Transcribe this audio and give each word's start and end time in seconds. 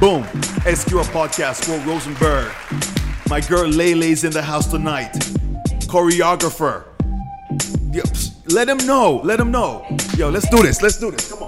Boom. 0.00 0.22
SQR 0.62 1.02
podcast. 1.10 1.68
Will 1.68 1.84
Rosenberg. 1.84 2.52
My 3.28 3.40
girl 3.40 3.66
Lele's 3.66 4.22
in 4.22 4.30
the 4.30 4.40
house 4.40 4.68
tonight. 4.68 5.12
Choreographer. 5.90 6.84
Let 8.52 8.68
him 8.68 8.78
know. 8.86 9.20
Let 9.24 9.40
him 9.40 9.50
know. 9.50 9.84
Yo, 10.16 10.30
let's 10.30 10.48
do 10.50 10.62
this. 10.62 10.82
Let's 10.82 11.00
do 11.00 11.10
this. 11.10 11.32
Come 11.32 11.42
on, 11.42 11.47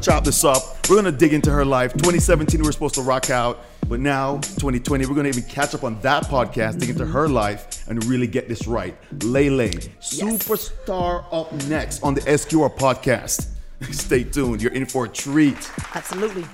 gonna 0.00 0.16
chop 0.16 0.24
this 0.24 0.44
up. 0.44 0.88
We're 0.88 0.96
gonna 0.96 1.12
dig 1.12 1.34
into 1.34 1.50
her 1.50 1.64
life. 1.64 1.92
2017, 1.92 2.60
we 2.60 2.66
were 2.66 2.72
supposed 2.72 2.94
to 2.94 3.02
rock 3.02 3.28
out, 3.30 3.64
but 3.88 4.00
now 4.00 4.36
2020, 4.36 5.06
we're 5.06 5.14
gonna 5.14 5.28
even 5.28 5.42
catch 5.42 5.74
up 5.74 5.84
on 5.84 6.00
that 6.00 6.24
podcast, 6.24 6.78
dig 6.80 6.90
into 6.90 7.06
her 7.06 7.28
life, 7.28 7.86
and 7.88 8.02
really 8.06 8.26
get 8.26 8.48
this 8.48 8.66
right. 8.66 8.96
Lele, 9.22 9.68
superstar 10.00 11.24
up 11.32 11.52
next 11.68 12.02
on 12.02 12.14
the 12.14 12.22
SQR 12.22 12.74
podcast. 12.74 13.48
Stay 13.92 14.24
tuned. 14.24 14.62
You're 14.62 14.72
in 14.72 14.86
for 14.86 15.04
a 15.04 15.08
treat. 15.08 15.70
Absolutely. 15.94 16.44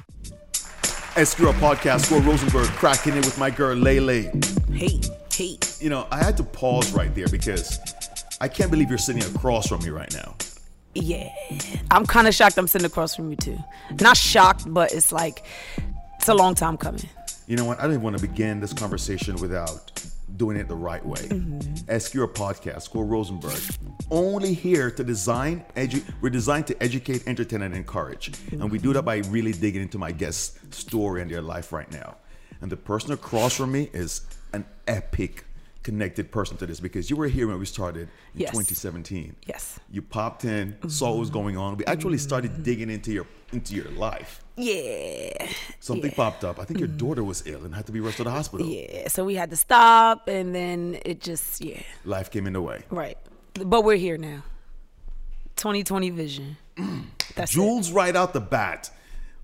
SQR 1.14 1.52
podcast. 1.54 2.10
Will 2.10 2.20
Rosenberg 2.22 2.66
cracking 2.70 3.16
it 3.16 3.24
with 3.24 3.38
my 3.38 3.50
girl 3.50 3.76
Lele. 3.76 4.30
Hey, 4.72 5.00
hey. 5.32 5.58
You 5.80 5.90
know, 5.90 6.06
I 6.10 6.18
had 6.18 6.36
to 6.38 6.42
pause 6.42 6.92
right 6.92 7.14
there 7.14 7.28
because 7.28 7.78
I 8.40 8.48
can't 8.48 8.70
believe 8.70 8.88
you're 8.88 8.98
sitting 8.98 9.22
across 9.22 9.68
from 9.68 9.82
me 9.82 9.90
right 9.90 10.12
now. 10.12 10.34
Yeah. 10.96 11.30
I'm 11.90 12.06
kind 12.06 12.26
of 12.26 12.34
shocked 12.34 12.58
I'm 12.58 12.66
sitting 12.66 12.86
across 12.86 13.14
from 13.14 13.30
you 13.30 13.36
too. 13.36 13.58
Not 14.00 14.16
shocked, 14.16 14.64
but 14.66 14.92
it's 14.92 15.12
like, 15.12 15.44
it's 16.16 16.28
a 16.28 16.34
long 16.34 16.54
time 16.54 16.76
coming. 16.76 17.08
You 17.46 17.56
know 17.56 17.64
what? 17.64 17.78
I 17.78 17.86
didn't 17.86 18.02
want 18.02 18.18
to 18.18 18.26
begin 18.26 18.60
this 18.60 18.72
conversation 18.72 19.36
without 19.36 20.02
doing 20.36 20.56
it 20.56 20.68
the 20.68 20.76
right 20.76 21.04
way. 21.04 21.20
Mm-hmm. 21.20 21.60
SQR 21.88 22.32
podcast, 22.32 22.82
Squirrel 22.82 23.06
Rosenberg, 23.06 23.60
only 24.10 24.52
here 24.52 24.90
to 24.90 25.04
design, 25.04 25.64
edu- 25.76 26.04
we're 26.20 26.30
designed 26.30 26.66
to 26.66 26.82
educate, 26.82 27.26
entertain, 27.26 27.62
and 27.62 27.74
encourage. 27.74 28.32
And 28.50 28.70
we 28.70 28.78
do 28.78 28.92
that 28.92 29.02
by 29.02 29.18
really 29.18 29.52
digging 29.52 29.82
into 29.82 29.98
my 29.98 30.12
guest's 30.12 30.76
story 30.76 31.22
and 31.22 31.30
their 31.30 31.42
life 31.42 31.72
right 31.72 31.90
now. 31.92 32.16
And 32.60 32.70
the 32.70 32.76
person 32.76 33.12
across 33.12 33.56
from 33.56 33.72
me 33.72 33.90
is 33.92 34.22
an 34.52 34.64
epic 34.88 35.45
connected 35.86 36.32
person 36.32 36.56
to 36.56 36.66
this 36.66 36.80
because 36.80 37.08
you 37.08 37.14
were 37.14 37.28
here 37.28 37.46
when 37.46 37.60
we 37.60 37.64
started 37.64 38.08
in 38.34 38.40
Yes. 38.40 38.50
2017. 38.50 39.36
Yes. 39.46 39.78
You 39.88 40.02
popped 40.02 40.44
in, 40.44 40.76
saw 40.88 41.10
what 41.10 41.20
was 41.20 41.28
mm-hmm. 41.28 41.38
going 41.38 41.56
on. 41.56 41.76
We 41.76 41.84
actually 41.84 42.18
started 42.18 42.50
mm-hmm. 42.50 42.62
digging 42.64 42.90
into 42.90 43.12
your 43.12 43.26
into 43.52 43.72
your 43.76 43.90
life. 43.92 44.44
Yeah. 44.56 45.46
Something 45.78 46.10
popped 46.10 46.42
up. 46.42 46.58
I 46.58 46.64
think 46.64 46.80
your 46.80 46.88
mm-hmm. 46.88 47.06
daughter 47.06 47.22
was 47.22 47.46
ill 47.46 47.64
and 47.64 47.72
had 47.72 47.86
to 47.86 47.92
be 47.92 48.00
rushed 48.00 48.16
to 48.16 48.24
the 48.24 48.32
hospital. 48.32 48.66
Yeah. 48.66 49.06
So 49.06 49.24
we 49.24 49.36
had 49.36 49.50
to 49.50 49.56
stop 49.56 50.26
and 50.26 50.52
then 50.52 50.98
it 51.04 51.20
just, 51.20 51.64
yeah. 51.64 51.82
Life 52.04 52.32
came 52.32 52.48
in 52.48 52.54
the 52.54 52.60
way. 52.60 52.82
Right. 52.90 53.16
But 53.54 53.84
we're 53.84 54.02
here 54.08 54.18
now. 54.18 54.42
2020 55.54 56.10
vision. 56.10 56.56
That's 57.36 57.52
it. 57.52 57.54
Jules, 57.54 57.92
right 57.92 58.16
out 58.16 58.32
the 58.32 58.40
bat, 58.40 58.90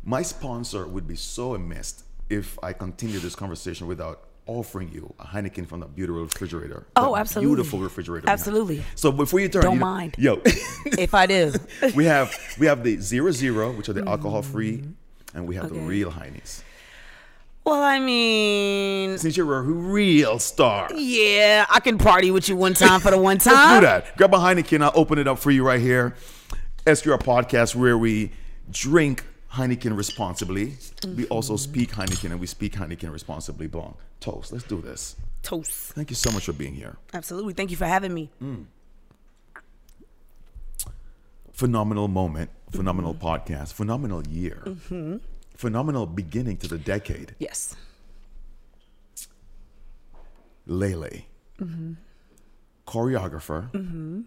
my 0.03 0.23
sponsor 0.23 0.89
would 0.89 1.07
be 1.07 1.17
so 1.17 1.55
amiss 1.55 2.03
if 2.29 2.59
I 2.63 2.73
continue 2.73 3.20
this 3.20 3.37
conversation 3.37 3.87
without 3.87 4.25
offering 4.47 4.91
you 4.93 5.15
a 5.21 5.25
Heineken 5.25 5.67
from 5.69 5.81
the 5.81 5.87
beautiful 5.87 6.23
refrigerator. 6.23 6.87
Oh, 6.97 7.17
absolutely. 7.17 7.55
Beautiful 7.55 7.79
refrigerator. 7.81 8.29
Absolutely. 8.29 8.83
So 8.97 9.12
before 9.12 9.41
you 9.41 9.48
turn, 9.48 9.62
Don't 9.62 9.75
you- 9.75 9.81
mind. 9.81 10.15
Yo, 10.19 10.41
If 10.45 11.15
I 11.15 11.27
do. 11.27 11.53
we 11.95 12.05
have 12.07 12.35
we 12.59 12.67
have 12.67 12.83
the 12.85 12.97
zero 12.98 13.31
zero, 13.31 13.70
which 13.73 13.89
are 13.89 13.93
the 13.93 14.07
alcohol 14.09 14.43
free, 14.43 14.83
and 15.35 15.47
we 15.47 15.55
have 15.57 15.69
the 15.69 15.77
Mm-hmm. 15.77 15.87
Real 15.87 16.11
Heinies. 16.11 16.63
well, 17.65 17.81
I 17.83 18.01
mean, 18.01 19.17
Since 19.19 19.36
you're 19.36 19.57
a 19.58 19.63
real 19.63 20.39
star, 20.41 20.89
yeah, 20.95 21.64
I 21.70 21.79
can 21.81 21.97
party 21.98 22.31
with 22.33 22.48
you 22.48 22.57
one 22.57 22.75
time 22.75 23.01
for 23.01 23.11
the 23.13 23.19
one 23.19 23.35
Let's 23.45 23.45
time. 23.45 23.81
do 23.81 23.86
that. 23.86 24.17
Grab 24.17 24.35
a 24.35 24.39
Heineken. 24.39 24.83
I'll 24.83 24.92
open 24.97 25.19
it 25.19 25.29
up 25.29 25.39
for 25.39 25.51
you 25.52 25.64
right 25.64 25.81
here. 25.81 26.17
SQR 26.86 27.19
podcast 27.20 27.77
where 27.77 27.97
we 27.97 28.33
drink 28.73 29.25
Heineken 29.52 29.96
responsibly. 29.96 30.74
We 31.17 31.27
also 31.27 31.57
speak 31.57 31.90
Heineken 31.92 32.30
and 32.30 32.40
we 32.40 32.46
speak 32.46 32.73
Heineken 32.74 33.13
responsibly. 33.13 33.67
Blanc. 33.67 33.96
Toast. 34.20 34.52
Let's 34.52 34.64
do 34.64 34.80
this. 34.80 35.17
Toast. 35.42 35.92
Thank 35.92 36.11
you 36.11 36.17
so 36.17 36.30
much 36.30 36.46
for 36.46 36.52
being 36.52 36.74
here. 36.74 36.96
Absolutely. 37.13 37.52
Thank 37.52 37.70
you 37.70 37.77
for 37.77 37.86
having 37.86 38.14
me. 38.14 38.30
Mm. 38.42 38.64
Phenomenal 41.52 42.08
moment. 42.08 42.51
Phenomenal 42.70 43.14
podcast. 43.14 43.74
Phenomenal 43.74 44.27
year. 44.27 44.63
Mm-hmm. 44.64 45.17
Phenomenal 45.57 46.07
beginning 46.07 46.57
to 46.58 46.69
the 46.69 46.79
decade. 46.79 47.34
Yes. 47.39 47.77
Lele. 50.67 51.11
Mm-hmm. 51.61 51.92
Choreographer. 52.86 53.70
Mm-hmm. 53.73 54.20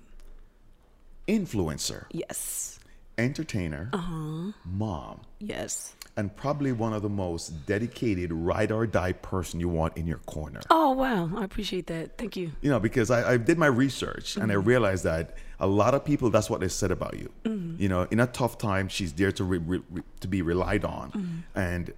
Influencer. 1.27 2.05
Yes. 2.11 2.79
Entertainer. 3.17 3.89
Uh-huh. 3.93 4.51
Mom. 4.65 5.21
Yes. 5.39 5.95
and 6.17 6.33
probably 6.35 6.71
one 6.71 6.93
of 6.93 7.01
the 7.01 7.09
most 7.09 7.65
dedicated 7.65 8.31
ride 8.31 8.71
or 8.71 8.87
die 8.87 9.11
person 9.11 9.59
you 9.59 9.67
want 9.67 9.97
in 9.97 10.07
your 10.07 10.19
corner. 10.19 10.61
Oh, 10.69 10.91
wow. 10.91 11.29
I 11.35 11.43
appreciate 11.43 11.87
that. 11.87 12.17
Thank 12.17 12.37
you. 12.37 12.51
You 12.61 12.69
know, 12.69 12.79
because 12.79 13.11
I, 13.11 13.33
I 13.33 13.37
did 13.37 13.57
my 13.57 13.67
research 13.67 14.37
and 14.37 14.51
I 14.51 14.55
mm-hmm. 14.55 14.67
realized 14.67 15.03
that 15.03 15.35
a 15.59 15.67
lot 15.67 15.93
of 15.93 16.05
people 16.05 16.29
that's 16.29 16.49
what 16.49 16.61
they 16.61 16.69
said 16.69 16.91
about 16.91 17.19
you. 17.19 17.29
Mm-hmm. 17.43 17.81
You 17.81 17.89
know, 17.89 18.07
in 18.11 18.19
a 18.21 18.27
tough 18.27 18.57
time, 18.57 18.87
she's 18.87 19.11
there 19.13 19.31
to 19.33 19.43
re, 19.43 19.57
re, 19.57 19.81
re- 19.89 20.03
to 20.21 20.27
be 20.27 20.41
relied 20.41 20.85
on, 20.85 21.11
mm-hmm. 21.11 21.59
and 21.59 21.93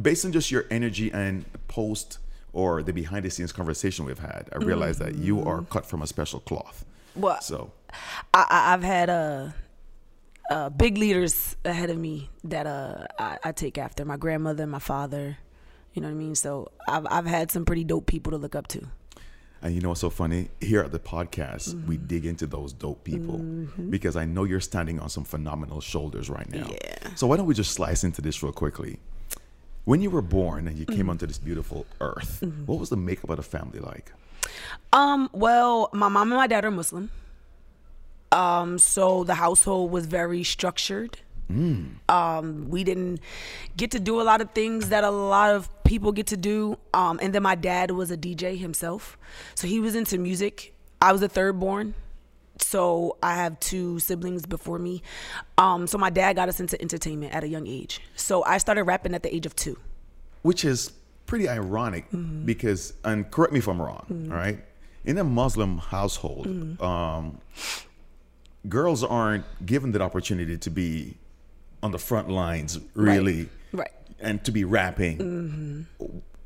based 0.00 0.24
on 0.24 0.32
just 0.32 0.50
your 0.50 0.64
energy 0.70 1.12
and 1.12 1.44
post 1.68 2.18
or 2.52 2.82
the 2.82 2.92
behind 2.92 3.24
the 3.24 3.30
scenes 3.30 3.52
conversation 3.52 4.04
we've 4.04 4.18
had, 4.18 4.48
I 4.52 4.58
realized 4.58 5.00
that 5.00 5.16
you 5.16 5.42
are 5.42 5.62
cut 5.62 5.84
from 5.86 6.02
a 6.02 6.06
special 6.06 6.40
cloth. 6.40 6.84
Well, 7.16 7.40
So 7.40 7.72
I, 8.32 8.46
I, 8.48 8.74
I've 8.74 8.82
had 8.82 9.10
uh, 9.10 9.48
uh, 10.50 10.70
big 10.70 10.98
leaders 10.98 11.56
ahead 11.64 11.90
of 11.90 11.98
me 11.98 12.30
that 12.44 12.66
uh, 12.66 13.06
I, 13.18 13.38
I 13.44 13.52
take 13.52 13.78
after 13.78 14.04
my 14.04 14.16
grandmother, 14.16 14.66
my 14.66 14.78
father. 14.78 15.38
You 15.94 16.02
know 16.02 16.08
what 16.08 16.14
I 16.14 16.18
mean? 16.18 16.34
So 16.34 16.70
I've, 16.88 17.06
I've 17.08 17.26
had 17.26 17.50
some 17.50 17.64
pretty 17.64 17.84
dope 17.84 18.06
people 18.06 18.32
to 18.32 18.38
look 18.38 18.54
up 18.54 18.66
to. 18.68 18.86
And 19.62 19.74
you 19.74 19.80
know 19.80 19.88
what's 19.88 20.02
so 20.02 20.10
funny? 20.10 20.50
Here 20.60 20.82
at 20.82 20.92
the 20.92 20.98
podcast, 20.98 21.86
we 21.86 21.96
dig 21.96 22.26
into 22.26 22.46
those 22.46 22.74
dope 22.74 23.02
people 23.02 23.38
because 23.88 24.14
I 24.14 24.26
know 24.26 24.44
you're 24.44 24.60
standing 24.60 25.00
on 25.00 25.08
some 25.08 25.24
phenomenal 25.24 25.80
shoulders 25.80 26.28
right 26.28 26.50
now. 26.50 26.68
Yeah. 26.68 27.14
So 27.14 27.26
why 27.26 27.38
don't 27.38 27.46
we 27.46 27.54
just 27.54 27.72
slice 27.72 28.04
into 28.04 28.20
this 28.20 28.42
real 28.42 28.52
quickly? 28.52 28.98
When 29.84 30.02
you 30.02 30.10
were 30.10 30.20
born 30.20 30.68
and 30.68 30.78
you 30.78 30.84
came 30.84 31.08
onto 31.08 31.26
this 31.26 31.38
beautiful 31.38 31.86
earth, 32.02 32.44
what 32.66 32.78
was 32.78 32.90
the 32.90 32.98
makeup 32.98 33.30
of 33.30 33.38
the 33.38 33.42
family 33.42 33.78
like? 33.78 34.12
Um, 34.92 35.30
well, 35.32 35.88
my 35.94 36.08
mom 36.08 36.30
and 36.30 36.36
my 36.36 36.46
dad 36.46 36.66
are 36.66 36.70
Muslim. 36.70 37.10
Um, 38.34 38.78
so 38.78 39.24
the 39.24 39.34
household 39.34 39.90
was 39.92 40.06
very 40.06 40.42
structured. 40.42 41.18
Um, 42.08 42.68
we 42.68 42.84
didn't 42.84 43.20
get 43.76 43.90
to 43.92 44.00
do 44.00 44.20
a 44.20 44.24
lot 44.24 44.40
of 44.40 44.50
things 44.52 44.88
that 44.88 45.04
a 45.04 45.10
lot 45.10 45.54
of 45.54 45.68
people 45.84 46.10
get 46.10 46.26
to 46.28 46.36
do. 46.36 46.78
Um, 46.92 47.20
and 47.22 47.32
then 47.34 47.42
my 47.42 47.54
dad 47.54 47.90
was 47.92 48.10
a 48.10 48.16
DJ 48.16 48.58
himself, 48.58 49.16
so 49.54 49.66
he 49.66 49.78
was 49.78 49.94
into 49.94 50.18
music. 50.18 50.74
I 51.00 51.12
was 51.12 51.22
a 51.22 51.28
third 51.28 51.60
born, 51.60 51.94
so 52.58 53.18
I 53.22 53.34
have 53.34 53.60
two 53.60 53.98
siblings 54.00 54.46
before 54.46 54.78
me. 54.78 55.02
Um, 55.58 55.86
so 55.86 55.98
my 55.98 56.10
dad 56.10 56.34
got 56.34 56.48
us 56.48 56.60
into 56.60 56.80
entertainment 56.80 57.34
at 57.34 57.44
a 57.44 57.48
young 57.48 57.66
age. 57.66 58.00
So 58.16 58.42
I 58.44 58.58
started 58.58 58.84
rapping 58.84 59.14
at 59.14 59.22
the 59.22 59.32
age 59.34 59.46
of 59.46 59.54
two. 59.54 59.78
Which 60.42 60.64
is 60.64 60.92
pretty 61.26 61.48
ironic 61.48 62.06
because, 62.44 62.94
and 63.04 63.30
correct 63.30 63.52
me 63.52 63.58
if 63.58 63.68
I'm 63.68 63.80
wrong, 63.80 64.28
all 64.30 64.36
right? 64.36 64.58
In 65.04 65.18
a 65.18 65.24
Muslim 65.24 65.78
household, 65.78 66.46
um, 66.80 67.38
girls 68.68 69.04
aren't 69.04 69.44
given 69.64 69.92
that 69.92 70.02
opportunity 70.02 70.56
to 70.58 70.70
be 70.70 71.16
on 71.82 71.92
the 71.92 71.98
front 71.98 72.30
lines, 72.30 72.78
really. 72.94 73.48
Right. 73.72 73.90
and 74.20 74.42
to 74.44 74.52
be 74.52 74.64
rapping. 74.64 75.86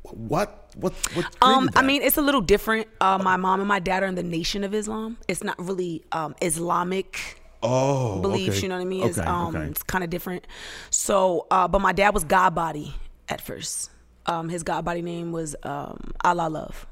What 0.03 0.69
what 0.75 0.93
what? 1.13 1.35
Um, 1.41 1.69
I 1.75 1.81
mean, 1.81 2.01
it's 2.01 2.17
a 2.17 2.21
little 2.21 2.41
different. 2.41 2.87
Uh, 2.99 3.19
my 3.19 3.37
mom 3.37 3.59
and 3.59 3.67
my 3.67 3.79
dad 3.79 4.03
are 4.03 4.07
in 4.07 4.15
the 4.15 4.23
Nation 4.23 4.63
of 4.63 4.73
Islam. 4.73 5.17
It's 5.27 5.43
not 5.43 5.59
really 5.59 6.03
um, 6.11 6.35
Islamic 6.41 7.41
oh, 7.61 8.19
beliefs. 8.21 8.57
okay. 8.57 8.63
You 8.63 8.69
know 8.69 8.75
what 8.75 8.81
I 8.81 8.85
mean? 8.85 9.03
It's 9.07 9.17
um, 9.19 9.55
okay. 9.55 9.67
it's 9.67 9.83
kind 9.83 10.03
of 10.03 10.09
different. 10.09 10.45
So, 10.89 11.47
uh, 11.51 11.67
but 11.67 11.79
my 11.79 11.93
dad 11.93 12.13
was 12.13 12.23
God 12.23 12.55
Body 12.55 12.93
at 13.27 13.41
first. 13.41 13.91
Um, 14.25 14.49
his 14.49 14.63
God 14.63 14.85
Body 14.85 15.01
name 15.01 15.31
was 15.31 15.55
um, 15.63 16.13
Allah 16.23 16.49
Love. 16.49 16.87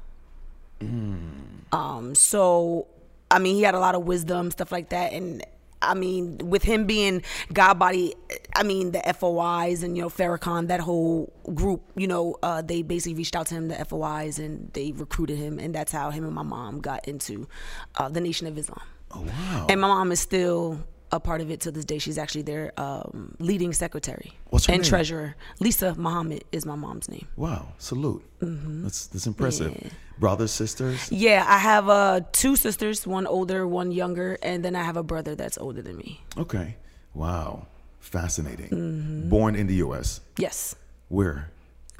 Mm. 0.80 1.72
Um, 1.72 2.14
so 2.14 2.86
I 3.30 3.38
mean, 3.38 3.56
he 3.56 3.62
had 3.62 3.74
a 3.74 3.80
lot 3.80 3.94
of 3.94 4.04
wisdom, 4.04 4.50
stuff 4.50 4.72
like 4.72 4.90
that, 4.90 5.12
and. 5.12 5.44
I 5.80 5.94
mean, 5.94 6.38
with 6.38 6.64
him 6.64 6.86
being 6.86 7.22
God 7.52 7.78
body, 7.78 8.12
I 8.56 8.64
mean 8.64 8.90
the 8.90 8.98
FOIs 8.98 9.84
and 9.84 9.96
you 9.96 10.02
know 10.02 10.08
Farrakhan, 10.08 10.66
that 10.66 10.80
whole 10.80 11.32
group, 11.54 11.82
you 11.94 12.08
know, 12.08 12.34
uh, 12.42 12.62
they 12.62 12.82
basically 12.82 13.14
reached 13.14 13.36
out 13.36 13.46
to 13.46 13.54
him, 13.54 13.68
the 13.68 13.76
FOIs, 13.76 14.40
and 14.40 14.72
they 14.72 14.90
recruited 14.90 15.38
him, 15.38 15.60
and 15.60 15.72
that's 15.72 15.92
how 15.92 16.10
him 16.10 16.24
and 16.24 16.34
my 16.34 16.42
mom 16.42 16.80
got 16.80 17.06
into 17.06 17.46
uh, 17.94 18.08
the 18.08 18.20
Nation 18.20 18.48
of 18.48 18.58
Islam. 18.58 18.82
Oh 19.12 19.20
wow! 19.20 19.66
And 19.68 19.80
my 19.80 19.86
mom 19.86 20.10
is 20.10 20.18
still 20.18 20.80
a 21.10 21.20
part 21.20 21.40
of 21.40 21.50
it 21.50 21.60
to 21.60 21.70
this 21.70 21.84
day. 21.84 21.98
She's 21.98 22.18
actually 22.18 22.42
their 22.42 22.72
um, 22.76 23.34
leading 23.38 23.72
secretary 23.72 24.32
and 24.52 24.68
name? 24.68 24.82
treasurer. 24.82 25.36
Lisa 25.60 25.94
Muhammad 25.94 26.44
is 26.52 26.66
my 26.66 26.74
mom's 26.74 27.08
name. 27.08 27.26
Wow, 27.36 27.68
salute. 27.78 28.22
That's 28.40 29.06
that's 29.06 29.26
impressive. 29.26 29.92
Brothers, 30.18 30.50
sisters. 30.50 31.10
Yeah, 31.12 31.44
I 31.46 31.58
have 31.58 31.88
uh, 31.88 32.20
two 32.32 32.56
sisters, 32.56 33.06
one 33.06 33.26
older, 33.26 33.66
one 33.66 33.92
younger, 33.92 34.36
and 34.42 34.64
then 34.64 34.74
I 34.74 34.82
have 34.82 34.96
a 34.96 35.02
brother 35.02 35.34
that's 35.34 35.56
older 35.58 35.80
than 35.80 35.96
me. 35.96 36.20
Okay. 36.36 36.76
Wow, 37.14 37.66
fascinating. 38.00 38.70
Mm-hmm. 38.70 39.28
Born 39.28 39.54
in 39.54 39.66
the 39.66 39.74
U.S. 39.76 40.20
Yes, 40.36 40.74
Where? 41.08 41.50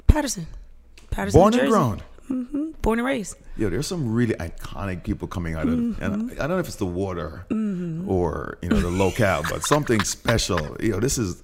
Paterson. 0.07 0.47
Paterson, 1.11 1.39
Born 1.39 1.53
and 1.53 1.61
Jersey. 1.63 2.03
Grown. 2.29 2.71
Born 2.81 2.99
and 2.99 3.05
raised. 3.05 3.35
Yo, 3.57 3.69
there's 3.69 3.87
some 3.87 4.13
really 4.13 4.35
iconic 4.35 5.03
people 5.03 5.27
coming 5.27 5.55
out 5.55 5.67
of, 5.67 5.73
Mm-hmm. 5.77 6.03
and 6.03 6.31
I, 6.31 6.33
I 6.35 6.47
don't 6.47 6.51
know 6.51 6.59
if 6.59 6.67
it's 6.67 6.77
the 6.77 6.85
water 6.85 7.45
or 8.07 8.57
you 8.61 8.69
know 8.69 8.79
the 8.79 8.89
locale, 8.89 9.43
but 9.49 9.63
something 9.63 10.01
special. 10.03 10.77
Yo, 10.79 10.99
this 10.99 11.17
is 11.17 11.41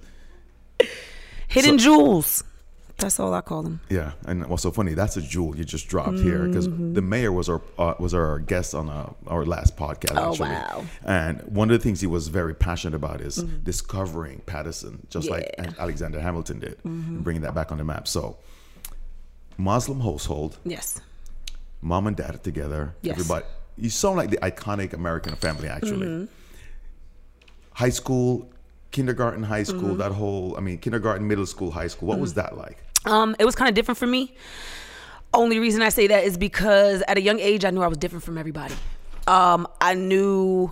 Hidden 1.47 1.77
jewels. 1.77 2.43
That's 2.97 3.19
all 3.19 3.33
I 3.33 3.41
call 3.41 3.61
them. 3.61 3.81
yeah, 3.89 4.13
and 4.25 4.47
what's 4.47 4.63
so 4.63 4.71
funny? 4.71 4.93
That's 4.93 5.17
a 5.17 5.21
jewel 5.21 5.53
you 5.57 5.65
just 5.65 5.89
dropped 5.89 6.17
here 6.19 6.47
because 6.47 6.69
Mm-hmm. 6.69 6.93
the 6.93 7.01
mayor 7.01 7.33
was 7.33 7.49
our 7.49 7.61
uh, 7.77 7.93
was 7.99 8.13
our 8.13 8.39
guest 8.39 8.73
on 8.73 8.87
uh, 8.89 9.11
our 9.27 9.45
last 9.45 9.75
podcast. 9.75 10.15
Oh, 10.17 10.29
Actually. 10.31 10.49
wow. 10.51 10.67
Mm-hmm. 10.77 11.09
And 11.09 11.41
one 11.43 11.69
of 11.69 11.77
the 11.77 11.83
things 11.83 11.99
he 11.99 12.07
was 12.07 12.29
very 12.29 12.53
passionate 12.55 12.95
about 12.95 13.19
is 13.19 13.35
discovering 13.35 14.41
Paterson, 14.45 15.05
just 15.09 15.29
like 15.29 15.43
Yeah. 15.57 15.65
Mm-hmm. 15.65 15.81
Alexander 15.81 16.21
Hamilton 16.21 16.59
did, 16.59 16.77
and 16.85 17.21
bringing 17.21 17.41
that 17.41 17.53
back 17.53 17.73
on 17.73 17.79
the 17.79 17.83
map. 17.83 18.07
So, 18.07 18.37
Muslim 19.57 20.01
household, 20.01 20.57
Yes. 20.65 21.01
mom 21.81 22.07
and 22.07 22.15
dad 22.17 22.35
are 22.35 22.39
together. 22.39 22.95
Yes. 23.01 23.13
Everybody, 23.15 23.45
you 23.77 23.89
sound 23.89 24.17
like 24.17 24.29
the 24.29 24.37
iconic 24.37 24.93
American 24.93 25.35
family, 25.35 25.67
actually. 25.67 26.07
Mm-hmm. 26.07 26.25
High 27.73 27.89
school, 27.89 28.49
kindergarten, 28.91 29.43
high 29.43 29.63
school, 29.63 29.89
Mm-hmm. 29.89 29.97
that 29.97 30.11
whole, 30.11 30.55
I 30.57 30.61
mean, 30.61 30.77
kindergarten, 30.77 31.27
middle 31.27 31.45
school, 31.45 31.71
high 31.71 31.87
school. 31.87 32.07
What 32.07 32.19
was 32.19 32.33
that 32.35 32.57
like? 32.57 32.77
Um, 33.05 33.35
it 33.39 33.45
was 33.45 33.55
kind 33.55 33.69
of 33.69 33.75
different 33.75 33.97
for 33.97 34.07
me. 34.07 34.33
Only 35.33 35.59
reason 35.59 35.81
I 35.81 35.89
say 35.89 36.07
that 36.07 36.23
is 36.23 36.37
because 36.37 37.03
at 37.07 37.17
a 37.17 37.21
young 37.21 37.39
age, 37.39 37.65
I 37.65 37.69
knew 37.69 37.81
I 37.81 37.87
was 37.87 37.97
different 37.97 38.23
from 38.23 38.37
everybody. 38.37 38.73
Um, 39.27 39.67
I 39.81 39.93
knew. 39.93 40.71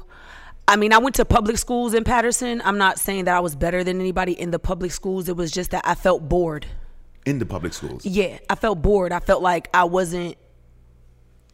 I 0.66 0.78
mean, 0.78 0.94
I 0.94 0.98
went 1.00 1.16
to 1.16 1.26
public 1.26 1.58
schools 1.58 1.94
in 1.94 2.06
Paterson. 2.06 2.62
I'm 2.64 2.78
not 2.78 2.98
saying 2.98 3.26
that 3.26 3.36
I 3.36 3.42
was 3.42 3.54
better 3.56 3.84
than 3.84 4.00
anybody 4.00 4.32
in 4.40 4.52
the 4.52 4.60
public 4.60 4.92
schools. 4.94 5.28
It 5.28 5.36
was 5.36 5.52
just 5.52 5.72
that 5.72 5.84
I 5.86 5.94
felt 5.96 6.30
bored. 6.30 6.66
In 7.26 7.40
the 7.40 7.46
public 7.46 7.74
schools. 7.74 8.06
Yeah, 8.06 8.40
I 8.50 8.56
felt 8.56 8.82
bored. 8.82 9.12
I 9.12 9.20
felt 9.20 9.42
like 9.42 9.70
I 9.74 9.86
wasn't 9.86 10.36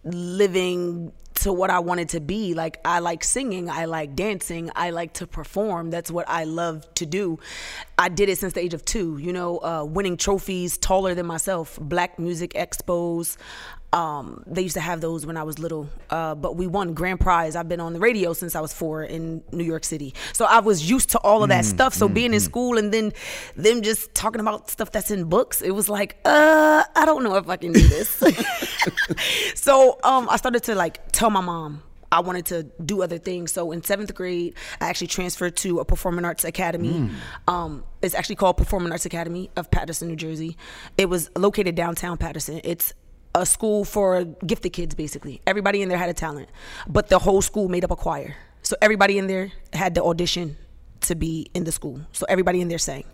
living 0.04 1.12
to 1.36 1.54
what 1.54 1.70
I 1.70 1.80
wanted 1.80 2.10
to 2.10 2.20
be. 2.20 2.54
Like 2.54 2.80
I 2.84 3.00
like 3.00 3.24
singing, 3.24 3.70
I 3.70 3.86
like 3.86 4.16
dancing, 4.16 4.72
I 4.76 4.90
like 4.90 5.14
to 5.14 5.28
perform. 5.28 5.90
That's 5.90 6.12
what 6.12 6.28
I 6.28 6.44
love 6.44 6.92
to 6.96 7.06
do. 7.06 7.40
I 7.98 8.10
did 8.10 8.30
it 8.30 8.38
since 8.38 8.54
the 8.54 8.62
age 8.62 8.74
of 8.74 8.84
two. 8.84 9.18
You 9.18 9.34
know, 9.34 9.58
uh, 9.60 9.86
winning 9.86 10.18
trophies 10.18 10.78
taller 10.78 11.16
than 11.16 11.26
myself, 11.26 11.80
Black 11.82 12.20
Music 12.20 12.54
Expos. 12.54 13.38
Um, 13.92 14.44
they 14.46 14.62
used 14.62 14.76
to 14.76 14.82
have 14.82 15.02
those 15.02 15.26
when 15.26 15.36
I 15.36 15.44
was 15.44 15.58
little, 15.58 15.90
uh, 16.10 16.36
but 16.36 16.56
we 16.56 16.68
won 16.68 16.94
grand 16.94 17.20
prize. 17.20 17.56
I've 17.56 17.68
been 17.68 17.80
on 17.80 17.94
the 17.94 18.00
radio 18.00 18.34
since 18.34 18.56
I 18.56 18.62
was 18.62 18.72
four 18.72 19.04
in 19.04 19.44
New 19.52 19.64
York 19.64 19.84
City, 19.84 20.14
so 20.34 20.46
I 20.46 20.60
was 20.60 20.88
used 20.90 21.10
to 21.12 21.20
all 21.20 21.42
of 21.44 21.50
that 21.50 21.66
stuff. 21.66 21.94
So 21.94 22.08
being 22.08 22.34
in 22.34 22.40
school 22.40 22.78
and 22.78 22.94
then 22.94 23.14
them 23.56 23.82
just 23.82 24.14
talking 24.14 24.42
about 24.42 24.70
stuff 24.70 24.92
that's 24.92 25.10
in 25.10 25.26
books, 25.26 25.62
it 25.62 25.72
was 25.72 25.90
like, 25.90 26.18
uh, 26.26 26.84
I 26.96 27.06
don't 27.06 27.24
know 27.24 27.36
if 27.36 27.50
I 27.50 27.58
can 27.58 27.74
do 27.74 27.88
this. 27.88 28.10
so 29.56 30.00
um, 30.04 30.28
I 30.30 30.38
started 30.38 30.64
to 30.64 30.76
like 30.76 31.12
tell 31.12 31.30
my 31.32 31.42
mom 31.42 31.82
I 32.12 32.22
wanted 32.22 32.46
to 32.48 32.64
do 32.84 33.04
other 33.04 33.18
things. 33.18 33.52
So 33.52 33.72
in 33.72 33.84
seventh 33.84 34.14
grade, 34.16 34.56
I 34.82 34.90
actually 34.90 35.08
transferred 35.08 35.56
to 35.58 35.80
a 35.80 35.86
performing 35.86 36.26
arts 36.26 36.44
academy. 36.44 37.10
Um, 37.48 37.84
it's 38.02 38.16
actually 38.16 38.36
called 38.36 38.58
Performing 38.58 38.92
Arts 38.92 39.06
Academy 39.06 39.50
of 39.56 39.70
Paterson, 39.70 40.08
New 40.08 40.16
Jersey. 40.16 40.58
It 40.98 41.08
was 41.08 41.30
located 41.36 41.76
downtown 41.76 42.18
Paterson. 42.18 42.62
It's 42.64 42.94
a 43.36 43.46
school 43.46 43.86
for 43.86 44.24
gifted 44.46 44.74
kids, 44.74 44.96
basically. 44.96 45.42
Everybody 45.46 45.82
in 45.82 45.90
there 45.90 45.98
had 45.98 46.10
a 46.10 46.14
talent, 46.14 46.50
but 46.88 47.10
the 47.10 47.20
whole 47.20 47.42
school 47.42 47.70
made 47.70 47.84
up 47.84 47.92
a 47.92 47.96
choir. 47.96 48.36
So 48.62 48.76
everybody 48.82 49.18
in 49.18 49.28
there 49.28 49.52
had 49.74 49.96
to 49.96 50.04
audition 50.04 50.58
to 51.02 51.16
be 51.16 51.50
in 51.54 51.64
the 51.64 51.72
school. 51.72 52.02
So 52.12 52.26
everybody 52.28 52.62
in 52.62 52.68
there 52.68 52.78
sang. 52.78 53.06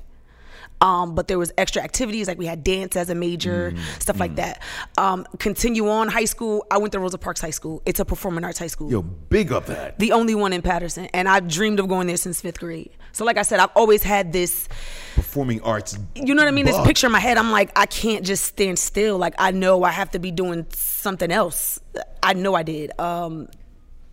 Um, 0.82 1.16
but 1.16 1.28
there 1.28 1.40
was 1.40 1.54
extra 1.58 1.82
activities 1.82 2.28
like 2.28 2.38
we 2.38 2.46
had 2.46 2.64
dance 2.64 2.96
as 2.96 3.10
a 3.10 3.16
major, 3.16 3.74
stuff 4.00 4.20
like 4.20 4.36
that. 4.36 4.62
Um, 4.98 5.26
continue 5.40 5.88
on 5.90 6.10
high 6.10 6.26
school. 6.26 6.66
I 6.70 6.78
went 6.78 6.92
to 6.94 7.00
Rosa 7.00 7.18
Parks 7.18 7.40
High 7.40 7.52
School. 7.52 7.82
It's 7.86 8.00
a 8.00 8.06
performing 8.06 8.44
arts 8.44 8.60
high 8.60 8.68
school. 8.68 8.92
Yo, 8.92 9.02
big 9.02 9.52
up 9.52 9.68
that. 9.68 9.98
The 10.00 10.12
only 10.12 10.36
one 10.36 10.52
in 10.52 10.62
Paterson, 10.62 11.08
and 11.14 11.30
I 11.30 11.40
dreamed 11.40 11.80
of 11.80 11.88
going 11.88 12.08
there 12.08 12.18
since 12.18 12.42
fifth 12.42 12.60
grade. 12.60 12.92
So, 13.16 13.24
like 13.24 13.38
I 13.38 13.44
said, 13.44 13.62
I've 13.62 13.70
always 13.76 14.04
had 14.04 14.34
this 14.34 14.68
Performing 15.16 15.62
arts. 15.62 15.98
you 16.16 16.36
know 16.36 16.42
what 16.44 16.50
I 16.50 16.52
mean? 16.52 16.66
This 16.66 16.78
picture 16.82 17.08
in 17.08 17.14
my 17.14 17.22
head, 17.22 17.38
I'm 17.38 17.50
like, 17.50 17.72
I 17.80 17.86
can't 17.86 18.26
just 18.26 18.44
stand 18.44 18.78
still. 18.78 19.18
Like 19.18 19.34
I 19.38 19.52
know 19.52 19.84
I 19.84 19.92
have 19.92 20.12
to 20.12 20.20
be 20.20 20.32
doing 20.32 20.66
something 20.74 21.32
else. 21.32 21.80
I 22.22 22.34
know 22.34 22.56
I 22.56 22.64
did. 22.64 22.92
Um, 23.00 23.48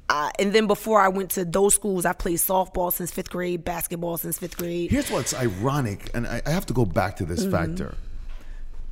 I, 0.09 0.31
and 0.39 0.53
then 0.53 0.69
before 0.69 1.01
I 1.01 1.09
went 1.09 1.31
to 1.33 1.45
those 1.45 1.75
schools, 1.75 2.05
I 2.07 2.13
played 2.13 2.39
softball 2.39 2.93
since 2.93 3.11
fifth 3.11 3.31
grade, 3.31 3.65
basketball 3.65 4.19
since 4.19 4.39
fifth 4.39 4.57
grade. 4.57 4.93
Here's 4.93 5.11
what's 5.11 5.35
ironic, 5.35 6.09
and 6.15 6.25
I, 6.25 6.41
I 6.47 6.51
have 6.51 6.67
to 6.67 6.73
go 6.73 6.85
back 6.85 7.17
to 7.17 7.25
Mm-hmm. 7.25 7.35
this 7.35 7.45
factor. 7.47 7.97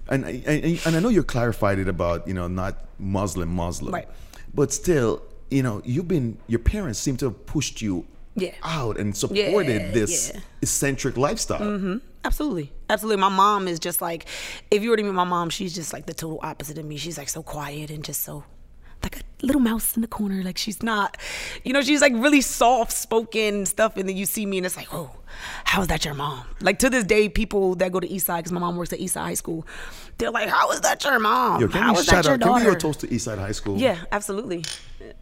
And 0.09 0.27
I, 0.27 0.43
I, 0.45 0.81
and 0.87 0.97
I 0.97 0.99
know 0.99 1.09
you 1.11 1.23
clarified 1.23 1.79
it 1.79 1.87
about 1.87 2.27
you 2.27 2.35
know 2.35 2.49
not 2.49 2.85
Muslim 2.99 3.49
Muslim, 3.55 3.95
Right. 3.95 4.09
But 4.53 4.73
still, 4.73 5.23
you 5.53 5.63
know, 5.63 5.81
you've 5.85 6.09
been 6.09 6.39
your 6.49 6.59
parents 6.59 6.99
seem 6.99 7.17
to 7.19 7.27
have 7.27 7.47
pushed 7.47 7.81
you 7.81 8.07
Yeah. 8.37 8.55
out 8.63 8.99
and 8.99 9.17
supported 9.17 9.83
Yeah, 9.83 9.91
this 9.93 10.31
yeah. 10.35 10.41
eccentric 10.63 11.17
lifestyle. 11.17 11.61
Mm-hmm. 11.61 11.97
Absolutely. 12.25 12.73
Absolutely. 12.89 13.21
My 13.21 13.29
mom 13.29 13.67
is 13.67 13.79
just 13.79 14.01
like, 14.01 14.27
if 14.71 14.83
you 14.83 14.91
were 14.91 14.97
to 14.97 15.03
meet 15.03 15.13
my 15.13 15.25
mom, 15.25 15.51
she's 15.51 15.75
just 15.75 15.93
like 15.93 16.07
the 16.07 16.15
total 16.15 16.39
opposite 16.43 16.79
of 16.79 16.85
me. 16.85 16.97
She's 16.97 17.19
like 17.19 17.29
so 17.29 17.43
quiet 17.43 17.91
and 17.91 18.05
just 18.05 18.23
so 18.23 18.45
like 19.03 19.17
a 19.17 19.21
little 19.47 19.63
mouse 19.63 19.97
in 19.97 20.03
the 20.03 20.09
corner. 20.09 20.43
Like 20.43 20.59
she's 20.59 20.83
not, 20.83 21.17
you 21.65 21.73
know, 21.73 21.81
she's 21.81 22.03
like 22.03 22.13
really 22.15 22.43
soft 22.43 22.93
spoken 22.93 23.65
stuff. 23.67 23.97
And 23.97 24.07
then 24.09 24.17
you 24.17 24.27
see 24.27 24.45
me 24.45 24.59
and 24.59 24.67
it's 24.67 24.77
like, 24.77 24.93
oh, 24.93 25.11
how 25.65 25.81
is 25.81 25.89
that 25.89 26.05
your 26.05 26.13
mom? 26.15 26.45
Like 26.61 26.79
to 26.81 26.91
this 26.91 27.05
day, 27.05 27.29
people 27.31 27.75
that 27.77 27.91
go 27.91 28.01
to 28.01 28.07
Eastside, 28.07 28.39
because 28.39 28.53
my 28.53 28.61
mom 28.61 28.77
works 28.77 28.93
at 28.93 28.99
Eastside 29.01 29.23
High 29.23 29.35
School, 29.35 29.67
they're 30.19 30.31
like, 30.31 30.49
how 30.51 30.71
is 30.73 30.83
that 30.83 31.03
your 31.03 31.19
mom? 31.19 31.61
Yo, 31.63 31.69
can 31.69 31.83
how 31.83 31.95
we 31.95 32.03
shout 32.03 32.25
that 32.25 32.25
your 32.27 32.35
out? 32.35 32.41
Can 32.41 32.53
we 32.53 32.59
daughter? 32.61 32.73
go 32.73 32.79
toast 32.79 33.01
to 33.01 33.07
Eastside 33.09 33.39
High 33.39 33.53
School? 33.53 33.79
yeah, 33.79 33.97
absolutely. 34.13 34.65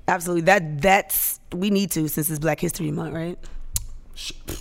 Absolutely. 0.07 0.43
That 0.43 0.81
that's 0.83 1.41
we 1.53 1.71
need 1.71 1.91
to 1.93 2.09
since 2.09 2.31
it's 2.31 2.39
Black 2.39 2.61
History 2.61 2.91
Month, 2.91 3.15
right? 3.15 3.39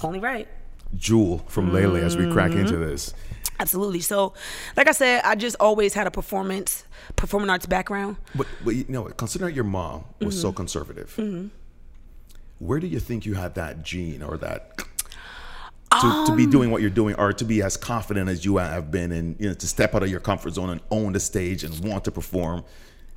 Only 0.03 0.19
right. 0.19 0.47
Jewel 0.95 1.39
from 1.47 1.73
Lele 1.73 1.97
as 1.97 2.15
we 2.15 2.31
crack 2.31 2.51
into 2.51 2.73
Mm-hmm. 2.73 2.81
this. 2.89 3.13
Absolutely. 3.59 4.01
So, 4.01 4.33
like 4.75 4.87
I 4.87 4.91
said, 4.91 5.21
I 5.25 5.33
just 5.35 5.55
always 5.59 5.93
had 5.95 6.05
a 6.05 6.11
performance, 6.11 6.83
performing 7.15 7.49
arts 7.49 7.65
background. 7.65 8.17
But 8.35 8.45
but 8.63 8.75
you 8.75 8.85
know, 8.87 9.05
considering 9.05 9.55
your 9.55 9.63
mom 9.63 10.05
was 10.21 10.35
Mm-hmm. 10.35 10.41
so 10.41 10.51
conservative, 10.53 11.51
where 12.59 12.79
do 12.79 12.87
you 12.87 12.99
think 12.99 13.25
you 13.25 13.33
had 13.33 13.55
that 13.55 13.83
gene 13.83 14.21
or 14.21 14.37
that 14.37 14.77
to, 14.77 14.85
to 16.01 16.31
Um, 16.31 16.37
be 16.37 16.45
doing 16.45 16.69
what 16.69 16.81
you're 16.81 16.89
doing, 16.91 17.15
or 17.15 17.33
to 17.33 17.45
be 17.45 17.61
as 17.63 17.77
confident 17.77 18.29
as 18.29 18.45
you 18.45 18.57
have 18.57 18.91
been, 18.91 19.11
and 19.11 19.35
you 19.39 19.47
know, 19.47 19.53
to 19.55 19.67
step 19.67 19.95
out 19.95 20.03
of 20.03 20.09
your 20.09 20.19
comfort 20.19 20.53
zone 20.53 20.69
and 20.69 20.81
own 20.91 21.13
the 21.13 21.19
stage 21.19 21.63
and 21.63 21.77
want 21.83 22.03
to 22.05 22.11
perform? 22.11 22.63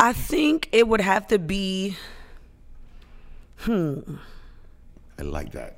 I 0.00 0.12
think 0.12 0.68
it 0.72 0.88
would 0.88 1.00
have 1.00 1.26
to 1.28 1.38
be 1.38 1.96
Hmm. 3.58 4.00
I 5.18 5.22
like 5.22 5.52
that. 5.52 5.76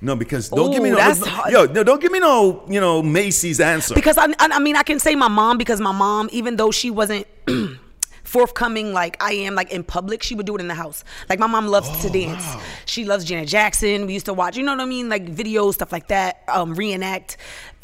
No, 0.00 0.16
because 0.16 0.48
don't 0.48 0.72
give 0.72 0.82
me 0.82 0.88
Ooh, 0.90 0.92
no, 0.92 0.98
that's 0.98 1.20
no- 1.24 1.44
yo, 1.48 1.64
no, 1.66 1.84
don't 1.84 2.00
give 2.00 2.10
me 2.10 2.18
no, 2.18 2.64
you 2.68 2.80
know, 2.80 3.02
Macy's 3.02 3.60
answer. 3.60 3.94
because 3.94 4.18
I, 4.18 4.26
I, 4.38 4.58
mean, 4.58 4.74
I 4.76 4.82
can 4.82 4.98
say 4.98 5.14
my 5.14 5.28
mom 5.28 5.58
because 5.58 5.80
my 5.80 5.92
mom, 5.92 6.28
even 6.32 6.56
though 6.56 6.72
she 6.72 6.90
wasn't 6.90 7.26
forthcoming 8.24 8.92
like 8.92 9.16
I 9.22 9.32
am, 9.32 9.54
like 9.54 9.70
in 9.70 9.84
public, 9.84 10.22
she 10.24 10.34
would 10.34 10.46
do 10.46 10.56
it 10.56 10.60
in 10.60 10.66
the 10.68 10.74
house. 10.74 11.04
Like 11.28 11.38
my 11.38 11.46
mom 11.46 11.68
loves 11.68 11.88
to 12.02 12.10
dance. 12.10 12.42
wow. 12.42 12.60
She 12.84 13.04
loves 13.04 13.24
Janet 13.24 13.48
Jackson. 13.48 14.06
We 14.06 14.14
used 14.14 14.26
to 14.26 14.34
watch, 14.34 14.56
you 14.56 14.64
know 14.64 14.72
what 14.72 14.80
I 14.82 14.86
mean, 14.86 15.08
like 15.08 15.26
videos, 15.26 15.74
stuff 15.74 15.92
like 15.92 16.08
that. 16.08 16.42
Um, 16.48 16.74
reenact. 16.74 17.36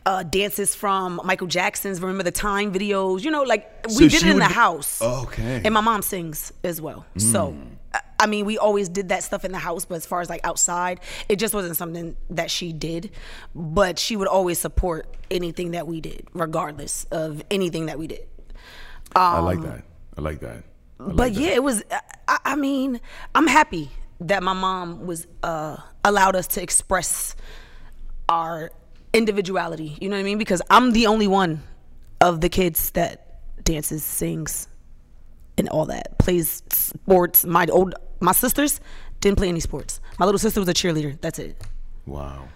Uh, 0.07 0.23
dances 0.23 0.75
from 0.75 1.19
Michael 1.25 1.47
Jackson's 1.47 1.99
"Remember 1.99 2.23
the 2.23 2.31
Time" 2.31 2.73
videos, 2.75 3.23
you 3.25 3.31
know, 3.31 3.43
like 3.43 3.87
So 3.89 4.01
we 4.01 4.09
did 4.09 4.23
it 4.23 4.29
in 4.29 4.39
the 4.39 4.45
house. 4.45 5.01
Okay. 5.01 5.63
And 5.65 5.73
my 5.73 5.81
mom 5.81 6.03
sings 6.03 6.53
as 6.63 6.79
well. 6.81 7.07
So, 7.17 7.57
I- 7.95 8.01
I 8.21 8.27
mean, 8.27 8.45
we 8.45 8.59
always 8.59 8.89
did 8.91 9.09
that 9.09 9.23
stuff 9.25 9.45
in 9.47 9.53
the 9.53 9.59
house, 9.59 9.87
but 9.87 9.95
as 9.97 10.05
far 10.07 10.21
as 10.21 10.29
like 10.29 10.43
outside, 10.45 11.01
it 11.29 11.37
just 11.37 11.55
wasn't 11.55 11.77
something 11.79 12.17
that 12.31 12.51
she 12.51 12.73
did. 12.75 13.13
But 13.55 13.99
she 13.99 14.15
would 14.17 14.29
always 14.29 14.59
support 14.59 15.07
anything 15.31 15.71
that 15.71 15.87
we 15.87 16.01
did, 16.03 16.29
regardless 16.35 17.05
of 17.11 17.43
anything 17.51 17.87
that 17.87 17.99
we 17.99 18.07
did. 18.07 18.27
I 19.17 19.41
like 19.41 19.63
that. 19.63 19.85
I 20.19 20.21
like 20.21 20.41
that. 20.41 20.65
I 21.01 21.03
like 21.05 21.17
But 21.17 21.35
that. 21.35 21.41
yeah, 21.41 21.49
it 21.49 21.63
was. 21.63 21.83
I, 22.29 22.39
I 22.45 22.57
mean, 22.57 23.01
I'm 23.35 23.47
happy 23.47 23.91
that 24.21 24.43
my 24.43 24.53
mom 24.53 25.07
was 25.07 25.27
uh, 25.43 25.77
allowed 26.05 26.37
us 26.37 26.47
to 26.49 26.63
express 26.63 27.35
our 28.29 28.71
individuality. 29.15 29.97
You 30.01 30.09
know 30.11 30.17
what 30.17 30.21
I 30.21 30.25
mean? 30.25 30.39
Because 30.39 30.61
I'm 30.69 30.93
the 30.93 31.07
only 31.07 31.27
one 31.29 31.63
of 32.21 32.41
the 32.41 32.49
kids 32.49 32.91
that 32.91 33.41
dances, 33.65 34.05
sings, 34.05 34.69
and 35.57 35.69
all 35.71 35.87
that. 35.87 36.19
Plays 36.19 36.63
sports. 36.71 37.45
My 37.45 37.67
old 37.71 37.95
my 38.21 38.33
sisters 38.33 38.81
didn't 39.21 39.39
play 39.39 39.49
any 39.49 39.61
sports. 39.61 40.01
My 40.19 40.27
little 40.27 40.39
sister 40.39 40.61
was 40.61 40.69
a 40.69 40.75
cheerleader. 40.75 41.19
That's 41.21 41.39
it. 41.39 41.57
Wow. 42.07 42.49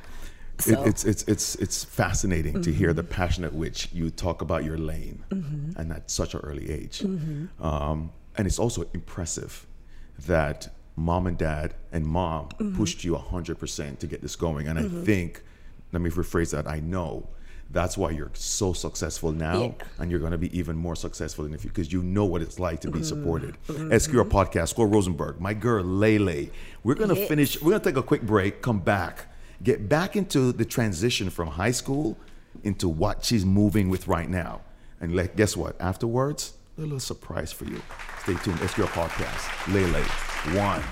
So- 0.59 0.73
Mm-hmm. 0.73 0.83
It, 0.83 0.89
it's 0.89 1.05
it's 1.05 1.23
it's 1.29 1.55
it's 1.57 1.85
fascinating 1.85 2.63
to 2.63 2.73
hear 2.73 2.93
the 2.93 3.05
passion 3.05 3.45
at 3.45 3.53
which 3.55 3.91
you 3.93 4.11
talk 4.11 4.43
about 4.43 4.65
your 4.65 4.77
lane, 4.77 5.23
and 5.31 5.93
at 5.93 6.11
such 6.11 6.35
an 6.35 6.41
early 6.41 6.69
age. 6.69 6.99
Mm-hmm. 6.99 7.63
Um, 7.65 8.11
and 8.37 8.45
it's 8.49 8.59
also 8.59 8.85
impressive 8.93 9.67
that 10.27 10.69
mom 10.97 11.29
and 11.29 11.39
dad 11.39 11.75
and 11.93 12.05
mom 12.05 12.49
Mm-hmm. 12.49 12.77
pushed 12.77 13.05
you 13.05 13.15
hundred 13.15 13.61
percent 13.61 14.01
to 14.01 14.09
get 14.09 14.21
this 14.21 14.35
going. 14.35 14.67
And 14.67 14.77
I 14.81 14.89
think, 15.05 15.43
let 15.93 16.03
me 16.03 16.11
rephrase 16.11 16.51
that. 16.53 16.67
I 16.69 16.81
know 16.81 17.29
that's 17.71 17.99
why 17.99 18.11
you're 18.11 18.31
so 18.35 18.73
successful 18.73 19.31
now, 19.33 19.61
Yeah. 19.63 19.73
and 19.99 20.11
you're 20.11 20.21
going 20.21 20.33
to 20.33 20.39
be 20.39 20.57
even 20.59 20.75
more 20.77 20.97
successful 20.97 21.45
in 21.45 21.53
the 21.53 21.59
future 21.59 21.73
because 21.75 21.93
you 21.93 22.03
know 22.03 22.25
what 22.25 22.41
it's 22.43 22.59
like 22.59 22.81
to 22.81 22.91
be 22.91 23.01
Mm-hmm. 23.01 23.05
supported. 23.09 23.57
SQR 23.69 24.25
podcast, 24.29 24.69
Squirrel 24.71 24.91
Rosenberg, 24.91 25.41
my 25.41 25.53
girl 25.55 25.85
Lele. 25.85 26.47
We're 26.83 26.95
going 26.95 27.11
to 27.11 27.19
Yes. 27.19 27.29
finish. 27.29 27.61
We're 27.61 27.71
going 27.71 27.83
to 27.83 27.89
take 27.91 27.97
a 27.99 28.03
quick 28.03 28.23
break. 28.23 28.63
Come 28.63 28.79
back, 28.81 29.27
get 29.63 29.89
back 29.89 30.17
into 30.17 30.53
the 30.53 30.65
transition 30.65 31.29
from 31.31 31.49
high 31.49 31.73
school 31.73 32.17
into 32.65 32.89
what 32.89 33.25
she's 33.25 33.45
moving 33.45 33.91
with 33.91 34.09
right 34.09 34.29
now. 34.31 34.63
And 35.01 35.15
like, 35.15 35.37
guess 35.37 35.57
what? 35.57 35.79
Afterwards, 35.81 36.55
a 36.77 36.81
little 36.81 36.99
surprise 37.01 37.53
for 37.53 37.65
you. 37.67 37.81
Stay 38.23 38.35
tuned. 38.43 38.59
SQR 38.61 38.87
podcast, 38.87 39.73
Lele 39.75 40.03
one. 40.59 40.83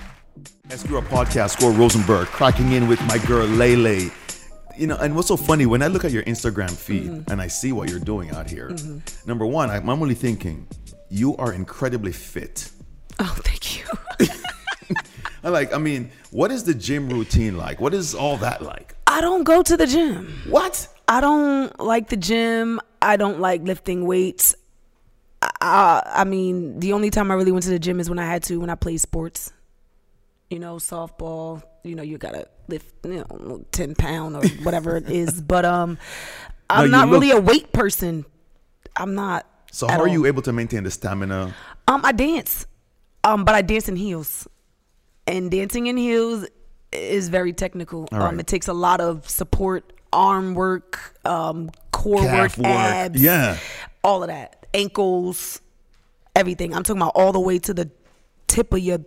SQR 0.69 1.03
podcast, 1.07 1.51
Squirrel 1.53 1.75
Rosenberg, 1.75 2.27
cracking 2.27 2.73
in 2.73 2.87
with 2.87 3.01
my 3.07 3.17
girl 3.19 3.47
Lele. 3.47 4.11
You 4.77 4.87
know, 4.87 4.97
and 4.97 5.17
what's 5.17 5.29
so 5.29 5.37
funny 5.37 5.67
when 5.67 5.83
I 5.83 5.87
look 5.87 6.05
at 6.05 6.13
your 6.13 6.23
Instagram 6.25 6.71
feed 6.71 7.05
mm-hmm. 7.05 7.31
and 7.31 7.41
I 7.41 7.47
see 7.47 7.73
what 7.73 7.89
you're 7.89 7.99
doing 7.99 8.31
out 8.31 8.49
here. 8.49 8.69
Mm-hmm. 8.69 9.29
Number 9.29 9.47
one, 9.47 9.71
I'm 9.71 9.89
only 9.89 10.15
thinking 10.15 10.67
you 11.09 11.37
are 11.37 11.53
incredibly 11.53 12.13
fit. 12.13 12.71
Oh, 13.19 13.37
thank 13.43 13.79
you. 13.79 14.27
I 15.45 15.49
like, 15.49 15.73
I 15.73 15.79
mean, 15.79 16.11
what 16.31 16.51
is 16.51 16.65
the 16.65 16.75
gym 16.75 17.09
routine 17.09 17.57
like? 17.57 17.81
What 17.81 17.95
is 17.95 18.15
all 18.15 18.37
that 18.39 18.63
like? 18.63 18.97
I 19.07 19.21
don't 19.21 19.45
go 19.45 19.63
to 19.63 19.77
the 19.77 19.87
gym. 19.87 20.43
What? 20.49 20.89
I 21.09 21.21
don't 21.21 21.79
like 21.81 22.09
the 22.09 22.17
gym. 22.17 22.81
I 23.01 23.17
don't 23.17 23.41
like 23.41 23.63
lifting 23.63 24.07
weights. 24.07 24.55
I, 25.61 26.03
I 26.05 26.25
mean, 26.25 26.81
the 26.81 26.93
only 26.93 27.11
time 27.11 27.31
I 27.31 27.35
really 27.35 27.53
went 27.53 27.65
to 27.65 27.71
the 27.71 27.79
gym 27.79 28.01
is 28.01 28.11
when 28.11 28.19
I 28.19 28.27
had 28.27 28.43
to 28.45 28.59
when 28.59 28.71
I 28.71 28.75
played 28.75 29.01
sports. 29.01 29.53
You 30.51 30.59
know, 30.59 30.77
softball. 30.77 31.63
You 31.87 31.95
know, 31.95 32.03
you 32.03 32.19
gotta 32.19 32.49
lift, 32.69 32.93
you 33.05 33.25
know, 33.29 33.65
ten 33.73 33.95
pound 33.95 34.37
or 34.37 34.47
whatever 34.65 34.97
it 34.97 35.09
is. 35.09 35.41
But 35.47 35.65
um, 35.65 35.99
I'm 36.69 36.87
you 36.87 36.91
not 36.91 37.09
look- 37.09 37.21
really 37.23 37.31
a 37.33 37.41
weight 37.41 37.73
person. 37.73 38.25
I'm 38.97 39.15
not. 39.15 39.47
So 39.73 39.87
how 39.89 40.01
are 40.01 40.09
you 40.09 40.27
able 40.27 40.43
to 40.43 40.53
maintain 40.53 40.85
the 40.85 40.91
stamina? 40.91 41.55
Um, 41.87 42.01
I 42.05 42.13
dance. 42.13 42.67
Um, 43.25 43.45
but 43.45 43.55
I 43.55 43.63
dance 43.63 43.89
in 43.89 43.97
heels, 43.97 44.47
and 45.27 45.51
dancing 45.51 45.87
in 45.87 45.97
heels 45.97 46.47
is 46.93 47.29
very 47.29 47.53
technical. 47.53 48.09
All 48.13 48.23
Um, 48.23 48.41
it 48.41 48.47
takes 48.47 48.69
a 48.69 48.73
lot 48.73 49.01
of 49.01 49.29
support, 49.29 49.93
arm 50.13 50.55
work, 50.55 51.19
um, 51.25 51.71
core 51.93 52.21
Calf 52.23 52.57
work, 52.57 52.65
work. 52.67 52.75
abs, 52.75 53.21
Yeah. 53.21 53.59
all 54.03 54.23
of 54.23 54.29
that, 54.29 54.67
ankles, 54.73 55.61
everything. 56.35 56.73
I'm 56.75 56.83
talking 56.85 57.03
about 57.03 57.13
all 57.17 57.33
the 57.33 57.41
way 57.41 57.59
to 57.59 57.75
the 57.75 57.91
tip 58.47 58.73
of 58.73 58.79
your 58.81 59.01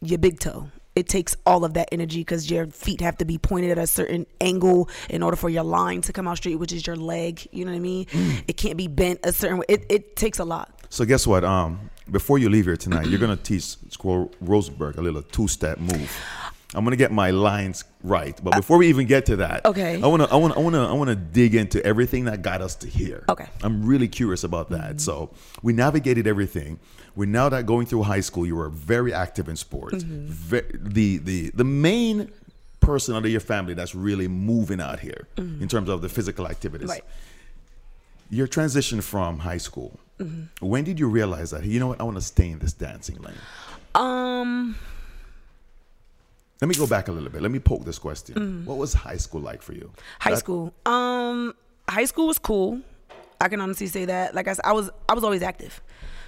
your 0.00 0.18
big 0.18 0.40
toe. 0.40 0.68
It 0.98 1.08
takes 1.08 1.36
all 1.46 1.64
of 1.64 1.74
that 1.74 1.90
energy 1.92 2.22
because 2.22 2.50
your 2.50 2.66
feet 2.66 3.00
have 3.02 3.16
to 3.18 3.24
be 3.24 3.38
pointed 3.38 3.70
at 3.70 3.78
a 3.78 3.86
certain 3.86 4.26
angle 4.40 4.88
in 5.08 5.22
order 5.22 5.36
for 5.36 5.48
your 5.48 5.62
line 5.62 6.00
to 6.02 6.12
come 6.12 6.26
out 6.26 6.38
straight, 6.38 6.56
which 6.56 6.72
is 6.72 6.88
your 6.88 6.96
leg. 6.96 7.46
You 7.52 7.64
know 7.64 7.70
what 7.70 7.76
I 7.76 7.80
mean? 7.80 8.06
Mm. 8.06 8.42
It 8.48 8.56
can't 8.56 8.76
be 8.76 8.88
bent 8.88 9.20
a 9.22 9.32
certain 9.32 9.58
way. 9.58 9.66
It, 9.68 9.86
it 9.88 10.16
takes 10.16 10.40
a 10.40 10.44
lot. 10.44 10.74
So 10.88 11.04
guess 11.04 11.24
what? 11.24 11.44
Um, 11.44 11.88
before 12.10 12.38
you 12.38 12.48
leave 12.50 12.64
here 12.64 12.76
tonight, 12.76 13.06
you're 13.06 13.20
gonna 13.20 13.36
teach 13.36 13.76
Squirrel 13.90 14.32
Rosenberg 14.40 14.98
a 14.98 15.00
little 15.00 15.22
two-step 15.22 15.78
move. 15.78 16.10
I'm 16.74 16.84
gonna 16.84 16.96
get 16.96 17.10
my 17.12 17.30
lines 17.30 17.84
right, 18.02 18.38
but 18.44 18.54
uh, 18.54 18.58
before 18.58 18.76
we 18.78 18.88
even 18.88 19.06
get 19.06 19.24
to 19.26 19.36
that, 19.36 19.64
Okay. 19.64 20.02
I 20.02 20.06
wanna, 20.06 20.24
I 20.30 20.36
wanna, 20.36 20.54
I 20.54 20.58
wanna, 20.58 20.88
I 20.88 20.92
wanna 20.92 21.14
dig 21.16 21.54
into 21.54 21.82
everything 21.84 22.26
that 22.26 22.42
got 22.42 22.60
us 22.60 22.74
to 22.76 22.86
here. 22.86 23.24
Okay. 23.28 23.46
I'm 23.62 23.86
really 23.86 24.06
curious 24.08 24.44
about 24.44 24.68
that. 24.70 24.90
Mm-hmm. 24.90 24.98
So 24.98 25.30
we 25.62 25.72
navigated 25.72 26.26
everything. 26.26 26.78
We're 27.16 27.24
now 27.26 27.48
that 27.48 27.64
going 27.66 27.86
through 27.86 28.02
high 28.02 28.20
school, 28.20 28.46
you 28.46 28.54
were 28.56 28.68
very 28.68 29.12
active 29.14 29.48
in 29.48 29.56
sports. 29.56 30.04
Mm-hmm. 30.04 30.26
Ve- 30.26 30.70
the 30.74 31.16
the 31.18 31.50
the 31.54 31.64
main 31.64 32.30
person 32.80 33.14
out 33.16 33.24
of 33.24 33.30
your 33.30 33.40
family 33.40 33.74
that's 33.74 33.94
really 33.94 34.28
moving 34.28 34.80
out 34.80 35.00
here 35.00 35.26
mm-hmm. 35.36 35.62
in 35.62 35.68
terms 35.68 35.88
of 35.88 36.00
the 36.00 36.08
physical 36.08 36.46
activities 36.46 36.88
Right. 36.88 37.02
your 38.30 38.46
transition 38.46 39.00
from 39.00 39.40
high 39.40 39.58
school 39.58 39.98
when 40.60 40.84
did 40.84 40.98
you 41.00 41.08
realize 41.08 41.50
that 41.50 41.64
you 41.64 41.78
know 41.80 41.88
what 41.88 42.00
i 42.00 42.04
want 42.04 42.16
to 42.16 42.22
stay 42.22 42.48
in 42.50 42.58
this 42.60 42.72
dancing 42.72 43.16
lane 43.20 43.34
Um, 43.94 44.76
let 46.60 46.68
me 46.68 46.74
go 46.74 46.86
back 46.86 47.08
a 47.08 47.12
little 47.12 47.30
bit 47.30 47.40
let 47.42 47.50
me 47.50 47.58
poke 47.58 47.84
this 47.84 47.98
question 47.98 48.64
what 48.64 48.76
was 48.78 48.92
high 48.94 49.16
school 49.16 49.40
like 49.40 49.62
for 49.62 49.72
you 49.74 49.90
Mm. 49.94 50.00
high 50.20 50.30
That- 50.30 50.38
school. 50.38 50.72
Um, 50.86 51.54
high 51.88 52.04
school 52.06 52.26
was 52.26 52.38
cool. 52.38 52.80
I 53.40 53.48
can 53.48 53.60
honestly 53.60 53.86
say 53.86 54.04
that. 54.06 54.34
Like 54.34 54.48
I 54.48 54.52
said, 54.54 54.64
I 54.64 54.72
was 54.72 54.90
I 55.08 55.14
was 55.14 55.22
always 55.24 55.42
active. 55.42 55.80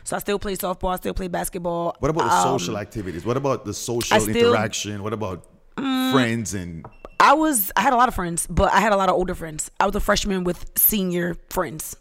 So 0.04 0.16
I 0.16 0.20
still 0.20 0.38
play 0.38 0.56
softball. 0.56 0.92
I 0.92 0.96
still 0.96 1.12
play 1.14 1.28
basketball. 1.28 1.94
what 1.98 2.10
about 2.10 2.24
the 2.28 2.34
Um, 2.36 2.58
social 2.58 2.78
activities 2.78 3.24
what 3.24 3.36
about 3.36 3.64
the 3.64 3.74
social 3.74 4.18
still- 4.20 4.34
Mm. 4.34 4.40
interaction 4.46 5.02
what 5.02 5.12
about 5.12 5.44
friends 6.12 6.54
and 6.54 6.86
I 7.18 7.34
was 7.34 7.70
I 7.76 7.80
had 7.82 7.92
a 7.92 7.96
lot 7.96 8.08
of 8.08 8.14
friends, 8.14 8.46
but 8.48 8.72
I 8.72 8.80
had 8.80 8.92
a 8.92 8.96
lot 8.96 9.08
of 9.08 9.14
older 9.16 9.34
friends. 9.34 9.70
I 9.80 9.86
was 9.86 9.94
a 9.96 10.00
freshman 10.00 10.44
with 10.44 10.64
senior 10.76 11.36
friends. 11.50 11.96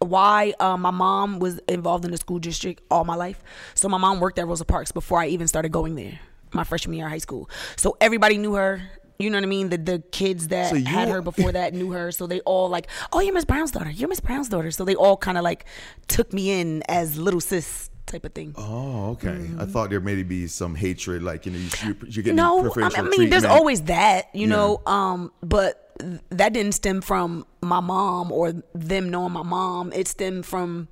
Why? 0.00 0.52
Uh, 0.60 0.76
my 0.76 0.90
mom 0.90 1.38
was 1.38 1.58
involved 1.68 2.04
in 2.04 2.10
the 2.10 2.16
school 2.18 2.38
district 2.38 2.82
all 2.90 3.04
my 3.04 3.14
life, 3.14 3.42
so 3.74 3.88
my 3.88 3.96
mom 3.98 4.20
worked 4.20 4.38
at 4.38 4.46
Rosa 4.46 4.64
Parks 4.64 4.90
before 4.92 5.20
I 5.20 5.26
even 5.28 5.46
started 5.48 5.70
going 5.72 5.94
there. 5.94 6.18
My 6.52 6.64
freshman 6.64 6.96
year 6.96 7.06
of 7.06 7.10
high 7.12 7.18
school, 7.18 7.50
so 7.76 7.96
everybody 8.00 8.38
knew 8.38 8.54
her. 8.54 8.82
You 9.18 9.30
know 9.30 9.38
what 9.38 9.44
I 9.44 9.46
mean? 9.48 9.70
The 9.70 9.78
the 9.78 10.02
kids 10.12 10.48
that 10.48 10.70
So 10.70 10.76
had 10.76 11.08
her 11.08 11.22
before 11.22 11.52
that 11.52 11.72
knew 11.74 11.90
her, 11.92 12.12
so 12.12 12.26
they 12.26 12.40
all 12.40 12.68
like, 12.68 12.88
"Oh, 13.12 13.20
you're 13.20 13.32
Miss 13.34 13.44
Brown's 13.46 13.70
daughter. 13.70 13.90
You're 13.90 14.08
Miss 14.08 14.20
Brown's 14.20 14.48
daughter." 14.48 14.70
So 14.70 14.84
they 14.84 14.94
all 14.94 15.16
kind 15.16 15.38
of 15.38 15.44
like 15.44 15.64
took 16.06 16.32
me 16.32 16.50
in 16.60 16.82
as 16.88 17.16
little 17.18 17.40
sis 17.40 17.90
type 18.06 18.24
of 18.24 18.32
thing. 18.34 18.54
oh 18.56 19.10
okay 19.10 19.50
i 19.58 19.64
thought 19.66 19.90
there 19.90 19.98
may 19.98 20.22
be 20.22 20.46
some 20.46 20.76
hatred 20.76 21.24
like 21.24 21.44
you 21.44 21.50
know 21.50 21.58
you, 21.58 21.96
you're, 22.06 22.22
getting 22.22 22.36
no, 22.36 22.60
I 22.60 22.62
mean, 22.62 22.70
preferential 22.70 23.04
I 23.04 23.08
mean, 23.08 23.30
there's 23.30 23.42
always 23.44 23.82
that, 23.82 24.28
you 24.32 24.42
Yeah. 24.42 24.54
know. 24.54 24.80
Um, 24.86 25.32
but 25.42 25.90
that 26.30 26.52
didn't 26.52 26.72
stem 26.72 27.00
from 27.00 27.46
my 27.62 27.80
mom 27.80 28.30
or 28.30 28.52
them 28.74 29.10
knowing 29.10 29.32
my 29.32 29.42
mom. 29.42 29.92
It 29.92 30.06
stemmed 30.06 30.46
from 30.46 30.86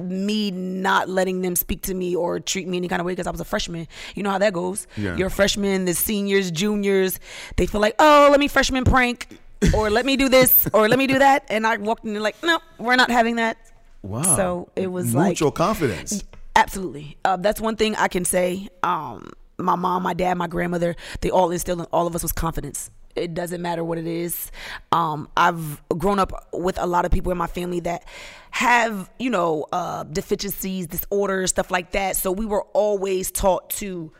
me 0.00 0.50
not 0.50 1.08
letting 1.08 1.42
them 1.42 1.56
speak 1.56 1.82
to 1.82 1.94
me 1.94 2.16
or 2.16 2.40
treat 2.40 2.66
me 2.66 2.76
any 2.76 2.88
kind 2.88 3.00
of 3.00 3.06
way 3.06 3.12
because 3.12 3.26
I 3.26 3.30
was 3.30 3.40
a 3.40 3.44
freshman. 3.44 3.86
You 4.14 4.22
know 4.22 4.30
how 4.30 4.38
that 4.38 4.52
goes. 4.52 4.86
Yeah. 4.96 5.16
You're 5.16 5.28
a 5.28 5.30
freshman, 5.30 5.84
the 5.84 5.94
seniors, 5.94 6.50
juniors, 6.50 7.18
they 7.56 7.66
feel 7.66 7.80
like, 7.80 7.94
oh, 7.98 8.28
let 8.30 8.40
me 8.40 8.48
freshman 8.48 8.84
prank, 8.84 9.28
or 9.74 9.90
let 9.90 10.06
me 10.06 10.16
do 10.16 10.28
this, 10.28 10.68
or 10.74 10.88
let 10.88 10.98
me 10.98 11.06
do 11.06 11.18
that, 11.18 11.44
and 11.48 11.66
I 11.66 11.76
walked 11.76 12.04
in 12.04 12.10
and 12.10 12.22
like, 12.22 12.42
no, 12.42 12.58
we're 12.78 12.96
not 12.96 13.10
having 13.10 13.36
that. 13.36 13.58
wow 14.02 14.22
So 14.22 14.70
it 14.76 14.90
was 14.90 15.14
like 15.14 15.28
mutual 15.28 15.50
confidence 15.50 16.24
Absolutely. 16.56 17.16
Uh, 17.24 17.36
that's 17.36 17.60
one 17.60 17.76
thing 17.76 17.94
I 17.96 18.08
can 18.08 18.24
say. 18.24 18.68
Um, 18.82 19.30
my 19.58 19.76
mom, 19.76 20.02
my 20.02 20.14
dad, 20.14 20.36
my 20.36 20.46
grandmother, 20.46 20.96
they 21.20 21.30
all 21.30 21.50
instilled 21.50 21.80
in 21.80 21.86
all 21.86 22.06
of 22.06 22.14
us 22.14 22.22
was 22.22 22.32
confidence. 22.32 22.90
It 23.16 23.34
doesn't 23.34 23.60
matter 23.60 23.82
what 23.82 23.98
it 23.98 24.06
is. 24.06 24.50
Um, 24.92 25.28
I've 25.36 25.82
grown 25.98 26.18
up 26.18 26.48
with 26.52 26.78
a 26.78 26.86
lot 26.86 27.04
of 27.04 27.10
people 27.10 27.32
in 27.32 27.38
my 27.38 27.46
family 27.48 27.80
that 27.80 28.04
have, 28.52 29.10
you 29.18 29.30
know, 29.30 29.66
uh, 29.72 30.04
deficiencies, 30.04 30.86
disorders, 30.86 31.50
stuff 31.50 31.70
like 31.70 31.92
that. 31.92 32.16
So 32.16 32.30
we 32.32 32.46
were 32.46 32.62
always 32.72 33.30
taught 33.30 33.70
to 33.70 34.12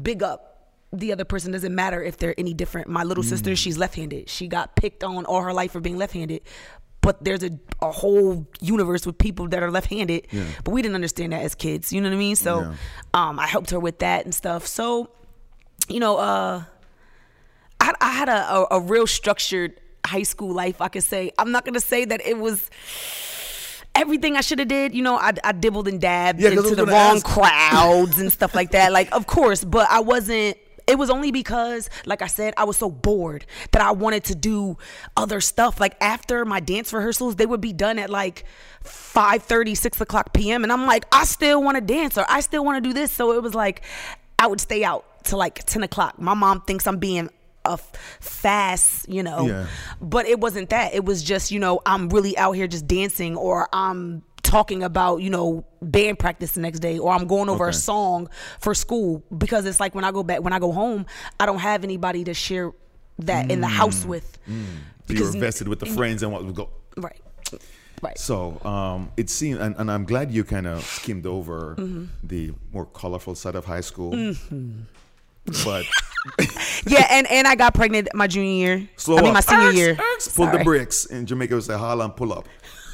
big 0.00 0.22
up 0.22 0.72
the 0.92 1.12
other 1.12 1.24
person. 1.24 1.52
Doesn't 1.52 1.74
matter 1.74 2.02
if 2.02 2.16
they're 2.16 2.34
any 2.38 2.54
different. 2.54 2.88
My 2.88 3.04
little 3.04 3.22
sister, 3.24 3.54
she's 3.56 3.78
left 3.78 3.94
handed. 3.94 4.28
She 4.28 4.48
got 4.48 4.74
picked 4.74 5.04
on 5.04 5.24
all 5.26 5.42
her 5.42 5.52
life 5.52 5.72
for 5.72 5.80
being 5.80 5.96
left 5.98 6.14
handed. 6.14 6.40
But 7.02 7.24
there's 7.24 7.42
a, 7.42 7.50
a 7.80 7.90
whole 7.90 8.46
universe 8.60 9.06
with 9.06 9.16
people 9.16 9.48
that 9.48 9.62
are 9.62 9.70
left 9.70 9.88
handed. 9.88 10.26
Yeah. 10.30 10.44
But 10.64 10.72
we 10.72 10.82
didn't 10.82 10.96
understand 10.96 11.32
that 11.32 11.42
as 11.42 11.54
kids. 11.54 11.92
You 11.92 12.00
know 12.00 12.08
what 12.10 12.14
I 12.16 12.18
mean? 12.18 12.36
So 12.36 12.60
Yeah. 12.60 12.74
um, 13.14 13.38
I 13.38 13.46
helped 13.46 13.70
her 13.70 13.80
with 13.80 14.00
that 14.00 14.24
and 14.24 14.34
stuff. 14.34 14.66
So, 14.66 15.08
you 15.88 15.98
know, 16.00 16.16
uh, 16.18 16.64
I, 17.80 17.92
I 18.00 18.10
had 18.12 18.28
a, 18.28 18.54
a, 18.54 18.66
a 18.72 18.80
real 18.80 19.06
structured 19.06 19.80
high 20.06 20.22
school 20.22 20.52
life. 20.54 20.80
I 20.80 20.88
could 20.88 21.04
say 21.04 21.32
I'm 21.38 21.50
not 21.52 21.64
gonna 21.64 21.80
say 21.80 22.04
that 22.04 22.20
it 22.26 22.38
was 22.38 22.70
everything 23.94 24.36
I 24.36 24.40
should 24.40 24.58
have 24.58 24.68
did. 24.68 24.94
You 24.94 25.02
know, 25.02 25.16
I, 25.16 25.32
I 25.44 25.52
dibbled 25.52 25.88
and 25.88 26.00
dabbed 26.00 26.40
Yeah, 26.40 26.50
into 26.50 26.74
the 26.74 26.86
wrong 26.86 27.16
ask. 27.16 27.26
crowds 27.26 28.18
and 28.18 28.32
stuff 28.32 28.54
like 28.54 28.70
that. 28.72 28.92
Like, 29.00 29.12
of 29.14 29.26
course, 29.26 29.64
but 29.64 29.86
I 29.90 30.00
wasn't. 30.00 30.56
It 30.86 30.98
was 30.98 31.08
only 31.08 31.30
because, 31.30 31.88
like 32.04 32.20
I 32.20 32.26
said, 32.26 32.52
I 32.56 32.64
was 32.64 32.76
so 32.76 32.90
bored 32.90 33.46
that 33.70 33.80
I 33.80 33.92
wanted 33.92 34.24
to 34.24 34.34
do 34.34 34.76
other 35.16 35.40
stuff. 35.40 35.78
Like 35.78 35.96
after 36.00 36.44
my 36.44 36.58
dance 36.58 36.92
rehearsals, 36.92 37.36
they 37.36 37.46
would 37.46 37.60
be 37.60 37.72
done 37.72 37.96
at 38.00 38.10
like 38.10 38.44
5 38.82 39.44
6 39.74 40.00
o'clock 40.00 40.32
p.m. 40.32 40.64
And 40.64 40.72
I'm 40.72 40.86
like, 40.86 41.04
I 41.12 41.24
still 41.26 41.62
want 41.62 41.76
to 41.76 41.80
dance 41.80 42.18
or 42.18 42.24
I 42.28 42.40
still 42.40 42.64
want 42.64 42.82
to 42.82 42.88
do 42.88 42.92
this. 42.92 43.12
So 43.12 43.32
it 43.34 43.42
was 43.42 43.54
like 43.54 43.82
I 44.36 44.48
would 44.48 44.60
stay 44.60 44.82
out 44.82 45.04
till 45.22 45.38
like 45.38 45.64
10 45.64 45.84
o'clock. 45.84 46.18
My 46.20 46.34
mom 46.34 46.62
thinks 46.62 46.88
I'm 46.88 46.98
being 46.98 47.30
a 47.64 47.78
fast, 48.20 49.08
you 49.08 49.22
know. 49.22 49.46
Yeah. 49.46 49.66
But 50.00 50.26
it 50.26 50.40
wasn't 50.40 50.70
that. 50.70 50.94
It 50.94 51.04
was 51.04 51.22
just, 51.22 51.50
you 51.50 51.58
know, 51.60 51.80
I'm 51.86 52.08
really 52.08 52.36
out 52.38 52.52
here 52.52 52.66
just 52.66 52.86
dancing 52.86 53.36
or 53.36 53.68
I'm 53.72 54.22
talking 54.42 54.82
about 54.82 55.18
you 55.18 55.30
know 55.30 55.64
band 55.82 56.18
practice 56.18 56.52
the 56.52 56.60
next 56.60 56.80
day 56.80 56.98
or 56.98 57.12
i'm 57.12 57.26
going 57.28 57.48
over 57.48 57.66
Okay. 57.66 57.70
a 57.70 57.72
song 57.74 58.28
for 58.58 58.74
school 58.74 59.22
because 59.36 59.64
it's 59.66 59.78
like 59.78 59.94
when 59.94 60.02
i 60.02 60.10
go 60.10 60.22
back 60.24 60.42
when 60.42 60.52
i 60.52 60.58
go 60.58 60.72
home 60.72 61.04
i 61.38 61.46
don't 61.46 61.58
have 61.58 61.84
anybody 61.84 62.24
to 62.24 62.34
share 62.34 62.72
that 63.20 63.48
in 63.50 63.60
the 63.60 63.68
house 63.68 64.04
with 64.04 64.38
you 64.48 64.64
because- 65.06 65.28
were 65.28 65.34
invested 65.34 65.68
with 65.68 65.78
the 65.78 65.86
friends 65.86 66.22
and 66.24 66.32
what 66.32 66.44
would 66.44 66.54
go. 66.54 66.70
right 66.96 67.20
right 68.02 68.18
So 68.18 68.58
um, 68.64 69.12
it 69.16 69.28
seemed, 69.30 69.60
and, 69.60 69.76
and 69.76 69.90
I'm 69.90 70.04
glad 70.04 70.32
you 70.32 70.42
kind 70.42 70.66
of 70.66 70.82
skimmed 70.84 71.26
over 71.26 71.76
Mm-hmm. 71.78 72.04
the 72.24 72.52
more 72.72 72.86
colorful 72.86 73.34
side 73.36 73.54
of 73.54 73.66
high 73.66 73.82
school. 73.82 74.34
But 75.64 75.84
yeah 76.86 77.06
and 77.10 77.26
and 77.30 77.46
i 77.48 77.54
got 77.54 77.72
pregnant 77.74 78.08
my 78.14 78.26
junior 78.26 78.50
year 78.50 78.88
slow 78.96 79.16
i 79.16 79.20
mean 79.22 79.28
up. 79.28 79.34
my 79.34 79.40
senior 79.40 79.70
Erks, 79.72 79.76
year 79.76 79.94
erks. 79.94 80.36
Pull 80.36 80.46
the 80.50 80.62
bricks. 80.64 81.06
In 81.06 81.24
Jamaica, 81.26 81.54
we 81.54 81.60
say 81.62 81.76
holla 81.78 82.04
and 82.04 82.14
pull 82.16 82.32
up. 82.32 82.46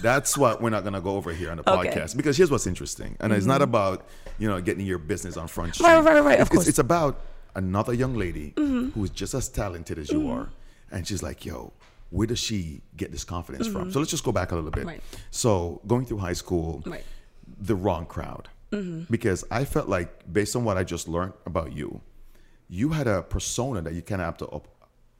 That's 0.02 0.36
what 0.38 0.60
we're 0.62 0.70
not 0.70 0.82
going 0.82 0.92
to 0.92 1.00
go 1.00 1.16
over 1.16 1.32
here 1.32 1.50
on 1.50 1.56
the 1.56 1.68
Okay. 1.70 1.88
Mm-hmm. 1.88 1.98
podcast 1.98 2.16
because 2.16 2.36
here's 2.36 2.50
what's 2.50 2.66
interesting, 2.66 3.16
and 3.20 3.32
it's 3.32 3.46
not 3.46 3.62
about 3.62 4.06
you 4.38 4.46
know 4.48 4.60
getting 4.60 4.86
your 4.86 4.98
business 4.98 5.36
on 5.36 5.48
front 5.48 5.74
street. 5.74 5.86
Right, 5.86 5.96
right, 6.04 6.14
right, 6.14 6.24
right, 6.24 6.40
of 6.40 6.46
It's- 6.46 6.48
course. 6.50 6.62
Mm-hmm. 6.64 6.68
It's, 6.68 6.78
about 6.78 7.20
another 7.54 7.94
young 7.94 8.14
lady 8.14 8.52
who 8.56 8.92
is 9.04 9.10
just 9.10 9.32
as 9.34 9.48
talented 9.48 9.98
as 9.98 10.10
you 10.10 10.30
are, 10.30 10.48
and 10.92 11.06
she's 11.08 11.22
like, 11.22 11.44
"Yo, 11.44 11.72
where 12.10 12.26
does 12.26 12.38
she 12.38 12.82
get 12.96 13.10
this 13.10 13.24
confidence 13.24 13.66
from?" 13.66 13.90
So 13.90 13.98
let's 13.98 14.10
just 14.10 14.22
go 14.24 14.32
back 14.32 14.52
a 14.52 14.54
little 14.54 14.70
bit. 14.70 14.80
Mm-hmm. 14.80 14.88
Right. 14.88 15.02
So 15.30 15.80
going 15.86 16.04
through 16.06 16.18
high 16.18 16.34
school, 16.34 16.82
Right. 16.86 17.04
the 17.58 17.74
wrong 17.74 18.06
crowd, 18.06 18.48
because 19.10 19.44
I 19.50 19.64
felt 19.64 19.88
like 19.88 20.30
based 20.32 20.54
on 20.54 20.64
what 20.64 20.76
I 20.76 20.84
just 20.84 21.08
learned 21.08 21.32
about 21.46 21.72
you, 21.72 22.00
you 22.68 22.90
had 22.90 23.06
a 23.06 23.22
persona 23.22 23.80
that 23.82 23.94
you 23.94 24.02
kind 24.02 24.20
of 24.20 24.26
have 24.26 24.36
to 24.38 24.46
up, 24.48 24.68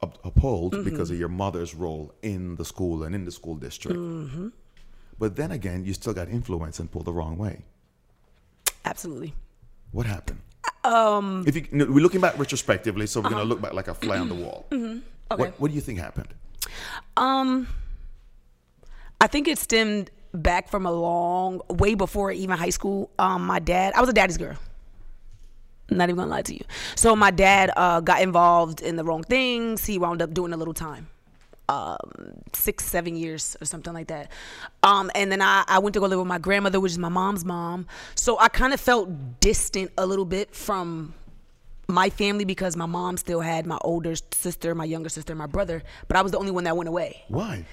up, 0.01 0.17
uphold 0.25 0.73
Mm-hmm. 0.73 0.83
because 0.83 1.09
of 1.11 1.17
your 1.19 1.29
mother's 1.29 1.73
role 1.73 2.13
in 2.21 2.55
the 2.55 2.65
school 2.65 3.03
and 3.03 3.15
in 3.15 3.25
the 3.25 3.31
school 3.31 3.55
district. 3.55 3.97
Mm-hmm. 3.97 4.49
But 5.19 5.35
then 5.35 5.51
again, 5.51 5.83
you 5.85 5.93
still 5.93 6.13
got 6.13 6.27
influence 6.29 6.79
and 6.79 6.91
pulled 6.91 7.05
the 7.05 7.13
wrong 7.13 7.37
way. 7.37 7.63
absolutely 8.85 9.33
What 9.91 10.05
happened? 10.05 10.39
Um, 10.83 11.43
if 11.47 11.55
you, 11.55 11.65
we're 11.71 12.01
looking 12.03 12.21
back 12.21 12.37
retrospectively, 12.37 13.07
so 13.07 13.19
we're 13.19 13.27
Uh-huh. 13.27 13.35
gonna 13.37 13.49
look 13.49 13.61
back 13.61 13.73
like 13.73 13.87
a 13.87 13.93
fly 13.93 14.17
on 14.19 14.29
the 14.29 14.35
wall. 14.35 14.65
Okay. 14.71 15.01
What, 15.35 15.59
what 15.59 15.67
do 15.69 15.75
you 15.75 15.81
think 15.81 15.99
happened? 15.99 16.29
Um, 17.17 17.67
I 19.19 19.27
think 19.27 19.47
it 19.47 19.57
stemmed 19.57 20.11
back 20.33 20.69
from 20.69 20.85
a 20.85 20.91
long 20.91 21.61
way 21.69 21.95
before 21.95 22.31
even 22.31 22.55
high 22.57 22.69
school. 22.69 23.09
Um, 23.19 23.45
my 23.45 23.59
dad, 23.59 23.93
I 23.95 24.01
was 24.01 24.09
a 24.09 24.13
daddy's 24.13 24.37
girl. 24.37 24.55
I'm 25.89 25.97
not 25.97 26.09
even 26.09 26.17
gonna 26.17 26.31
lie 26.31 26.41
to 26.43 26.53
you. 26.53 26.63
So 26.95 27.15
my 27.15 27.31
dad 27.31 27.71
uh, 27.75 28.01
got 28.01 28.21
involved 28.21 28.81
in 28.81 28.95
the 28.95 29.03
wrong 29.03 29.23
things. 29.23 29.85
He 29.85 29.97
wound 29.97 30.21
up 30.21 30.33
doing 30.33 30.53
a 30.53 30.57
little 30.57 30.73
time, 30.73 31.07
um, 31.69 31.97
six, 32.53 32.85
seven 32.85 33.15
years 33.15 33.55
or 33.61 33.65
something 33.65 33.93
like 33.93 34.07
that. 34.07 34.31
Um, 34.83 35.09
and 35.15 35.31
then 35.31 35.41
I, 35.41 35.63
I 35.67 35.79
went 35.79 35.93
to 35.93 35.99
go 35.99 36.07
live 36.07 36.19
with 36.19 36.27
my 36.27 36.39
grandmother, 36.39 36.79
which 36.79 36.91
is 36.91 36.97
my 36.97 37.09
mom's 37.09 37.45
mom. 37.45 37.87
So 38.15 38.37
I 38.39 38.49
kind 38.49 38.73
of 38.73 38.81
felt 38.81 39.39
distant 39.39 39.91
a 39.97 40.05
little 40.05 40.25
bit 40.25 40.53
from 40.53 41.13
my 41.87 42.09
family 42.09 42.43
because 42.43 42.75
my 42.75 42.85
mom 42.85 43.15
still 43.17 43.39
had 43.39 43.65
my 43.65 43.77
older 43.81 44.13
sister, 44.33 44.75
my 44.75 44.83
younger 44.83 45.09
sister, 45.09 45.33
my 45.35 45.47
brother, 45.47 45.83
but 46.07 46.17
I 46.17 46.21
was 46.21 46.33
the 46.33 46.37
only 46.37 46.51
one 46.51 46.65
that 46.65 46.75
went 46.75 46.89
away. 46.89 47.23
Why? 47.29 47.65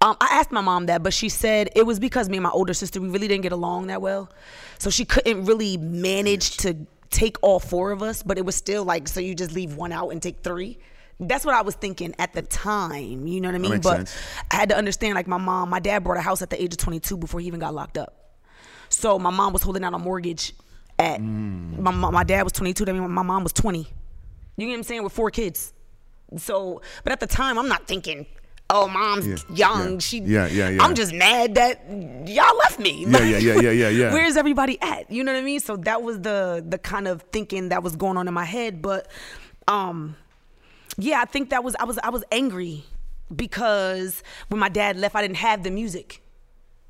Um, 0.00 0.16
I 0.20 0.28
asked 0.32 0.50
my 0.50 0.62
mom 0.62 0.86
that, 0.86 1.02
but 1.02 1.12
she 1.12 1.28
said 1.28 1.70
it 1.76 1.86
was 1.86 2.00
because 2.00 2.28
me 2.28 2.38
and 2.38 2.42
my 2.42 2.50
older 2.50 2.74
sister 2.74 3.00
we 3.00 3.08
really 3.08 3.28
didn't 3.28 3.42
get 3.42 3.52
along 3.52 3.88
that 3.88 4.02
well, 4.02 4.30
so 4.78 4.90
she 4.90 5.04
couldn't 5.04 5.44
really 5.44 5.76
manage 5.76 6.56
to 6.58 6.76
take 7.10 7.36
all 7.42 7.60
four 7.60 7.92
of 7.92 8.02
us. 8.02 8.22
But 8.22 8.38
it 8.38 8.44
was 8.44 8.56
still 8.56 8.84
like, 8.84 9.08
so 9.08 9.20
you 9.20 9.34
just 9.34 9.52
leave 9.52 9.76
one 9.76 9.92
out 9.92 10.10
and 10.10 10.22
take 10.22 10.42
three. 10.42 10.78
That's 11.18 11.44
what 11.44 11.54
I 11.54 11.62
was 11.62 11.74
thinking 11.74 12.14
at 12.18 12.32
the 12.32 12.42
time. 12.42 13.26
You 13.26 13.40
know 13.40 13.48
what 13.48 13.54
I 13.54 13.58
mean? 13.58 13.80
but 13.80 14.08
sense. 14.08 14.16
I 14.50 14.56
had 14.56 14.70
to 14.70 14.76
understand, 14.76 15.14
like 15.14 15.26
my 15.26 15.36
mom, 15.36 15.68
my 15.68 15.80
dad 15.80 16.02
bought 16.02 16.16
a 16.16 16.22
house 16.22 16.40
at 16.40 16.48
the 16.48 16.60
age 16.60 16.72
of 16.72 16.78
22 16.78 17.18
before 17.18 17.40
he 17.40 17.46
even 17.46 17.60
got 17.60 17.74
locked 17.74 17.98
up. 17.98 18.38
So 18.88 19.18
my 19.18 19.30
mom 19.30 19.52
was 19.52 19.62
holding 19.62 19.84
out 19.84 19.92
a 19.92 19.98
mortgage 19.98 20.54
at 20.98 21.20
mm. 21.20 21.78
my 21.78 21.90
my 21.90 22.24
dad 22.24 22.42
was 22.42 22.52
22. 22.52 22.84
That 22.84 22.94
means 22.94 23.08
my 23.08 23.22
mom 23.22 23.42
was 23.42 23.52
20. 23.52 23.78
You 23.78 24.66
know 24.66 24.72
what 24.72 24.76
I'm 24.76 24.82
saying? 24.82 25.02
With 25.02 25.12
four 25.12 25.30
kids. 25.30 25.72
So, 26.36 26.82
but 27.02 27.12
at 27.12 27.20
the 27.20 27.26
time, 27.26 27.58
I'm 27.58 27.68
not 27.68 27.88
thinking, 27.88 28.26
oh, 28.70 28.88
mom's 28.88 29.26
Yeah, 29.26 29.36
young. 29.54 29.92
yeah, 29.92 29.98
She, 29.98 30.18
yeah, 30.20 30.46
yeah, 30.46 30.68
yeah. 30.70 30.82
I'm 30.82 30.94
just 30.94 31.12
mad 31.12 31.54
that 31.56 31.84
y'all 32.26 32.56
left 32.58 32.78
me. 32.78 33.04
Yeah, 33.06 33.22
yeah, 33.22 33.38
yeah, 33.38 33.60
yeah, 33.60 33.70
yeah, 33.70 33.88
yeah. 33.88 34.12
Where's 34.14 34.36
everybody 34.36 34.80
at? 34.80 35.10
You 35.10 35.22
know 35.24 35.32
what 35.32 35.38
I 35.40 35.44
mean? 35.44 35.60
So 35.60 35.76
that 35.78 36.02
was 36.02 36.20
the 36.20 36.64
the 36.66 36.78
kind 36.78 37.06
of 37.08 37.22
thinking 37.32 37.68
that 37.70 37.82
was 37.82 37.96
going 37.96 38.16
on 38.16 38.26
in 38.28 38.34
my 38.34 38.44
head. 38.44 38.80
But, 38.80 39.08
um, 39.68 40.16
yeah, 40.96 41.20
I 41.20 41.24
think 41.26 41.50
that 41.50 41.62
was 41.64 41.74
I 41.78 41.84
was 41.84 41.98
I 42.02 42.10
was 42.10 42.24
angry 42.32 42.84
because 43.34 44.22
when 44.48 44.58
my 44.60 44.68
dad 44.68 44.96
left, 44.96 45.14
I 45.14 45.22
didn't 45.22 45.36
have 45.38 45.62
the 45.62 45.70
music. 45.70 46.22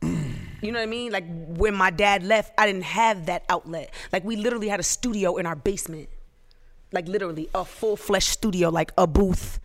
You 0.63 0.73
know 0.73 0.79
what 0.79 0.83
I 0.89 0.91
mean? 0.91 1.11
Like 1.11 1.25
when 1.57 1.75
my 1.75 1.89
dad 1.89 2.23
left, 2.23 2.53
I 2.59 2.67
didn't 2.67 2.85
have 2.85 3.25
that 3.27 3.45
outlet. 3.49 3.95
Like 4.13 4.25
we 4.25 4.37
literally 4.37 4.69
had 4.69 4.79
a 4.79 4.83
studio 4.83 5.37
in 5.39 5.47
our 5.47 5.57
basement. 5.57 6.11
Like 6.93 7.09
literally 7.09 7.49
a 7.55 7.65
full 7.65 7.97
flesh 7.97 8.27
studio, 8.27 8.69
like 8.69 8.93
a 8.99 9.07
booth 9.07 9.59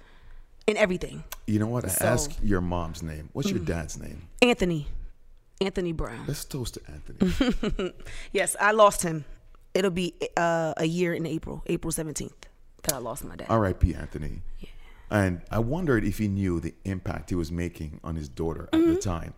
and 0.69 0.77
everything. 0.77 1.25
You 1.47 1.59
know 1.59 1.67
what? 1.67 1.85
I 1.85 1.89
So- 1.89 2.05
asked 2.05 2.43
your 2.43 2.61
mom's 2.61 3.03
name. 3.03 3.29
What's 3.33 3.49
your 3.49 3.59
dad's 3.59 3.97
name? 3.99 4.27
Anthony. 4.41 4.87
Anthony 5.61 5.93
Brown. 5.93 6.25
Let's 6.27 6.43
toast 6.45 6.73
to 6.75 6.81
Anthony. 6.91 7.93
Yes, 8.33 8.55
I 8.59 8.71
lost 8.71 9.03
him. 9.03 9.25
It'll 9.73 9.91
be 9.91 10.13
uh, 10.37 10.73
a 10.77 10.85
year 10.85 11.13
in 11.13 11.25
April, 11.25 11.61
April 11.67 11.91
17th, 11.91 12.31
that 12.83 12.93
I 12.93 12.97
lost 12.97 13.23
my 13.25 13.35
dad. 13.35 13.47
R.I.P. 13.49 13.93
Anthony. 13.95 14.41
Yeah. 14.59 14.69
And 15.11 15.41
I 15.51 15.59
wondered 15.59 16.03
if 16.03 16.17
he 16.17 16.27
knew 16.27 16.59
the 16.59 16.73
impact 16.83 17.29
he 17.29 17.35
was 17.35 17.51
making 17.51 17.99
on 18.03 18.15
his 18.15 18.27
daughter 18.27 18.67
at 18.73 18.79
Mm-hmm. 18.79 18.93
the 18.93 18.99
time. 18.99 19.33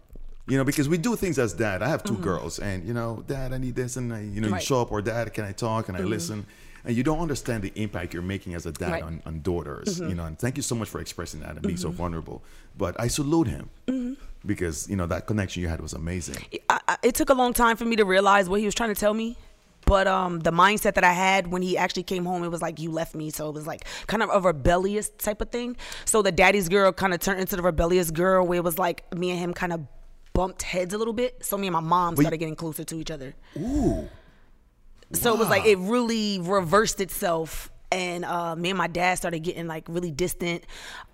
You 0.47 0.57
know, 0.57 0.63
because 0.63 0.87
we 0.87 0.97
do 0.97 1.15
things 1.17 1.37
as 1.37 1.53
dad. 1.53 1.83
I 1.83 1.89
have 1.89 2.03
2 2.03 2.15
girls, 2.19 2.57
and 2.57 2.87
you 2.87 2.93
know, 2.93 3.21
dad, 3.27 3.51
I 3.51 3.57
need 3.57 3.75
this, 3.75 3.97
and 3.97 4.13
I, 4.13 4.21
you 4.21 4.39
know, 4.39 4.47
you 4.47 4.59
show 4.61 4.81
up, 4.81 4.91
or 4.93 5.01
dad, 5.01 5.33
can 5.33 5.43
I 5.43 5.51
talk? 5.51 5.89
And 5.89 5.97
I 5.97 6.01
listen, 6.01 6.45
and 6.87 6.95
you 6.97 7.03
don't 7.03 7.19
understand 7.19 7.61
the 7.63 7.71
impact 7.75 8.13
you're 8.15 8.23
making 8.23 8.55
as 8.55 8.65
a 8.65 8.71
dad 8.71 8.91
Right. 8.91 9.03
Mm-hmm. 9.03 9.27
on, 9.27 9.35
on 9.35 9.41
daughters. 9.41 9.99
You 9.99 10.15
know, 10.15 10.25
and 10.25 10.39
thank 10.39 10.57
you 10.57 10.63
so 10.63 10.73
much 10.73 10.89
for 10.89 10.99
expressing 10.99 11.41
that 11.41 11.51
and 11.51 11.61
being 11.61 11.77
so 11.77 11.91
vulnerable. 11.91 12.41
But 12.75 12.99
I 12.99 13.07
salute 13.09 13.47
him 13.47 13.69
Mm-hmm. 13.87 14.13
because 14.45 14.89
you 14.89 14.95
know 14.95 15.05
that 15.07 15.27
connection 15.27 15.61
you 15.61 15.67
had 15.67 15.81
was 15.81 15.93
amazing. 15.93 16.37
I, 16.69 16.79
I, 16.87 16.97
it 17.03 17.13
took 17.13 17.29
a 17.29 17.35
long 17.35 17.53
time 17.53 17.77
for 17.77 17.85
me 17.85 17.95
to 17.97 18.05
realize 18.05 18.49
what 18.49 18.59
he 18.59 18.65
was 18.65 18.73
trying 18.73 18.89
to 18.95 18.99
tell 18.99 19.13
me. 19.13 19.37
But 19.85 20.05
um, 20.05 20.39
the 20.41 20.51
mindset 20.51 20.95
that 20.95 21.05
I 21.05 21.13
had 21.13 21.47
when 21.47 21.61
he 21.61 21.77
actually 21.77 22.03
came 22.03 22.25
home, 22.25 22.43
it 22.43 22.49
was 22.49 22.61
like 22.61 22.77
you 22.79 22.91
left 22.91 23.15
me, 23.15 23.29
so 23.29 23.47
it 23.47 23.53
was 23.53 23.65
like 23.65 23.85
kind 24.07 24.21
of 24.21 24.29
a 24.33 24.41
rebellious 24.41 25.07
type 25.09 25.39
of 25.39 25.49
thing. 25.49 25.77
So 26.03 26.21
the 26.21 26.31
daddy's 26.31 26.67
girl 26.67 26.91
kind 26.91 27.13
of 27.13 27.21
turned 27.21 27.39
into 27.39 27.55
the 27.55 27.61
rebellious 27.61 28.11
girl, 28.11 28.45
where 28.45 28.57
it 28.57 28.63
was 28.65 28.77
like 28.77 29.05
me 29.15 29.29
and 29.31 29.39
him 29.39 29.53
kind 29.53 29.71
of 29.71 29.79
bumped 30.33 30.61
heads 30.63 30.93
a 30.93 30.97
little 30.97 31.13
bit. 31.13 31.45
So 31.45 31.57
me 31.57 31.67
and 31.67 31.73
my 31.73 31.79
mom 31.79 32.17
started 32.17 32.37
getting 32.37 32.55
closer 32.57 32.83
to 32.83 32.95
each 32.99 33.09
other. 33.11 33.33
Ooh, 33.57 34.09
So 35.13 35.33
it 35.33 35.39
was 35.39 35.49
like 35.49 35.65
it 35.65 35.77
really 35.77 36.39
reversed 36.39 36.99
itself, 36.99 37.69
and 37.91 38.25
uh, 38.25 38.55
me 38.55 38.69
and 38.69 38.77
my 38.77 38.87
dad 38.87 39.15
started 39.15 39.39
getting 39.39 39.67
like 39.67 39.85
really 39.87 40.11
distant, 40.11 40.65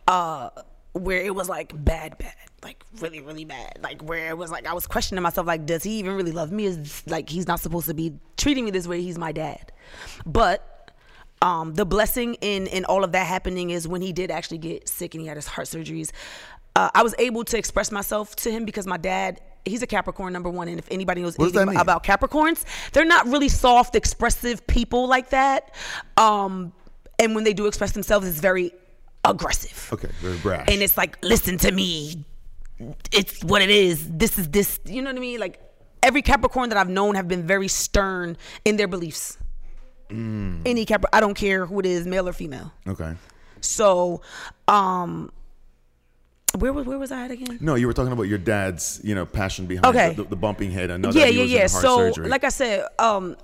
uh, 0.07 0.49
where 0.93 1.21
it 1.21 1.33
was 1.35 1.47
like 1.47 1.73
bad, 1.83 2.17
bad, 2.17 2.33
like 2.63 2.83
really, 2.99 3.21
really 3.21 3.45
bad, 3.45 3.79
like 3.83 4.01
where 4.01 4.29
it 4.29 4.37
was 4.37 4.49
like 4.51 4.65
I 4.65 4.73
was 4.73 4.87
questioning 4.87 5.21
myself, 5.21 5.45
like, 5.45 5.65
does 5.65 5.83
he 5.83 5.99
even 5.99 6.15
really 6.15 6.31
love 6.31 6.51
me? 6.51 6.65
Is 6.65 7.03
like 7.07 7.29
he's 7.29 7.47
not 7.47 7.59
supposed 7.59 7.87
to 7.87 7.93
be 7.93 8.13
treating 8.35 8.65
me 8.65 8.71
this 8.71 8.87
way? 8.87 9.01
He's 9.01 9.17
my 9.17 9.31
dad, 9.31 9.71
but. 10.25 10.69
Um, 11.41 11.73
the 11.73 11.83
blessing 11.85 12.35
in 12.35 12.67
in 12.67 12.85
all 12.85 13.03
of 13.03 13.11
that 13.11 13.27
happening 13.27 13.71
is 13.71 13.85
when 13.85 14.01
he 14.01 14.13
did 14.13 14.31
actually 14.31 14.59
get 14.59 14.87
sick 14.87 15.13
and 15.13 15.19
he 15.19 15.27
had 15.27 15.35
his 15.35 15.45
heart 15.45 15.67
surgeries. 15.67 16.11
Uh, 16.73 16.89
I 16.95 17.03
was 17.03 17.13
able 17.19 17.43
to 17.43 17.57
express 17.57 17.91
myself 17.91 18.33
to 18.37 18.49
him 18.49 18.63
because 18.63 18.87
my 18.87 18.95
dad, 18.95 19.41
he's 19.65 19.81
a 19.81 19.87
Capricorn 19.87 20.33
number 20.33 20.49
one, 20.49 20.67
and 20.67 20.79
if 20.79 20.87
anybody 20.91 21.21
knows 21.21 21.37
What 21.37 21.45
does 21.45 21.53
that 21.53 21.61
anything 21.61 21.79
about 21.79 22.03
Capricorns, 22.03 22.63
they're 22.91 23.05
not 23.05 23.27
really 23.27 23.49
soft, 23.49 23.95
expressive 23.95 24.65
people 24.67 25.07
like 25.07 25.29
that. 25.29 25.73
Um, 26.17 26.73
and 27.19 27.35
when 27.35 27.43
they 27.43 27.53
do 27.53 27.67
express 27.67 27.91
themselves, 27.91 28.27
it's 28.27 28.39
very 28.39 28.71
aggressive. 29.23 29.89
okay, 29.93 30.09
very 30.19 30.37
brash. 30.37 30.67
And 30.69 30.81
it's 30.81 30.97
like, 30.97 31.23
listen 31.23 31.57
to 31.59 31.71
me. 31.71 32.25
It's 33.11 33.43
what 33.43 33.61
it 33.61 33.69
is. 33.69 34.09
This 34.09 34.37
is 34.37 34.49
this. 34.49 34.79
You 34.85 35.01
know 35.01 35.09
what 35.09 35.17
I 35.17 35.21
mean? 35.21 35.39
Like 35.39 35.61
every 36.01 36.21
Capricorn 36.21 36.69
that 36.69 36.77
I've 36.77 36.89
known 36.89 37.15
have 37.15 37.27
been 37.27 37.47
very 37.47 37.67
stern 37.67 38.37
in 38.65 38.77
their 38.77 38.87
beliefs. 38.87 39.37
Mm. 40.09 40.61
Any 40.65 40.85
Capricorn, 40.85 41.09
I 41.13 41.19
don't 41.21 41.33
care 41.35 41.65
who 41.65 41.79
it 41.79 41.85
is, 41.85 42.05
male 42.05 42.27
or 42.27 42.33
female. 42.33 42.71
okay. 42.87 43.15
So, 43.61 44.21
um, 44.67 45.31
where 46.57 46.71
was 46.73 46.85
where 46.85 46.99
was 46.99 47.11
I 47.11 47.25
at 47.25 47.31
again? 47.31 47.57
No, 47.61 47.75
you 47.75 47.87
were 47.87 47.93
talking 47.93 48.11
about 48.13 48.23
your 48.23 48.37
dad's, 48.37 49.01
you 49.03 49.15
know, 49.15 49.25
passion 49.25 49.65
behind 49.65 49.85
Okay. 49.87 50.13
the, 50.13 50.23
the 50.23 50.35
bumping 50.35 50.71
head. 50.71 50.91
I 50.91 50.97
know 50.97 51.11
that 51.11 51.19
yeah, 51.19 51.25
yeah, 51.25 51.43
yeah. 51.43 51.67
So, 51.67 51.97
surgery. 51.97 52.27
like 52.29 52.43
I 52.43 52.49
said, 52.49 52.85
um, 52.99 53.35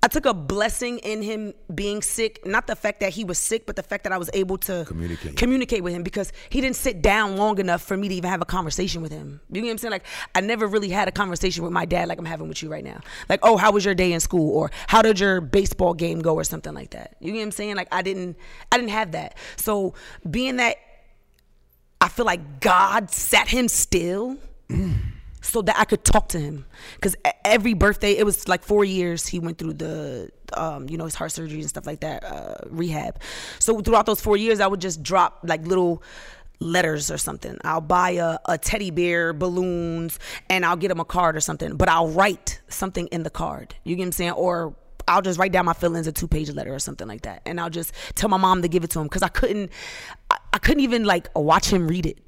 I 0.00 0.06
took 0.06 0.26
a 0.26 0.32
blessing 0.32 0.98
in 1.00 1.22
him 1.22 1.52
being 1.74 2.02
sick. 2.02 2.46
Not 2.46 2.68
the 2.68 2.76
fact 2.76 3.00
that 3.00 3.12
he 3.12 3.24
was 3.24 3.36
sick, 3.36 3.66
but 3.66 3.74
the 3.76 3.82
fact 3.82 4.04
that 4.04 4.12
I 4.12 4.16
was 4.16 4.30
able 4.32 4.56
to 4.58 4.84
Communicate. 4.86 5.36
communicate 5.36 5.82
with 5.82 5.92
him 5.92 6.04
because 6.04 6.32
he 6.50 6.60
didn't 6.60 6.76
sit 6.76 7.02
down 7.02 7.36
long 7.36 7.58
enough 7.58 7.82
for 7.82 7.96
me 7.96 8.08
to 8.08 8.14
even 8.14 8.30
have 8.30 8.40
a 8.40 8.44
conversation 8.46 9.02
with 9.02 9.10
him. 9.10 9.40
You 9.50 9.60
know 9.60 9.66
what 9.66 9.72
I'm 9.72 9.78
saying? 9.78 9.90
Like 9.92 10.04
I 10.34 10.40
never 10.40 10.66
really 10.68 10.88
had 10.88 11.08
a 11.08 11.12
conversation 11.12 11.64
with 11.64 11.72
my 11.72 11.84
dad 11.84 12.08
like 12.08 12.18
I'm 12.18 12.24
having 12.24 12.48
with 12.48 12.62
you 12.62 12.70
right 12.70 12.84
now. 12.84 13.00
Like, 13.28 13.40
oh, 13.42 13.56
how 13.56 13.72
was 13.72 13.84
your 13.84 13.94
day 13.94 14.12
in 14.12 14.20
school, 14.20 14.56
or 14.56 14.70
how 14.86 15.02
did 15.02 15.18
your 15.20 15.40
baseball 15.40 15.92
game 15.94 16.20
go, 16.20 16.34
or 16.34 16.44
something 16.44 16.72
like 16.72 16.90
that. 16.90 17.16
You 17.20 17.32
know 17.32 17.38
what 17.40 17.44
I'm 17.46 17.50
saying? 17.50 17.74
Like 17.76 17.88
I 17.90 18.00
didn't, 18.02 18.36
I 18.70 18.76
didn't 18.78 18.92
have 18.92 19.12
that. 19.12 19.36
So 19.56 19.94
being 20.30 20.56
that 20.58 20.76
I 22.00 22.08
feel 22.08 22.26
like 22.26 22.60
God 22.60 23.10
sat 23.10 23.48
him 23.48 23.68
still 23.68 24.36
so 25.40 25.62
that 25.62 25.78
I 25.78 25.84
could 25.84 26.04
talk 26.04 26.28
to 26.30 26.40
him. 26.40 26.66
Because 26.94 27.16
every 27.44 27.74
birthday, 27.74 28.12
it 28.12 28.24
was 28.24 28.48
like 28.48 28.62
four 28.62 28.84
years 28.84 29.26
he 29.26 29.38
went 29.38 29.58
through 29.58 29.74
the, 29.74 30.30
um, 30.52 30.88
you 30.88 30.96
know, 30.96 31.04
his 31.04 31.14
heart 31.14 31.32
surgery 31.32 31.60
and 31.60 31.68
stuff 31.68 31.86
like 31.86 32.00
that, 32.00 32.24
uh, 32.24 32.54
rehab. 32.68 33.20
So 33.58 33.80
throughout 33.80 34.06
those 34.06 34.20
four 34.20 34.36
years, 34.36 34.60
I 34.60 34.66
would 34.66 34.80
just 34.80 35.02
drop 35.02 35.40
like 35.42 35.66
little 35.66 36.02
letters 36.60 37.10
or 37.10 37.18
something. 37.18 37.56
I'll 37.64 37.80
buy 37.80 38.10
a, 38.10 38.38
a 38.44 38.58
teddy 38.58 38.90
bear, 38.90 39.32
balloons, 39.32 40.18
and 40.50 40.64
I'll 40.64 40.76
get 40.76 40.90
him 40.90 41.00
a 41.00 41.04
card 41.04 41.36
or 41.36 41.40
something. 41.40 41.76
But 41.76 41.88
I'll 41.88 42.08
write 42.08 42.60
something 42.68 43.06
in 43.08 43.22
the 43.22 43.30
card. 43.30 43.74
You 43.84 43.96
get 43.96 44.02
what 44.02 44.06
I'm 44.06 44.12
saying? 44.12 44.32
Or 44.32 44.74
I'll 45.08 45.22
just 45.22 45.38
write 45.38 45.52
down 45.52 45.64
my 45.64 45.72
feelings 45.72 46.06
a 46.06 46.12
two 46.12 46.28
page 46.28 46.50
letter 46.50 46.72
or 46.74 46.78
something 46.78 47.08
like 47.08 47.22
that, 47.22 47.42
and 47.46 47.60
I'll 47.60 47.70
just 47.70 47.92
tell 48.14 48.28
my 48.28 48.36
mom 48.36 48.62
to 48.62 48.68
give 48.68 48.84
it 48.84 48.90
to 48.90 49.00
him 49.00 49.06
because 49.06 49.22
I 49.22 49.28
couldn't, 49.28 49.70
I, 50.30 50.36
I 50.52 50.58
couldn't 50.58 50.82
even 50.82 51.04
like 51.04 51.28
watch 51.36 51.70
him 51.72 51.88
read 51.88 52.06
it. 52.06 52.18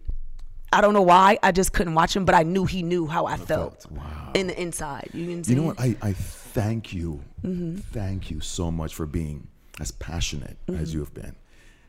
I 0.73 0.81
don't 0.81 0.95
know 0.95 1.03
why. 1.03 1.37
I 1.43 1.51
just 1.53 1.73
couldn't 1.73 1.95
watch 1.95 2.15
him, 2.15 2.25
but 2.25 2.35
I 2.35 2.45
knew 2.45 2.65
he 2.65 2.83
knew 2.85 3.07
how 3.07 3.27
I 3.27 3.37
felt, 3.37 3.83
felt. 3.83 3.93
Wow. 3.93 4.31
in 4.35 4.47
the 4.47 4.61
inside. 4.61 5.11
You, 5.13 5.25
know 5.27 5.37
what 5.37 5.49
I'm 5.49 5.53
You 5.53 5.61
know 5.61 5.67
what? 5.67 5.81
I, 5.81 5.97
I 6.03 6.13
thank 6.13 6.93
you, 6.93 7.21
Mm-hmm. 7.45 7.77
thank 7.93 8.31
you 8.31 8.41
so 8.41 8.71
much 8.71 8.95
for 8.95 9.07
being 9.07 9.49
as 9.81 9.91
passionate 9.91 10.57
Mm-hmm. 10.69 10.81
as 10.81 10.95
you 10.95 11.01
have 11.01 11.13
been, 11.15 11.35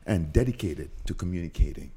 and 0.07 0.33
dedicated 0.33 0.89
to 1.05 1.13
communicating. 1.13 1.91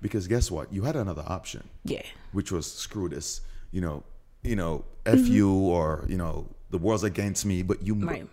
Because 0.00 0.26
guess 0.26 0.50
what? 0.50 0.72
You 0.72 0.82
had 0.82 0.96
another 0.96 1.22
option. 1.26 1.68
Yeah. 1.84 2.02
Which 2.32 2.50
was 2.52 2.70
screw 2.70 3.08
this. 3.08 3.40
You 3.70 3.80
know, 3.80 4.02
you 4.42 4.56
know, 4.56 4.84
f 5.06 5.20
you 5.20 5.50
or 5.52 6.04
you 6.08 6.16
know 6.18 6.48
the 6.74 6.78
world's 6.78 7.04
against 7.04 7.46
me. 7.46 7.62
But 7.62 7.82
you, 7.86 7.94
Mm-hmm. 7.94 8.08
Right. 8.08 8.26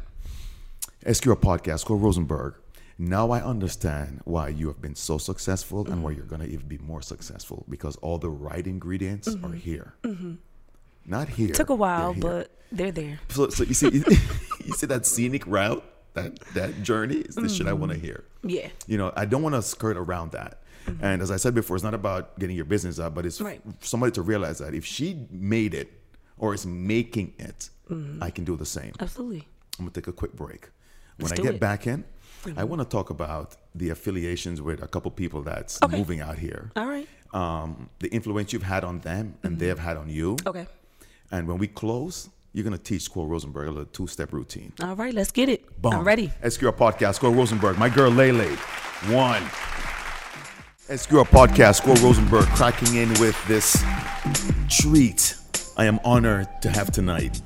SQR 1.06 1.36
podcast 1.40 1.86
called 1.86 2.02
Rosenberg. 2.02 2.56
Now 2.98 3.32
I 3.32 3.42
understand 3.42 4.22
why 4.26 4.50
you 4.50 4.68
have 4.68 4.82
been 4.82 4.96
so 4.96 5.18
successful 5.18 5.80
and 5.82 5.90
Mm-hmm. 5.90 6.02
why 6.04 6.12
you're 6.12 6.26
gonna 6.26 6.46
even 6.46 6.68
be 6.68 6.78
more 6.80 7.02
successful 7.02 7.66
because 7.70 7.96
all 7.98 8.18
the 8.18 8.30
right 8.30 8.66
ingredients 8.66 9.28
are 9.44 9.54
here. 9.54 9.94
Not 11.06 11.30
here. 11.30 11.48
Mm-hmm. 11.48 11.54
Took 11.54 11.70
a 11.70 11.76
while, 11.76 12.14
they're 12.14 12.22
but 12.22 12.52
they're 12.72 12.92
there. 12.92 13.20
So, 13.30 13.50
so 13.50 13.64
you 13.64 13.74
see, 13.74 13.90
you 14.66 14.74
see 14.80 14.88
that 14.88 15.06
scenic 15.06 15.46
route, 15.48 15.84
that 16.14 16.40
that 16.54 16.82
journey 16.84 17.18
is 17.18 17.36
the 17.36 17.48
shit 17.50 17.68
I 17.68 17.74
want 17.74 17.92
to 17.92 17.98
hear. 17.98 18.24
Yeah. 18.44 18.70
You 18.88 18.98
know, 18.98 19.12
I 19.16 19.26
don't 19.26 19.44
want 19.44 19.56
to 19.56 19.62
skirt 19.62 19.98
around 19.98 20.32
that. 20.34 20.58
And 21.02 21.22
as 21.22 21.30
I 21.32 21.38
said 21.38 21.54
before, 21.54 21.76
it's 21.76 21.84
not 21.84 21.94
about 21.94 22.38
getting 22.40 22.56
your 22.56 22.66
business 22.66 22.98
up, 23.00 23.14
but 23.14 23.24
it's 23.26 23.40
Right. 23.40 23.62
somebody 23.82 24.12
to 24.14 24.22
realize 24.24 24.58
that 24.60 24.74
if 24.74 24.84
she 24.86 25.28
made 25.30 25.74
it 25.76 25.92
or 26.40 26.54
is 26.56 26.66
making 26.66 27.34
it, 27.38 27.70
I 28.22 28.30
can 28.30 28.44
do 28.46 28.56
the 28.56 28.66
same. 28.66 28.94
Absolutely. 29.00 29.48
I'm 29.80 29.86
gonna 29.86 29.92
take 29.92 30.08
a 30.08 30.14
quick 30.14 30.34
break. 30.34 30.70
When 31.18 31.26
Let's 31.30 31.34
I 31.34 31.36
do 31.36 31.44
get 31.44 31.56
it. 31.56 31.60
back 31.62 31.88
in, 31.88 32.04
I 32.58 32.64
want 32.64 32.82
to 32.82 32.88
talk 32.88 33.10
about 33.10 33.56
the 33.76 33.90
affiliations 33.90 34.62
with 34.62 34.82
a 34.82 34.88
couple 34.88 35.12
people 35.12 35.42
that's 35.44 35.82
Okay. 35.84 35.98
moving 35.98 36.20
out 36.22 36.38
here. 36.38 36.72
All 36.76 36.88
right. 36.88 37.08
Um, 37.34 37.90
the 38.00 38.08
influence 38.10 38.52
you've 38.54 38.64
had 38.64 38.84
on 38.84 39.00
them 39.00 39.36
and 39.44 39.60
they 39.60 39.68
have 39.68 39.80
had 39.80 39.98
on 39.98 40.10
you. 40.10 40.38
Okay. 40.46 40.68
And 41.32 41.48
when 41.48 41.58
we 41.58 41.68
close, 41.68 42.30
you're 42.54 42.64
gonna 42.64 42.78
teach 42.78 43.04
Squirrel 43.04 43.28
Rosenberg 43.28 43.68
a 43.68 43.72
little 43.72 43.86
two-step 43.86 44.34
routine. 44.34 44.74
All 44.82 44.96
right. 44.96 45.14
Let's 45.14 45.32
get 45.32 45.48
it. 45.50 45.82
Boom. 45.82 45.94
I'm 45.94 46.04
ready. 46.04 46.32
SQR 46.44 46.72
Podcast, 46.76 47.16
Squirrel 47.16 47.36
Rosenberg. 47.36 47.78
My 47.78 47.90
girl 47.90 48.12
Lele. 48.12 48.56
One. 49.10 49.44
SQR 50.90 51.24
Podcast, 51.26 51.76
Squirrel 51.78 52.02
Rosenberg, 52.02 52.46
cracking 52.48 52.96
in 52.96 53.10
with 53.22 53.38
this 53.48 53.82
treat 54.70 55.36
I 55.78 55.86
am 55.86 56.00
honored 56.04 56.48
to 56.64 56.70
have 56.70 56.92
tonight. 56.92 57.42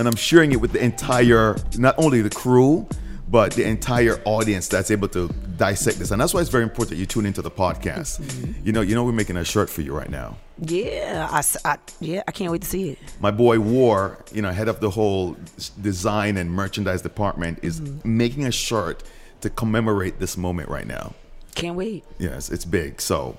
And 0.00 0.08
I'm 0.08 0.16
sharing 0.16 0.50
it 0.52 0.60
with 0.62 0.72
the 0.72 0.82
entire, 0.82 1.56
not 1.76 1.94
only 1.98 2.22
the 2.22 2.30
crew, 2.30 2.88
but 3.28 3.52
the 3.52 3.64
entire 3.64 4.20
audience 4.24 4.66
that's 4.66 4.90
able 4.90 5.08
to 5.08 5.28
dissect 5.58 5.98
this. 5.98 6.10
And 6.10 6.18
that's 6.20 6.32
why 6.32 6.40
it's 6.40 6.48
very 6.48 6.64
important 6.64 6.88
that 6.90 6.96
you 6.96 7.04
tune 7.04 7.26
into 7.26 7.42
the 7.42 7.50
podcast. 7.50 8.18
You 8.64 8.72
know, 8.72 8.80
you 8.80 8.94
know, 8.94 9.04
we're 9.04 9.12
making 9.12 9.36
a 9.36 9.44
shirt 9.44 9.68
for 9.68 9.82
you 9.82 9.94
right 9.94 10.08
now. 10.08 10.38
Yeah. 10.58 11.28
I, 11.30 11.42
I- 11.68 11.78
yeah. 12.00 12.22
I 12.26 12.32
can't 12.32 12.50
wait 12.50 12.62
to 12.62 12.66
see 12.66 12.88
it. 12.92 12.98
my 13.20 13.30
boy 13.30 13.60
War, 13.60 14.24
you 14.32 14.40
know, 14.40 14.50
head 14.50 14.68
of 14.68 14.80
the 14.80 14.88
whole 14.88 15.36
design 15.80 16.38
and 16.38 16.50
merchandise 16.50 17.02
department, 17.02 17.58
is 17.62 17.82
making 18.02 18.46
a 18.46 18.50
shirt 18.52 19.02
to 19.42 19.50
commemorate 19.50 20.18
this 20.18 20.38
moment 20.38 20.70
right 20.70 20.86
now. 20.86 21.12
Can't 21.54 21.76
wait. 21.76 22.04
Yes, 22.18 22.48
it's 22.50 22.64
big. 22.64 23.02
So, 23.02 23.36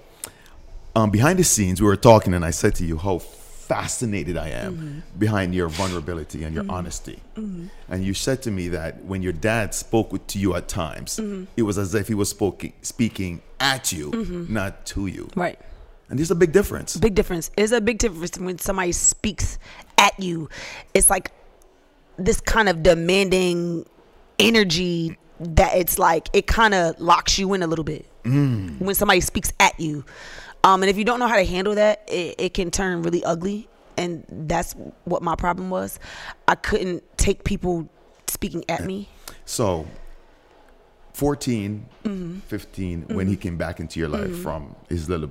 um, 0.96 1.10
behind 1.10 1.40
the 1.40 1.44
scenes, 1.44 1.82
we 1.82 1.88
were 1.88 1.96
talking, 1.98 2.34
and 2.36 2.46
I 2.46 2.52
said 2.52 2.76
to 2.76 2.86
you 2.86 2.98
how 2.98 3.18
fascinated 3.72 4.36
I 4.36 4.50
am 4.50 4.76
mm-hmm. 4.76 5.00
behind 5.18 5.56
your 5.56 5.70
vulnerability 5.70 6.44
and 6.44 6.54
your 6.54 6.66
mm-hmm. 6.66 6.74
honesty. 6.74 7.22
Mm-hmm. 7.38 7.68
And 7.88 8.04
you 8.04 8.14
said 8.14 8.42
to 8.44 8.52
me 8.52 8.68
that 8.68 9.02
when 9.06 9.24
your 9.24 9.32
dad 9.32 9.74
spoke 9.74 10.28
to 10.28 10.38
you 10.38 10.56
at 10.56 10.68
times, 10.68 11.18
it 11.56 11.62
was 11.62 11.78
as 11.78 11.96
if 11.96 12.10
he 12.10 12.14
was 12.14 12.28
spoking, 12.28 12.74
speaking 12.82 13.42
at 13.62 13.94
you, 13.94 14.12
not 14.50 14.86
to 14.88 15.08
you. 15.08 15.30
Right. 15.38 15.58
And 16.10 16.20
there's 16.20 16.32
a 16.32 16.36
big 16.36 16.52
difference. 16.52 16.98
Big 16.98 17.16
difference. 17.16 17.50
It's 17.56 17.72
a 17.72 17.80
big 17.80 17.98
difference 17.98 18.38
when 18.38 18.58
somebody 18.58 18.92
speaks 18.92 19.58
at 19.98 20.20
you. 20.20 20.50
It's 20.94 21.10
like 21.10 21.32
this 22.18 22.42
kind 22.42 22.68
of 22.68 22.84
demanding 22.84 23.86
energy 24.38 25.18
that 25.40 25.78
it's 25.78 25.98
like 25.98 26.28
it 26.34 26.46
kind 26.46 26.74
of 26.74 27.00
locks 27.00 27.40
you 27.40 27.54
in 27.54 27.64
a 27.64 27.68
little 27.68 27.86
bit 27.86 28.06
mm. 28.26 28.78
when 28.82 28.96
somebody 28.96 29.22
speaks 29.22 29.54
at 29.62 29.80
you. 29.80 30.04
Um, 30.64 30.84
and 30.84 30.90
if 30.90 30.98
you 30.98 31.04
don't 31.04 31.20
know 31.20 31.28
how 31.28 31.38
to 31.38 31.46
handle 31.46 31.76
that, 31.76 32.04
it, 32.08 32.36
it 32.38 32.54
can 32.54 32.72
turn 32.72 33.02
really 33.02 33.24
ugly. 33.24 33.68
And 33.98 34.26
that's 34.30 34.74
what 35.04 35.22
my 35.22 35.36
problem 35.36 35.70
was. 35.70 36.00
I 36.48 36.56
couldn't 36.56 37.04
take 37.18 37.44
people 37.44 37.90
speaking 38.28 38.64
at 38.70 38.86
me. 38.86 39.10
So, 39.46 39.86
14, 41.14 41.86
15, 42.48 43.02
mm-hmm. 43.02 43.14
when 43.16 43.28
he 43.28 43.36
came 43.36 43.58
back 43.58 43.80
into 43.80 44.00
your 44.00 44.10
life 44.10 44.30
mm-hmm. 44.30 44.42
from 44.42 44.76
his 44.90 45.10
little 45.10 45.30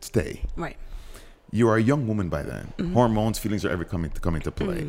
stay, 0.00 0.42
Right. 0.56 0.76
you 1.50 1.68
are 1.68 1.76
a 1.76 1.82
young 1.82 2.06
woman 2.06 2.28
by 2.28 2.42
then. 2.42 2.72
Mm-hmm. 2.78 2.94
Hormones, 2.94 3.38
feelings 3.38 3.64
are 3.64 3.70
ever 3.70 3.84
coming 3.84 4.10
to 4.10 4.20
come 4.20 4.34
into 4.34 4.50
play. 4.50 4.88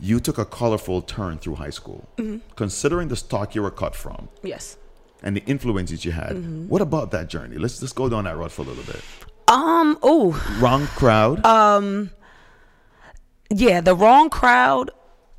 You 0.00 0.20
took 0.20 0.38
a 0.38 0.44
colorful 0.44 1.02
turn 1.02 1.38
through 1.38 1.56
high 1.56 1.70
school. 1.70 2.08
Considering 2.56 3.08
the 3.08 3.16
stock 3.16 3.54
you 3.54 3.62
were 3.62 3.70
cut 3.70 3.94
from 3.94 4.28
Yes. 4.42 4.76
And 5.22 5.36
the 5.36 5.44
influences 5.46 6.04
you 6.04 6.12
had, 6.12 6.68
what 6.68 6.82
about 6.82 7.10
that 7.12 7.28
journey? 7.28 7.56
Let's 7.56 7.80
just 7.80 7.94
go 7.94 8.08
down 8.08 8.24
that 8.24 8.36
road 8.36 8.52
for 8.52 8.62
a 8.62 8.64
little 8.66 8.84
bit. 8.84 9.02
Um. 9.48 9.98
Oh. 10.02 10.32
Wrong 10.58 10.86
crowd. 10.86 11.44
Um. 11.44 12.10
Yeah, 13.50 13.80
the 13.80 13.94
wrong 13.94 14.28
crowd, 14.28 14.90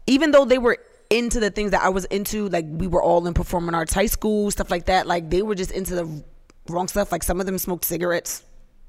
even 0.05 0.31
though 0.31 0.45
they 0.45 0.57
were 0.57 0.77
into 1.09 1.39
the 1.39 1.49
things 1.49 1.71
that 1.71 1.83
I 1.83 1.89
was 1.89 2.05
into, 2.05 2.49
like 2.49 2.65
we 2.67 2.87
were 2.87 3.03
all 3.03 3.27
in 3.27 3.33
performing 3.33 3.75
arts, 3.75 3.93
high 3.93 4.05
school, 4.05 4.49
stuff 4.51 4.71
like 4.71 4.85
that, 4.85 5.07
like 5.07 5.29
they 5.29 5.41
were 5.41 5.55
just 5.55 5.71
into 5.71 5.95
the 5.95 6.23
wrong 6.69 6.87
stuff. 6.87 7.11
Like 7.11 7.23
some 7.23 7.39
of 7.39 7.45
them 7.45 7.57
smoked 7.57 7.85
cigarettes 7.85 8.43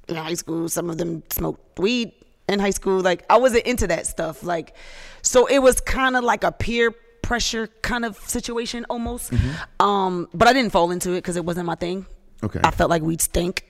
in 0.09 0.17
high 0.17 0.35
school, 0.35 0.69
some 0.69 0.91
of 0.91 0.99
them 0.99 1.23
smoked 1.31 1.79
weed 1.79 2.13
in 2.49 2.61
high 2.61 2.71
school. 2.71 3.01
Like 3.01 3.25
I 3.29 3.39
wasn't 3.39 3.67
into 3.67 3.87
that 3.89 4.07
stuff. 4.07 4.43
Like, 4.43 4.75
so 5.23 5.47
it 5.47 5.59
was 5.59 5.81
kind 5.81 6.17
of 6.17 6.25
like 6.25 6.45
a 6.45 6.53
peer 6.53 6.95
pressure 7.29 7.67
kind 7.83 8.05
of 8.07 8.17
situation 8.37 8.87
almost. 8.89 9.33
Um, 9.81 10.29
but 10.33 10.49
I 10.49 10.53
didn't 10.55 10.73
fall 10.73 10.91
into 10.91 11.11
it 11.13 11.17
because 11.23 11.37
it 11.37 11.45
wasn't 11.45 11.67
my 11.67 11.75
thing. 11.75 12.07
Okay. 12.43 12.61
I 12.65 12.71
felt 12.71 12.89
like 12.89 13.03
we'd 13.03 13.21
stink 13.21 13.65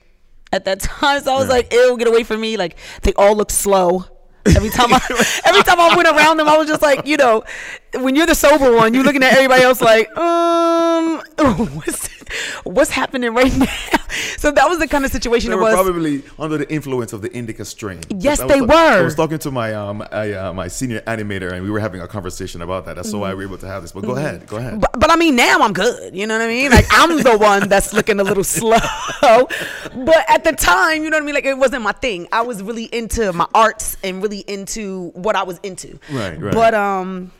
at 0.53 0.63
that 0.65 0.79
time. 0.89 1.21
So 1.23 1.33
I 1.33 1.37
was 1.37 1.47
Yeah. 1.47 1.53
like, 1.57 1.73
ew, 1.73 1.97
get 1.97 2.07
away 2.07 2.23
from 2.23 2.39
me. 2.39 2.55
Like 2.55 2.77
they 3.01 3.13
all 3.13 3.35
looked 3.35 3.51
slow. 3.51 4.05
Every 4.45 4.69
time 4.69 4.93
I 4.97 4.99
every 5.45 5.63
time 5.63 5.79
I 5.79 5.93
went 5.95 6.07
around 6.07 6.37
them, 6.37 6.47
I 6.47 6.57
was 6.57 6.67
just 6.67 6.81
like, 6.81 7.05
you 7.05 7.17
know, 7.17 7.43
when 7.95 8.15
you're 8.15 8.25
the 8.27 8.35
sober 8.35 8.75
one, 8.75 8.93
you're 8.93 9.03
looking 9.03 9.23
at 9.23 9.33
everybody 9.33 9.63
else 9.63 9.81
like, 9.81 10.15
um, 10.17 11.21
what's 11.75 12.07
what's 12.63 12.91
happening 12.91 13.33
right 13.33 13.55
now? 13.55 13.65
So 14.37 14.51
that 14.51 14.67
was 14.69 14.79
the 14.79 14.87
kind 14.87 15.05
of 15.05 15.11
situation 15.11 15.49
they 15.49 15.55
it 15.55 15.57
were 15.57 15.63
was. 15.63 15.73
probably 15.73 16.23
under 16.39 16.57
the 16.57 16.69
influence 16.71 17.13
of 17.13 17.21
the 17.21 17.31
indica 17.31 17.63
strain. 17.63 17.99
Yes, 18.09 18.39
was 18.41 18.47
they 18.47 18.59
ta- 18.59 18.73
I 18.73 19.01
was 19.01 19.13
talking 19.13 19.37
to 19.39 19.51
my 19.51 19.73
um 19.73 20.01
I, 20.11 20.31
uh, 20.33 20.53
my 20.53 20.67
senior 20.67 21.01
animator, 21.01 21.51
and 21.53 21.63
we 21.63 21.69
were 21.69 21.79
having 21.79 22.01
a 22.01 22.07
conversation 22.07 22.61
about 22.61 22.85
that. 22.85 22.95
That's 22.95 23.13
why 23.13 23.29
we 23.29 23.35
were 23.35 23.43
able 23.43 23.57
to 23.59 23.67
have 23.67 23.81
this. 23.81 23.91
But 23.91 24.03
go 24.05 24.15
ahead, 24.15 24.47
go 24.47 24.57
ahead. 24.57 24.81
but, 24.81 24.97
but 24.99 25.11
I 25.11 25.15
mean, 25.15 25.35
now 25.35 25.59
I'm 25.59 25.73
good. 25.73 26.15
You 26.15 26.25
know 26.25 26.37
what 26.37 26.43
I 26.43 26.47
mean? 26.47 26.71
Like 26.71 26.85
I'm 26.91 27.21
the 27.21 27.37
one 27.37 27.69
that's 27.69 27.93
looking 27.93 28.19
a 28.19 28.23
little 28.23 28.43
slow. 28.43 28.77
But 29.93 30.25
at 30.29 30.43
the 30.43 30.53
time, 30.53 31.03
you 31.03 31.09
know 31.09 31.17
what 31.17 31.23
I 31.23 31.25
mean? 31.25 31.35
Like 31.35 31.45
it 31.45 31.57
wasn't 31.57 31.83
my 31.83 31.91
thing. 31.91 32.27
I 32.31 32.41
was 32.41 32.63
really 32.63 32.85
into 32.85 33.31
my 33.33 33.47
arts 33.53 33.97
and 34.03 34.23
really 34.23 34.39
into 34.39 35.09
what 35.09 35.35
I 35.35 35.43
was 35.43 35.59
into. 35.61 35.99
Right, 36.09 36.39
right. 36.39 36.53
But 36.53 36.73
um, 36.73 37.31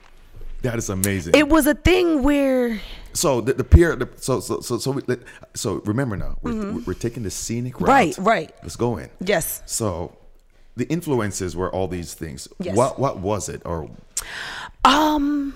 that 0.61 0.77
is 0.77 0.89
amazing. 0.89 1.33
it 1.35 1.47
was 1.49 1.67
a 1.67 1.75
thing 1.75 2.23
where 2.23 2.79
So 3.13 3.41
the, 3.41 3.53
the 3.53 3.63
peer, 3.63 3.95
the, 3.95 4.07
so 4.17 4.39
so 4.39 4.59
so 4.61 4.77
so 4.77 4.91
we, 4.91 5.01
so 5.55 5.75
remember 5.85 6.15
now, 6.17 6.37
we're, 6.41 6.79
we're 6.79 6.93
taking 6.93 7.23
the 7.23 7.31
scenic 7.31 7.79
route. 7.81 7.89
Mm-hmm. 7.89 8.23
Right, 8.23 8.49
right. 8.49 8.55
Let's 8.61 8.75
go 8.75 8.97
in. 8.97 9.09
yes, 9.19 9.61
So 9.65 10.15
the 10.75 10.85
influences 10.85 11.55
were 11.55 11.71
all 11.73 11.87
these 11.87 12.13
things. 12.13 12.47
Yes. 12.59 12.75
What 12.75 12.99
what 12.99 13.19
was 13.19 13.49
it? 13.49 13.61
Or 13.65 13.89
um, 14.85 15.53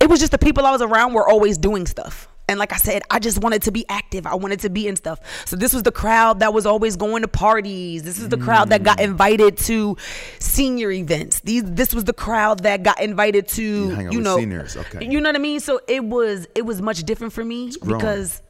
it 0.00 0.08
was 0.08 0.20
just 0.20 0.32
the 0.32 0.38
people 0.38 0.64
I 0.66 0.70
was 0.70 0.82
around 0.82 1.12
were 1.14 1.28
always 1.28 1.58
doing 1.58 1.86
stuff. 1.86 2.28
And 2.48 2.58
like 2.58 2.72
I 2.72 2.76
said, 2.76 3.02
I 3.10 3.18
just 3.18 3.42
wanted 3.42 3.62
to 3.62 3.70
be 3.72 3.86
active. 3.88 4.26
I 4.26 4.34
wanted 4.34 4.60
to 4.60 4.70
be 4.70 4.86
in 4.86 4.96
stuff. 4.96 5.18
So 5.46 5.56
this 5.56 5.72
was 5.72 5.82
the 5.82 5.92
crowd 5.92 6.40
that 6.40 6.52
was 6.52 6.66
always 6.66 6.96
going 6.96 7.22
to 7.22 7.28
parties. 7.28 8.02
This 8.02 8.18
is 8.18 8.28
the 8.28 8.36
crowd 8.36 8.68
that 8.68 8.82
Mm. 8.82 8.84
got 8.84 9.00
invited 9.00 9.56
to 9.58 9.96
senior 10.38 10.90
events. 10.90 11.40
These 11.40 11.64
this 11.64 11.94
was 11.94 12.04
the 12.04 12.12
crowd 12.12 12.60
that 12.60 12.82
got 12.82 13.00
invited 13.00 13.48
to 13.48 13.62
You 13.62 14.10
you, 14.10 14.20
know 14.20 14.36
seniors, 14.36 14.76
okay. 14.76 15.06
You 15.06 15.20
know 15.20 15.30
what 15.30 15.36
I 15.36 15.40
mean? 15.40 15.60
So 15.60 15.80
it 15.88 16.04
was 16.04 16.46
it 16.54 16.66
was 16.66 16.82
much 16.82 17.02
different 17.04 17.32
for 17.32 17.44
me 17.44 17.72
because 17.84 18.42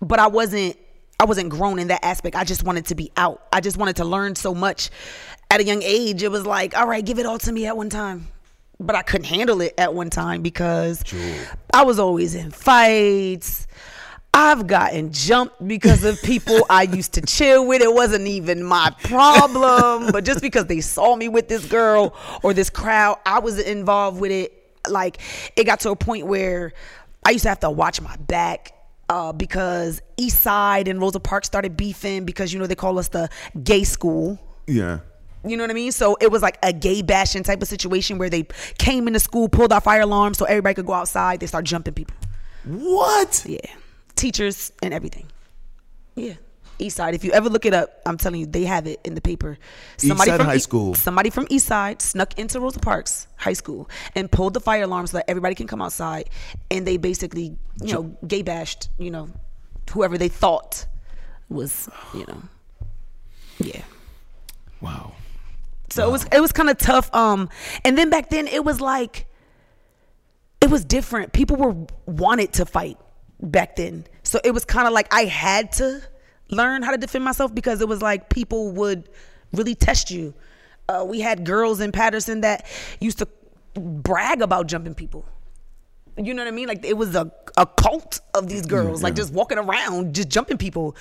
but 0.00 0.20
I 0.20 0.28
wasn't 0.28 0.76
I 1.20 1.24
wasn't 1.24 1.48
grown 1.48 1.80
in 1.80 1.88
that 1.88 2.04
aspect. 2.04 2.36
I 2.36 2.44
just 2.44 2.62
wanted 2.62 2.86
to 2.86 2.94
be 2.94 3.10
out. 3.16 3.42
I 3.52 3.60
just 3.60 3.76
wanted 3.76 3.96
to 3.96 4.04
learn 4.04 4.36
so 4.36 4.54
much 4.54 4.90
at 5.50 5.60
a 5.60 5.64
young 5.64 5.82
age, 5.82 6.22
it 6.22 6.30
was 6.30 6.44
like, 6.46 6.76
all 6.76 6.86
right, 6.86 7.04
give 7.04 7.18
it 7.18 7.26
all 7.26 7.38
to 7.38 7.50
me 7.52 7.66
at 7.66 7.76
one 7.76 7.88
time. 7.88 8.28
But 8.80 8.94
I 8.94 9.02
couldn't 9.02 9.26
handle 9.26 9.60
it 9.60 9.74
at 9.76 9.92
one 9.92 10.08
time 10.10 10.42
because 10.42 11.02
I 11.74 11.82
was 11.82 11.98
always 11.98 12.34
in 12.34 12.50
fights. 12.50 13.66
I've 14.34 14.68
gotten 14.68 15.12
jumped 15.12 15.66
because 15.66 16.04
of 16.04 16.22
people 16.22 16.64
I 16.70 16.82
used 16.82 17.14
to 17.14 17.20
chill 17.22 17.66
with. 17.66 17.82
It 17.82 17.92
wasn't 17.92 18.28
even 18.28 18.62
my 18.62 18.94
problem. 19.02 20.12
but 20.12 20.24
just 20.24 20.42
because 20.42 20.66
they 20.66 20.80
saw 20.80 21.16
me 21.16 21.28
with 21.28 21.48
this 21.48 21.64
girl 21.64 22.14
or 22.44 22.54
this 22.54 22.70
crowd, 22.70 23.18
I 23.26 23.40
was 23.40 23.58
involved 23.58 24.20
with 24.20 24.30
it. 24.30 24.52
Like, 24.88 25.18
it 25.56 25.64
got 25.64 25.80
to 25.80 25.90
a 25.90 25.96
point 25.96 26.26
where 26.26 26.72
I 27.24 27.30
used 27.30 27.42
to 27.42 27.48
have 27.48 27.60
to 27.60 27.70
watch 27.70 28.00
my 28.00 28.16
back 28.16 28.74
uh, 29.08 29.32
because 29.32 30.00
Eastside 30.16 30.88
and 30.88 31.00
Rosa 31.00 31.20
Parks 31.20 31.46
started 31.46 31.76
beefing 31.76 32.24
because, 32.24 32.52
you 32.52 32.58
know, 32.58 32.66
they 32.66 32.74
call 32.74 32.98
us 32.98 33.08
the 33.08 33.28
gay 33.62 33.84
school. 33.84 34.38
Yeah. 34.66 35.00
You 35.44 35.56
know 35.56 35.62
what 35.62 35.70
I 35.70 35.74
mean? 35.74 35.92
So 35.92 36.16
it 36.20 36.30
was 36.30 36.42
like 36.42 36.58
a 36.62 36.72
gay 36.72 37.02
bashing 37.02 37.42
type 37.42 37.62
of 37.62 37.68
situation 37.68 38.18
where 38.18 38.30
they 38.30 38.46
came 38.78 39.06
into 39.06 39.20
school, 39.20 39.48
pulled 39.48 39.72
out 39.72 39.84
fire 39.84 40.00
alarms 40.02 40.38
so 40.38 40.44
everybody 40.44 40.74
could 40.74 40.86
go 40.86 40.94
outside. 40.94 41.40
They 41.40 41.46
start 41.46 41.64
jumping 41.64 41.94
people. 41.94 42.16
What? 42.64 43.44
Yeah. 43.46 43.58
Teachers 44.16 44.72
and 44.82 44.92
everything. 44.92 45.26
Yeah. 46.16 46.34
Eastside. 46.80 47.14
If 47.14 47.24
you 47.24 47.32
ever 47.32 47.48
look 47.48 47.66
it 47.66 47.74
up, 47.74 48.00
I'm 48.06 48.16
telling 48.16 48.40
you, 48.40 48.46
they 48.46 48.64
have 48.64 48.86
it 48.86 49.00
in 49.04 49.14
the 49.14 49.20
paper. 49.20 49.58
Side 49.96 50.36
from 50.36 50.46
High 50.46 50.56
E- 50.56 50.60
School. 50.60 50.94
Somebody 50.94 51.30
from 51.30 51.46
Eastside 51.46 52.00
snuck 52.00 52.38
into 52.38 52.60
Rosa 52.60 52.78
Parks 52.78 53.26
High 53.36 53.52
School 53.54 53.90
and 54.14 54.30
pulled 54.30 54.54
the 54.54 54.60
fire 54.60 54.84
alarm 54.84 55.06
so 55.08 55.16
that 55.16 55.28
everybody 55.28 55.54
can 55.56 55.66
come 55.66 55.82
outside. 55.82 56.30
And 56.70 56.86
they 56.86 56.96
basically, 56.96 57.56
you 57.82 57.92
know, 57.92 58.16
gay 58.26 58.42
bashed, 58.42 58.90
you 58.98 59.10
know, 59.10 59.28
whoever 59.90 60.16
they 60.18 60.28
thought 60.28 60.86
was, 61.48 61.88
you 62.14 62.24
know, 62.26 62.42
yeah. 63.58 63.82
Wow. 64.80 65.14
So 65.90 66.06
it 66.06 66.12
was 66.12 66.26
it 66.32 66.40
was 66.40 66.52
kind 66.52 66.70
of 66.70 66.78
tough. 66.78 67.14
Um, 67.14 67.48
and 67.84 67.96
then 67.96 68.10
back 68.10 68.30
then 68.30 68.46
it 68.46 68.64
was 68.64 68.80
like 68.80 69.26
it 70.60 70.70
was 70.70 70.84
different. 70.84 71.32
People 71.32 71.56
were 71.56 71.86
wanted 72.06 72.52
to 72.54 72.66
fight 72.66 72.98
back 73.40 73.76
then. 73.76 74.04
So 74.22 74.40
it 74.44 74.52
was 74.52 74.64
kind 74.64 74.86
of 74.86 74.92
like 74.92 75.12
I 75.12 75.24
had 75.24 75.72
to 75.72 76.02
learn 76.50 76.82
how 76.82 76.90
to 76.90 76.98
defend 76.98 77.24
myself 77.24 77.54
because 77.54 77.80
it 77.80 77.88
was 77.88 78.02
like 78.02 78.28
people 78.28 78.72
would 78.72 79.08
really 79.52 79.74
test 79.74 80.10
you. 80.10 80.34
Uh, 80.88 81.04
we 81.06 81.20
had 81.20 81.44
girls 81.44 81.80
in 81.80 81.92
Paterson 81.92 82.40
that 82.40 82.66
used 83.00 83.18
to 83.18 83.28
brag 83.74 84.42
about 84.42 84.66
jumping 84.66 84.94
people. 84.94 85.24
You 86.18 86.34
know 86.34 86.42
what 86.42 86.48
I 86.48 86.50
mean? 86.50 86.66
Like 86.66 86.84
it 86.84 86.96
was 86.96 87.14
a, 87.14 87.30
a 87.56 87.64
cult 87.64 88.20
of 88.34 88.48
these 88.48 88.66
girls, 88.66 89.02
like 89.04 89.14
just 89.14 89.32
walking 89.32 89.56
around, 89.56 90.14
just 90.16 90.28
jumping 90.28 90.58
people. 90.58 90.96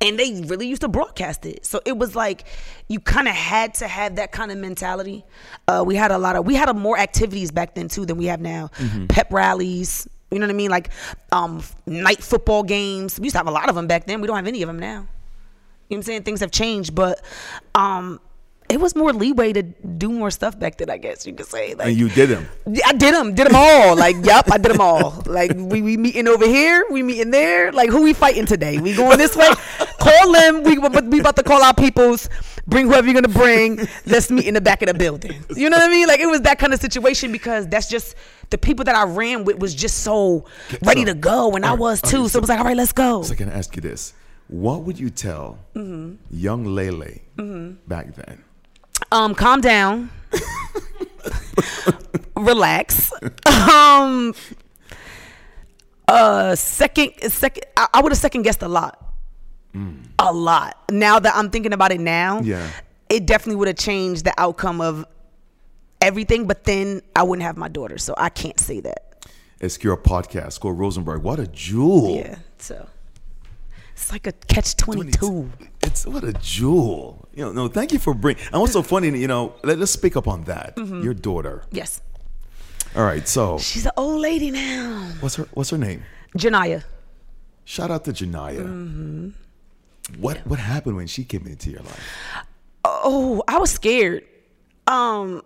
And 0.00 0.18
they 0.18 0.40
really 0.46 0.66
used 0.66 0.80
to 0.80 0.88
broadcast 0.88 1.44
it. 1.44 1.66
So 1.66 1.80
it 1.84 1.98
was 1.98 2.16
like 2.16 2.44
you 2.88 2.98
kind 2.98 3.28
of 3.28 3.34
had 3.34 3.74
to 3.74 3.86
have 3.86 4.16
that 4.16 4.32
kind 4.32 4.50
of 4.50 4.56
mentality. 4.58 5.24
Uh, 5.68 5.84
we 5.86 5.94
had 5.94 6.10
a 6.10 6.18
lot 6.18 6.36
of, 6.36 6.46
we 6.46 6.54
had 6.54 6.70
a 6.70 6.74
more 6.74 6.98
activities 6.98 7.50
back 7.50 7.74
then 7.74 7.88
too 7.88 8.06
than 8.06 8.16
we 8.16 8.26
have 8.26 8.40
now. 8.40 8.70
Pep 9.08 9.30
rallies, 9.30 10.08
you 10.30 10.38
know 10.38 10.46
what 10.46 10.54
I 10.54 10.56
mean? 10.56 10.70
Like 10.70 10.90
um, 11.32 11.62
night 11.86 12.22
football 12.22 12.62
games. 12.62 13.20
We 13.20 13.24
used 13.24 13.34
to 13.34 13.38
have 13.38 13.46
a 13.48 13.52
lot 13.52 13.68
of 13.68 13.74
them 13.74 13.86
back 13.86 14.06
then. 14.06 14.20
We 14.22 14.26
don't 14.26 14.36
have 14.36 14.46
any 14.46 14.62
of 14.62 14.68
them 14.68 14.78
now. 14.78 14.86
You 14.86 14.96
know 14.96 15.06
what 15.88 15.96
I'm 15.96 16.02
saying? 16.04 16.22
Things 16.22 16.40
have 16.40 16.50
changed, 16.50 16.94
but 16.94 17.22
um, 17.74 18.18
it 18.72 18.80
was 18.80 18.96
more 18.96 19.12
leeway 19.12 19.52
to 19.52 19.62
do 19.62 20.10
more 20.10 20.30
stuff 20.30 20.58
back 20.58 20.78
then, 20.78 20.88
I 20.90 20.96
guess 20.96 21.26
you 21.26 21.32
could 21.34 21.46
say. 21.46 21.74
Like, 21.74 21.88
And 21.88 21.96
you 21.96 22.08
did 22.08 22.28
them. 22.30 22.48
I 22.86 22.92
did 22.92 23.14
them, 23.14 23.34
did 23.34 23.46
them 23.48 23.56
all. 23.56 23.94
Like, 23.96 24.16
yep, 24.24 24.50
I 24.50 24.58
did 24.58 24.72
them 24.72 24.80
all. 24.80 25.22
Like, 25.26 25.52
we 25.56 25.82
we 25.82 25.96
meeting 25.96 26.26
over 26.28 26.46
here, 26.46 26.84
we 26.90 27.02
meeting 27.02 27.30
there. 27.30 27.70
Like, 27.72 27.90
who 27.90 28.02
we 28.02 28.12
fighting 28.12 28.46
today? 28.46 28.78
We 28.78 28.94
going 28.94 29.18
this 29.18 29.36
way? 29.36 29.48
Call 30.00 30.32
them. 30.32 30.62
We 30.64 30.78
we 30.78 31.20
about 31.20 31.36
to 31.36 31.42
call 31.42 31.62
our 31.62 31.74
peoples. 31.74 32.28
Bring 32.66 32.86
whoever 32.86 33.06
you're 33.08 33.20
gonna 33.20 33.28
bring. 33.44 33.86
Let's 34.06 34.30
meet 34.30 34.46
in 34.46 34.54
the 34.54 34.60
back 34.60 34.82
of 34.82 34.88
the 34.88 34.94
building. 34.94 35.44
You 35.56 35.68
know 35.70 35.76
what 35.76 35.88
I 35.88 35.92
mean? 35.92 36.06
Like, 36.06 36.20
it 36.20 36.26
was 36.26 36.42
that 36.42 36.58
kind 36.58 36.72
of 36.72 36.80
situation 36.80 37.32
because 37.32 37.66
that's 37.68 37.88
just 37.88 38.14
the 38.50 38.58
people 38.58 38.84
that 38.84 38.94
I 38.94 39.04
ran 39.04 39.44
with 39.44 39.58
was 39.58 39.74
just 39.74 40.00
so 40.00 40.44
ready 40.84 41.00
So- 41.02 41.12
to 41.12 41.14
go, 41.14 41.52
and 41.56 41.64
I 41.66 41.70
right, 41.70 41.78
was 41.78 42.00
too. 42.00 42.22
right, 42.22 42.30
So 42.30 42.38
it 42.38 42.42
was 42.42 42.48
like, 42.50 42.58
all 42.60 42.64
right, 42.64 42.76
let's 42.76 42.92
go. 42.92 43.22
So 43.22 43.32
I 43.32 43.36
can 43.36 43.50
ask 43.50 43.74
you 43.76 43.82
this: 43.82 44.12
What 44.48 44.82
would 44.84 44.98
you 44.98 45.10
tell 45.10 45.58
Mm-hmm. 45.74 46.16
young 46.30 46.64
Lele 46.64 47.18
back 47.88 48.14
then? 48.14 48.44
Um 49.12 49.34
calm 49.34 49.60
down. 49.60 50.10
Relax. 52.36 53.12
Um 53.46 54.34
uh 56.08 56.56
second 56.56 57.12
second 57.30 57.64
i, 57.76 57.86
I 57.94 58.00
would 58.00 58.10
have 58.10 58.18
second 58.18 58.42
guessed 58.42 58.62
a 58.62 58.68
lot. 58.68 58.98
A 60.18 60.32
lot. 60.32 60.76
Now 60.90 61.18
that 61.18 61.34
i'm 61.36 61.50
thinking 61.50 61.72
about 61.72 61.92
it 61.92 62.00
now 62.00 62.40
Yeah. 62.40 62.68
it 63.08 63.26
definitely 63.26 63.56
would 63.56 63.68
have 63.68 63.76
changed 63.78 64.24
the 64.24 64.34
outcome 64.38 64.80
of 64.80 65.04
everything 66.00 66.46
but 66.46 66.64
then 66.64 67.02
i 67.14 67.22
wouldn't 67.22 67.44
have 67.44 67.56
my 67.56 67.68
daughter 67.68 67.98
so 67.98 68.14
i 68.16 68.28
can't 68.28 68.58
say 68.58 68.80
that. 68.80 69.26
SQR 69.60 69.96
podcast 70.02 70.58
called 70.58 70.76
Rosenberg. 70.78 71.22
What 71.22 71.38
a 71.38 71.46
jewel! 71.46 72.16
yeah 72.16 72.38
so 72.58 72.88
it's 74.02 74.10
like 74.10 74.26
a 74.26 74.32
catch 74.32 74.76
22 74.76 75.50
It's 75.82 76.06
what 76.06 76.24
a 76.24 76.32
jewel. 76.34 77.28
You 77.34 77.44
know, 77.44 77.52
no, 77.52 77.68
thank 77.68 77.92
you 77.92 78.00
for 78.00 78.14
bringing. 78.14 78.42
And 78.52 78.60
what's 78.60 78.72
so 78.72 78.82
funny, 78.82 79.16
you 79.16 79.28
know, 79.28 79.54
let, 79.62 79.78
us 79.78 79.92
speak 79.92 80.16
up 80.16 80.26
on 80.26 80.42
that. 80.44 80.74
Mm-hmm. 80.76 81.02
Your 81.02 81.14
daughter. 81.14 81.62
yes 81.70 82.00
All 82.96 83.04
right, 83.04 83.26
so 83.28 83.58
she's 83.58 83.86
an 83.86 83.92
old 83.96 84.20
lady 84.20 84.50
now 84.50 85.08
what's 85.20 85.36
her 85.36 85.46
what's 85.54 85.70
her 85.70 85.78
name? 85.78 86.02
janaya 86.36 86.82
Shout 87.64 87.92
out 87.92 88.04
to 88.06 88.12
Janaya. 88.12 88.58
Mm-hmm. 88.66 89.28
What 90.20 90.38
what 90.48 90.58
happened 90.58 90.96
when 90.96 91.06
she 91.06 91.22
came 91.24 91.46
into 91.46 91.70
your 91.70 91.82
life? 91.82 92.04
oh 92.84 93.44
i 93.46 93.56
was 93.58 93.70
scared 93.70 94.24
um 94.88 95.42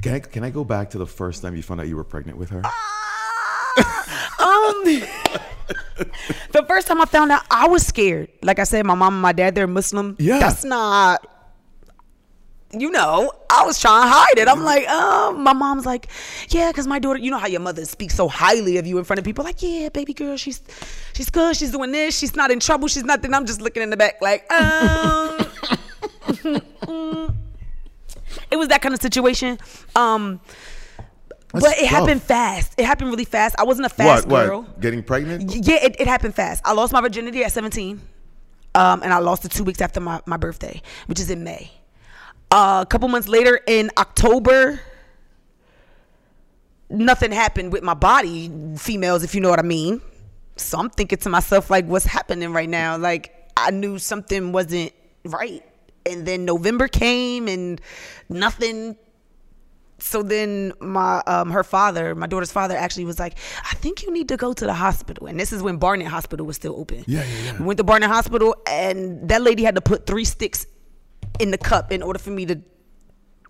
Can 0.00 0.14
I 0.14 0.20
can 0.20 0.42
I 0.42 0.48
go 0.50 0.64
back 0.64 0.88
to 0.90 0.98
the 0.98 1.06
first 1.06 1.42
time 1.42 1.54
you 1.54 1.62
found 1.62 1.80
out 1.82 1.88
you 1.88 1.96
were 1.96 2.08
pregnant 2.14 2.38
with 2.38 2.48
her? 2.48 2.62
um 4.40 4.84
the 6.52 6.64
first 6.66 6.86
time 6.86 7.00
I 7.00 7.04
found 7.04 7.32
out 7.32 7.42
I 7.50 7.68
was 7.68 7.86
scared. 7.86 8.28
Like 8.42 8.58
I 8.58 8.64
said, 8.64 8.84
my 8.86 8.94
mom 8.94 9.14
and 9.14 9.22
my 9.22 9.32
dad, 9.32 9.54
they're 9.54 9.66
Muslim. 9.66 10.16
Yeah. 10.18 10.38
That's 10.38 10.64
not 10.64 11.26
you 12.72 12.90
know, 12.90 13.32
I 13.50 13.64
was 13.64 13.80
trying 13.80 14.04
to 14.04 14.08
hide 14.08 14.38
it. 14.38 14.46
I'm 14.46 14.62
like, 14.62 14.88
um, 14.88 15.42
my 15.42 15.52
mom's 15.52 15.84
like, 15.84 16.06
yeah, 16.50 16.70
because 16.70 16.86
my 16.86 17.00
daughter, 17.00 17.18
you 17.18 17.30
know 17.30 17.38
how 17.38 17.48
your 17.48 17.60
mother 17.60 17.84
speaks 17.84 18.14
so 18.14 18.28
highly 18.28 18.76
of 18.76 18.86
you 18.86 18.96
in 18.98 19.04
front 19.04 19.18
of 19.18 19.24
people, 19.24 19.44
like, 19.44 19.60
yeah, 19.60 19.88
baby 19.88 20.14
girl, 20.14 20.36
she's 20.36 20.62
she's 21.14 21.30
good, 21.30 21.56
she's 21.56 21.72
doing 21.72 21.90
this, 21.90 22.16
she's 22.16 22.36
not 22.36 22.50
in 22.50 22.60
trouble, 22.60 22.86
she's 22.86 23.02
nothing. 23.02 23.34
I'm 23.34 23.46
just 23.46 23.60
looking 23.60 23.82
in 23.82 23.90
the 23.90 23.96
back, 23.96 24.22
like, 24.22 24.50
um, 24.52 25.38
it 28.50 28.56
was 28.56 28.68
that 28.68 28.82
kind 28.82 28.94
of 28.94 29.02
situation. 29.02 29.58
Um, 29.96 30.40
That's 31.52 31.64
but 31.64 31.78
it 31.78 31.80
tough. 31.82 31.90
happened 31.90 32.22
fast. 32.22 32.74
It 32.78 32.84
happened 32.84 33.10
really 33.10 33.24
fast. 33.24 33.56
I 33.58 33.64
wasn't 33.64 33.86
a 33.86 33.88
fast 33.88 34.26
what 34.26 34.46
girl. 34.46 34.62
what? 34.62 34.80
Getting 34.80 35.02
pregnant? 35.02 35.54
Yeah, 35.54 35.84
it, 35.84 36.00
it 36.00 36.06
happened 36.06 36.34
fast. 36.34 36.62
I 36.64 36.72
lost 36.72 36.92
my 36.92 37.00
virginity 37.00 37.42
at 37.44 37.52
17. 37.52 38.00
Um, 38.74 39.02
and 39.02 39.12
I 39.12 39.18
lost 39.18 39.44
it 39.44 39.50
two 39.50 39.64
weeks 39.64 39.80
after 39.80 40.00
my, 40.00 40.20
my 40.26 40.36
birthday, 40.36 40.80
which 41.06 41.18
is 41.18 41.28
in 41.28 41.42
May. 41.42 41.72
Uh, 42.52 42.80
a 42.82 42.86
couple 42.86 43.08
months 43.08 43.26
later, 43.26 43.60
in 43.66 43.90
October, 43.98 44.80
nothing 46.88 47.32
happened 47.32 47.72
with 47.72 47.82
my 47.82 47.94
body, 47.94 48.50
females, 48.76 49.24
if 49.24 49.34
you 49.34 49.40
know 49.40 49.50
what 49.50 49.58
I 49.58 49.62
mean. 49.62 50.00
So 50.56 50.78
I'm 50.78 50.90
thinking 50.90 51.18
to 51.18 51.28
myself, 51.28 51.68
like, 51.70 51.86
what's 51.86 52.04
happening 52.04 52.52
right 52.52 52.68
now? 52.68 52.96
Like, 52.96 53.34
I 53.56 53.70
knew 53.70 53.98
something 53.98 54.52
wasn't 54.52 54.92
right. 55.24 55.64
And 56.06 56.26
then 56.26 56.44
November 56.44 56.86
came 56.88 57.48
and 57.48 57.80
nothing 58.28 58.96
so 60.00 60.22
then 60.22 60.72
my 60.80 61.22
um 61.26 61.50
her 61.50 61.64
father, 61.64 62.14
my 62.14 62.26
daughter's 62.26 62.52
father 62.52 62.76
actually 62.76 63.04
was 63.04 63.18
like, 63.18 63.38
I 63.64 63.74
think 63.74 64.02
you 64.02 64.12
need 64.12 64.28
to 64.28 64.36
go 64.36 64.52
to 64.52 64.66
the 64.66 64.74
hospital. 64.74 65.26
And 65.26 65.38
this 65.38 65.52
is 65.52 65.62
when 65.62 65.78
Barnert 65.78 66.06
Hospital 66.06 66.46
was 66.46 66.56
still 66.56 66.76
open. 66.76 67.04
Yeah, 67.06 67.24
yeah, 67.24 67.44
yeah. 67.44 67.58
We 67.58 67.64
went 67.66 67.78
to 67.78 67.84
Barnert 67.84 68.08
Hospital 68.08 68.56
and 68.66 69.28
that 69.28 69.42
lady 69.42 69.62
had 69.62 69.74
to 69.74 69.80
put 69.80 70.06
three 70.06 70.24
sticks 70.24 70.66
in 71.38 71.50
the 71.50 71.58
cup 71.58 71.92
in 71.92 72.02
order 72.02 72.18
for 72.18 72.30
me 72.30 72.46
to 72.46 72.60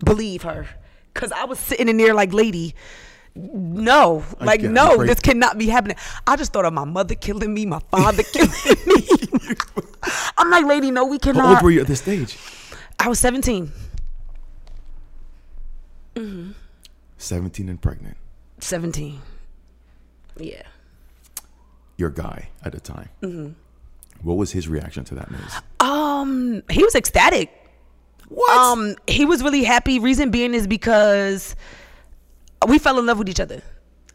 believe 0.03 0.43
her. 0.43 0.67
Cause 1.13 1.31
I 1.31 1.43
was 1.45 1.59
sitting 1.59 1.89
in 1.89 1.97
there 1.97 2.13
like, 2.13 2.31
lady, 2.31 2.73
no, 3.35 4.23
like 4.39 4.61
no, 4.61 5.01
I'm 5.01 5.07
this 5.07 5.19
cannot 5.19 5.57
be 5.57 5.67
happening. 5.67 5.97
I 6.27 6.35
just 6.35 6.53
thought 6.53 6.65
of 6.65 6.73
my 6.73 6.85
mother 6.85 7.15
killing 7.15 7.53
me, 7.53 7.65
my 7.65 7.79
father 7.91 8.23
killing 8.23 8.51
me. 8.85 9.07
I'm 10.37 10.49
like, 10.49 10.65
lady, 10.65 10.91
no, 10.91 11.05
we 11.05 11.17
cannot. 11.17 11.43
How 11.43 11.55
old 11.55 11.63
were 11.63 11.71
you 11.71 11.81
at 11.81 11.87
this 11.87 12.01
stage? 12.01 12.37
I 12.99 13.07
was 13.07 13.19
17. 13.19 13.71
17 17.17 17.69
and 17.69 17.81
pregnant. 17.81 18.17
17. 18.59 19.21
Yeah. 20.37 20.61
Your 21.97 22.09
guy 22.09 22.49
at 22.63 22.71
the 22.71 22.79
time. 22.79 23.09
Mm-hmm. 23.21 23.51
What 24.23 24.37
was 24.37 24.51
his 24.51 24.67
reaction 24.67 25.03
to 25.05 25.15
that 25.15 25.31
news? 25.31 25.53
Um, 25.79 26.63
he 26.69 26.83
was 26.83 26.95
ecstatic. 26.95 27.51
What? 28.29 28.57
Um, 28.57 28.95
he 29.07 29.25
was 29.25 29.43
really 29.43 29.63
happy. 29.63 29.99
Reason 29.99 30.31
being 30.31 30.53
is 30.53 30.67
because 30.67 31.55
we 32.67 32.77
fell 32.79 32.97
in 32.99 33.05
love 33.05 33.17
with 33.17 33.29
each 33.29 33.39
other. 33.39 33.61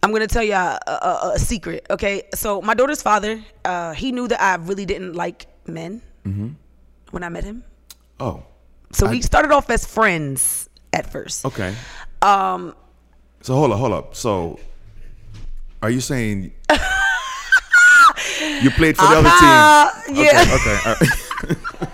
I'm 0.02 0.12
gonna 0.12 0.26
tell 0.28 0.42
you 0.44 0.52
a, 0.54 0.78
a, 0.86 1.32
a 1.34 1.38
secret. 1.38 1.84
Okay, 1.90 2.22
so 2.34 2.62
my 2.62 2.74
daughter's 2.74 3.02
father, 3.02 3.42
uh, 3.64 3.92
he 3.92 4.12
knew 4.12 4.28
that 4.28 4.40
I 4.40 4.54
really 4.56 4.86
didn't 4.86 5.14
like 5.14 5.46
men 5.66 6.00
when 7.10 7.22
I 7.24 7.28
met 7.28 7.44
him. 7.44 7.64
oh, 8.20 8.44
So 8.92 9.06
I- 9.06 9.10
we 9.10 9.22
started 9.22 9.50
off 9.52 9.68
as 9.70 9.84
friends 9.84 10.65
at 10.96 11.10
first. 11.12 11.44
Okay. 11.44 11.74
Um, 12.22 12.74
So 13.42 13.54
hold 13.54 13.72
up, 13.72 13.78
hold 13.78 13.92
up. 13.92 14.14
So, 14.16 14.58
are 15.82 15.90
you 15.90 16.00
saying 16.00 16.52
you 18.62 18.70
played 18.72 18.96
for 18.96 19.02
the 19.06 19.16
Uh-huh, 19.18 19.90
other 19.94 20.12
team? 20.14 20.24
yeah. 20.24 20.44
Okay. 20.56 20.76
okay 20.90 21.60
all 21.60 21.82
right. 21.82 21.90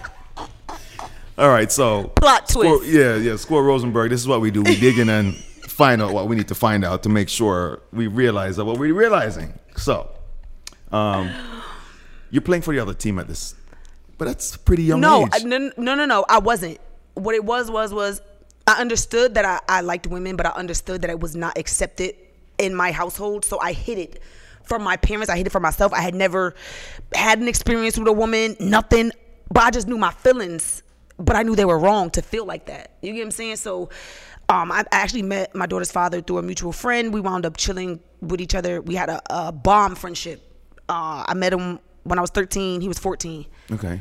all 1.38 1.49
right. 1.49 1.73
So 1.73 2.05
Plot 2.17 2.49
twist. 2.49 2.87
yeah, 2.87 3.17
yeah. 3.17 3.37
Squirrel 3.37 3.65
Rosenberg. 3.65 4.11
This 4.11 4.21
is 4.21 4.29
what 4.29 4.41
we 4.41 4.51
do. 4.51 4.62
We 4.62 4.79
dig 4.79 4.99
in 4.99 5.09
and 5.09 5.35
find 5.69 6.01
out 6.03 6.12
what 6.12 6.29
we 6.29 6.37
need 6.37 6.49
to 6.49 6.55
find 6.55 6.85
out 6.85 7.03
to 7.03 7.09
make 7.09 7.29
sure 7.29 7.81
we 7.93 8.07
realize 8.07 8.57
that 8.57 8.65
what 8.65 8.79
we're 8.79 8.95
realizing. 8.95 9.59
So, 9.77 10.09
um, 10.93 11.31
you're 12.31 12.43
playing 12.43 12.62
for 12.62 12.73
the 12.75 12.81
other 12.81 12.95
team 12.95 13.19
at 13.19 13.27
this, 13.29 13.55
but 14.19 14.27
that's 14.27 14.57
pretty 14.57 14.85
young 14.85 15.01
no, 15.01 15.25
age. 15.27 15.31
I- 15.35 15.38
no, 15.45 15.59
no, 15.77 15.95
no, 15.95 16.05
no. 16.07 16.25
I 16.29 16.38
wasn't. 16.38 16.79
What 17.15 17.35
it 17.35 17.45
was 17.45 17.71
was 17.71 17.93
was 17.93 18.23
I 18.66 18.81
understood 18.81 19.35
that 19.35 19.44
I, 19.44 19.61
I 19.68 19.81
liked 19.81 20.07
women, 20.07 20.37
but 20.37 20.46
I 20.46 20.51
understood 20.51 21.03
that 21.03 21.11
it 21.11 21.20
was 21.20 21.35
not 21.35 21.59
accepted 21.59 22.14
in 22.59 22.75
my 22.75 22.92
household. 22.92 23.44
So 23.44 23.59
I 23.61 23.72
hid 23.72 23.98
it 23.98 24.22
from 24.64 24.83
my 24.83 24.96
parents. 24.96 25.29
I 25.31 25.37
hid 25.37 25.46
it 25.46 25.51
from 25.51 25.62
myself. 25.62 25.92
I 25.92 26.01
had 26.01 26.14
never 26.14 26.55
had 27.14 27.40
an 27.40 27.48
experience 27.48 27.98
with 27.98 28.09
a 28.09 28.12
woman, 28.12 28.57
nothing. 28.61 29.11
But 29.51 29.64
I 29.64 29.70
just 29.70 29.88
knew 29.88 29.98
my 29.98 30.12
feelings. 30.12 30.83
But 31.18 31.37
I 31.37 31.42
knew 31.42 31.55
they 31.55 31.64
were 31.64 31.79
wrong 31.79 32.11
to 32.11 32.22
feel 32.22 32.44
like 32.44 32.66
that. 32.66 32.92
You 33.03 33.12
get 33.12 33.20
what 33.20 33.25
I'm 33.27 33.31
saying? 33.33 33.57
So 33.57 33.90
um, 34.48 34.72
I 34.72 34.85
actually 34.92 35.22
met 35.22 35.55
my 35.55 35.66
daughter's 35.66 35.92
father 35.92 36.20
through 36.20 36.38
a 36.38 36.42
mutual 36.42 36.72
friend. 36.72 37.12
We 37.12 37.20
wound 37.20 37.46
up 37.46 37.57
chilling 37.57 38.01
with 38.20 38.40
each 38.40 38.55
other. 38.55 38.81
We 38.81 38.94
had 38.94 39.11
a, 39.11 39.20
a 39.31 39.53
bomb 39.53 39.94
friendship. 39.94 40.40
Uh, 40.88 41.25
I 41.27 41.35
met 41.35 41.53
him 41.53 41.81
when 42.05 42.18
I 42.18 42.22
was 42.22 42.31
13. 42.31 42.81
He 42.81 42.88
was 42.88 42.98
14. 42.98 43.46
okay. 43.72 44.01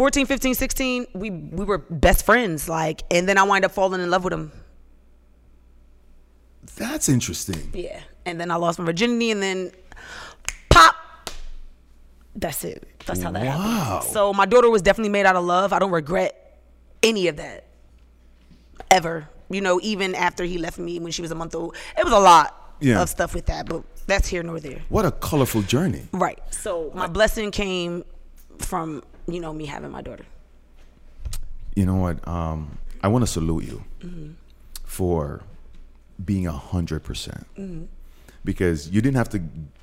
14, 0.00 0.24
15, 0.24 0.54
16, 0.54 1.06
we 1.12 1.28
we 1.28 1.62
were 1.62 1.76
best 1.76 2.24
friends. 2.24 2.70
Like, 2.70 3.02
and 3.10 3.28
then 3.28 3.36
I 3.36 3.42
wind 3.42 3.66
up 3.66 3.72
falling 3.72 4.00
in 4.00 4.08
love 4.08 4.24
with 4.24 4.32
him. 4.32 4.50
That's 6.76 7.10
interesting. 7.10 7.70
Yeah. 7.74 8.00
And 8.24 8.40
then 8.40 8.50
I 8.50 8.54
lost 8.56 8.78
my 8.78 8.86
virginity, 8.86 9.30
and 9.30 9.42
then 9.42 9.72
pop. 10.70 10.96
That's 12.34 12.64
it. 12.64 12.88
That's 13.04 13.22
how 13.22 13.30
that 13.32 13.44
Wow. 13.44 13.58
happened. 13.58 14.10
So 14.14 14.32
my 14.32 14.46
daughter 14.46 14.70
was 14.70 14.80
definitely 14.80 15.10
made 15.10 15.26
out 15.26 15.36
of 15.36 15.44
love. 15.44 15.70
I 15.74 15.78
don't 15.78 15.90
regret 15.90 16.58
any 17.02 17.28
of 17.28 17.36
that. 17.36 17.66
Ever. 18.90 19.28
You 19.50 19.60
know, 19.60 19.80
even 19.82 20.14
after 20.14 20.44
he 20.44 20.56
left 20.56 20.78
me 20.78 20.98
when 20.98 21.12
she 21.12 21.20
was 21.20 21.30
a 21.30 21.34
month 21.34 21.54
old. 21.54 21.76
It 21.98 22.04
was 22.04 22.14
a 22.14 22.18
lot 22.18 22.76
Yeah. 22.80 23.02
of 23.02 23.10
stuff 23.10 23.34
with 23.34 23.44
that, 23.52 23.66
but 23.66 23.82
that's 24.06 24.28
here 24.28 24.42
nor 24.42 24.60
there. 24.60 24.80
What 24.88 25.04
a 25.04 25.10
colorful 25.10 25.60
journey. 25.60 26.08
Right. 26.10 26.38
So 26.50 26.90
my 26.94 27.06
blessing 27.06 27.50
came 27.50 28.04
from, 28.60 29.02
you 29.32 29.40
know, 29.40 29.52
me 29.52 29.66
having 29.66 29.90
my 29.90 30.02
daughter. 30.02 30.24
you 31.74 31.86
know 31.86 31.96
what? 31.96 32.26
Um, 32.26 32.78
I 33.02 33.08
want 33.08 33.22
to 33.22 33.26
salute 33.30 33.64
you 33.64 33.84
Mm-hmm. 34.02 34.30
for 34.84 35.42
being 36.24 36.46
a 36.46 36.52
hundred 36.52 37.02
percent 37.02 37.46
Mm-hmm. 37.56 37.84
because 38.44 38.88
you 38.90 39.00
didn't 39.00 39.16
have 39.16 39.28
to 39.30 39.40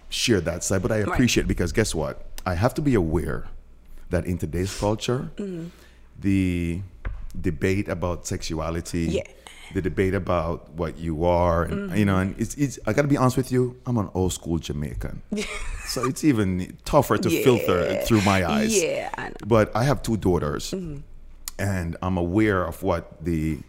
share 0.10 0.42
that 0.42 0.64
side, 0.64 0.82
but 0.82 0.92
I 0.92 0.98
appreciate 0.98 1.44
it 1.46 1.48
because 1.48 1.72
guess 1.72 1.94
what? 1.96 2.24
I 2.46 2.54
have 2.56 2.74
to 2.76 2.82
be 2.82 2.94
aware 2.96 3.46
that 4.10 4.26
in 4.26 4.38
today's 4.38 4.78
culture, 4.78 5.30
Mm-hmm. 5.38 5.68
the 6.20 6.82
debate 7.40 7.88
about 7.88 8.26
sexuality, 8.28 9.06
Yeah. 9.22 9.24
The 9.74 9.82
debate 9.82 10.14
about 10.14 10.70
what 10.72 10.98
you 10.98 11.26
are, 11.26 11.64
and 11.64 11.98
you 11.98 12.06
know, 12.06 12.18
and 12.18 12.36
it's, 12.40 12.56
it's 12.56 12.80
I 12.88 12.94
got 12.94 13.02
to 13.04 13.08
be 13.08 13.18
honest 13.18 13.38
with 13.38 13.52
you, 13.52 13.76
I'm 13.86 13.98
an 13.98 14.10
old 14.14 14.34
school 14.34 14.58
Jamaican, 14.60 15.22
so 15.86 16.06
it's 16.06 16.24
even 16.24 16.78
tougher 16.86 17.18
to 17.18 17.30
filter 17.30 18.02
through 18.06 18.22
my 18.22 18.46
eyes. 18.50 18.82
Yeah, 18.82 19.10
I 19.18 19.30
know. 19.30 19.36
But 19.46 19.76
I 19.76 19.84
have 19.84 20.02
two 20.02 20.18
daughters, 20.18 20.74
and 21.60 21.98
I'm 22.02 22.18
aware 22.18 22.64
of 22.66 22.82
what 22.84 23.24
the 23.24 23.60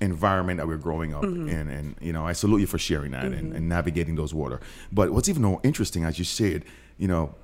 environment 0.00 0.58
that 0.58 0.66
we're 0.66 0.76
growing 0.76 1.14
up 1.14 1.22
Mm-hmm. 1.22 1.48
in. 1.48 1.68
And, 1.70 1.94
you 2.02 2.12
know, 2.12 2.26
I 2.26 2.34
salute 2.34 2.58
you 2.60 2.66
for 2.66 2.76
sharing 2.78 3.12
that 3.12 3.24
and, 3.26 3.54
and 3.54 3.66
navigating 3.68 4.14
those 4.16 4.34
water. 4.34 4.60
But 4.92 5.10
what's 5.10 5.28
even 5.30 5.40
more 5.42 5.60
interesting, 5.62 6.04
as 6.04 6.18
you 6.18 6.24
said, 6.26 6.64
you 6.98 7.08
know, 7.08 7.34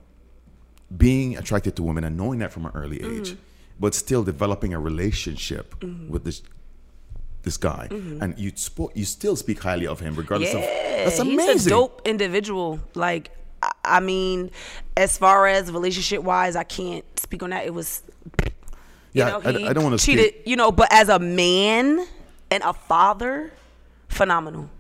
being 0.95 1.37
attracted 1.39 1.77
to 1.77 1.83
women 1.83 2.05
and 2.05 2.15
knowing 2.17 2.41
that 2.41 2.53
from 2.53 2.67
an 2.67 2.73
early 2.75 2.99
Mm-hmm. 2.99 3.21
age, 3.21 3.37
but 3.81 3.95
still 3.95 4.23
developing 4.23 4.75
a 4.75 4.79
relationship 4.79 5.83
with 5.83 6.25
this 6.25 6.43
this 7.42 7.57
guy, 7.57 7.88
mm-hmm. 7.90 8.22
and 8.22 8.38
you 8.38 8.52
you 8.94 9.05
still 9.05 9.37
speak 9.37 9.61
highly 9.61 9.87
of 9.87 10.00
him, 10.00 10.14
regardless 10.14 10.55
of 10.55 10.61
that's 10.61 11.18
amazing. 11.18 11.52
He's 11.52 11.66
a 11.66 11.70
dope 11.70 12.02
individual. 12.07 12.81
Like, 12.94 13.31
I, 13.62 13.72
I 13.85 14.00
mean, 14.00 14.50
as 14.96 15.18
far 15.18 15.46
as 15.46 15.70
relationship 15.70 16.22
wise, 16.22 16.57
I 16.57 16.64
can't 16.64 17.05
speak 17.18 17.42
on 17.42 17.50
that. 17.50 17.66
It 17.66 17.74
was, 17.74 18.02
you 18.46 18.52
Yeah, 19.12 19.28
know, 19.31 19.40
I- 19.44 19.70
I 19.70 19.72
don't 19.72 19.85
wanna 19.85 19.98
cheated, 19.98 20.35
speak- 20.35 20.42
you 20.46 20.57
know, 20.57 20.70
but 20.72 20.92
as 20.92 21.09
a 21.09 21.18
man 21.18 22.07
and 22.50 22.62
a 22.62 22.72
father, 22.72 23.52
phenomenal. 24.09 24.70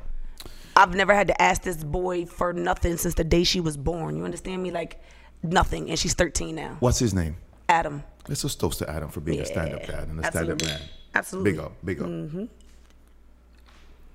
I've 0.74 0.94
never 0.94 1.14
had 1.14 1.28
to 1.28 1.42
ask 1.42 1.62
this 1.62 1.84
boy 1.84 2.24
for 2.24 2.52
nothing 2.52 2.96
since 2.96 3.14
the 3.14 3.24
day 3.24 3.44
she 3.44 3.60
was 3.60 3.76
born. 3.76 4.16
You 4.16 4.24
understand 4.24 4.62
me? 4.62 4.70
Like, 4.70 5.02
nothing. 5.42 5.90
And 5.90 5.98
she's 5.98 6.14
13 6.14 6.54
now. 6.54 6.76
What's 6.80 6.98
his 6.98 7.12
name? 7.12 7.36
Adam. 7.68 8.04
Let's 8.28 8.42
just 8.42 8.58
toast 8.58 8.78
to 8.78 8.88
Adam 8.88 9.10
for 9.10 9.20
being 9.20 9.40
a 9.40 9.44
stand-up 9.44 9.86
dad 9.86 10.08
and 10.08 10.24
a 10.24 10.30
stand-up 10.30 10.62
man. 10.62 10.80
Absolutely. 11.14 11.52
Big 11.52 11.60
up, 11.60 11.72
big 11.84 12.02
up. 12.02 12.08
Mm-hmm. 12.08 12.44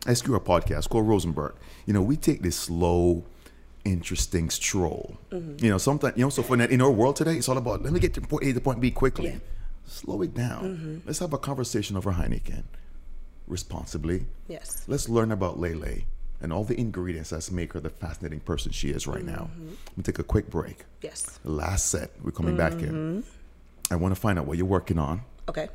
SQR 0.05 0.43
podcast 0.43 0.85
Squirrel 0.85 1.05
Rosenberg. 1.05 1.55
You 1.85 1.93
know, 1.93 2.01
we 2.01 2.15
take 2.15 2.41
this 2.41 2.55
slow, 2.55 3.25
interesting 3.83 4.49
stroll. 4.49 5.17
Mm-hmm. 5.31 5.63
You 5.63 5.71
know, 5.71 5.77
sometimes 5.77 6.17
you 6.17 6.23
know, 6.23 6.29
so 6.29 6.43
for 6.43 6.57
that 6.57 6.71
in 6.71 6.81
our 6.81 6.91
world 6.91 7.15
today, 7.15 7.35
it's 7.35 7.49
all 7.49 7.57
about 7.57 7.83
let 7.83 7.93
me 7.93 7.99
get 7.99 8.13
to 8.15 8.21
point 8.21 8.45
A 8.45 8.53
to 8.53 8.61
point 8.61 8.79
B 8.79 8.91
quickly. 8.91 9.29
Yeah. 9.29 9.37
Slow 9.85 10.21
it 10.21 10.33
down. 10.33 10.63
Mm-hmm. 10.63 10.97
Let's 11.05 11.19
have 11.19 11.33
a 11.33 11.37
conversation 11.37 11.95
over 11.95 12.11
Heineken, 12.11 12.63
responsibly. 13.47 14.25
Yes. 14.47 14.83
Let's 14.87 15.07
learn 15.07 15.31
about 15.31 15.59
Lele 15.59 16.03
and 16.41 16.53
all 16.53 16.63
the 16.63 16.79
ingredients 16.79 17.29
that 17.31 17.49
make 17.51 17.73
her 17.73 17.79
the 17.79 17.89
fascinating 17.89 18.41
person 18.41 18.71
she 18.71 18.89
is 18.89 19.07
right 19.07 19.23
now. 19.23 19.49
We 19.95 20.03
take 20.03 20.19
a 20.19 20.23
quick 20.23 20.49
break. 20.49 20.85
Yes. 21.01 21.39
Last 21.43 21.87
set, 21.87 22.11
we're 22.21 22.31
coming 22.31 22.55
back 22.57 22.73
in. 22.73 23.23
I 23.89 23.95
want 23.95 24.13
to 24.13 24.19
find 24.19 24.37
out 24.37 24.45
what 24.45 24.57
you're 24.57 24.67
working 24.67 24.99
on 24.99 25.21
Okay. 25.49 25.69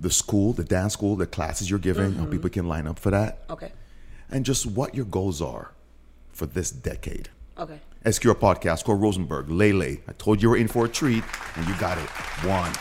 The 0.00 0.10
school, 0.10 0.52
the 0.52 0.64
dance 0.64 0.92
school, 0.92 1.16
the 1.16 1.26
classes 1.26 1.68
you're 1.68 1.78
giving, 1.78 2.12
how 2.12 2.22
mm-hmm. 2.22 2.30
people 2.30 2.50
can 2.50 2.68
line 2.68 2.86
up 2.86 2.98
for 2.98 3.10
that, 3.10 3.40
Okay. 3.50 3.72
and 4.30 4.44
just 4.44 4.64
what 4.64 4.94
your 4.94 5.04
goals 5.04 5.42
are 5.42 5.72
for 6.30 6.46
this 6.46 6.70
decade. 6.70 7.30
Okay. 7.58 7.80
SQR 8.04 8.34
podcast 8.34 8.80
Squirrel 8.80 9.00
Rosenberg, 9.00 9.50
Lele. 9.50 9.98
I 10.06 10.12
told 10.18 10.40
you 10.40 10.48
you 10.48 10.50
were 10.50 10.56
in 10.56 10.68
for 10.68 10.84
a 10.84 10.88
treat, 10.88 11.24
and 11.56 11.66
you 11.66 11.74
got 11.78 11.98
it. 11.98 12.08
One. 12.46 12.72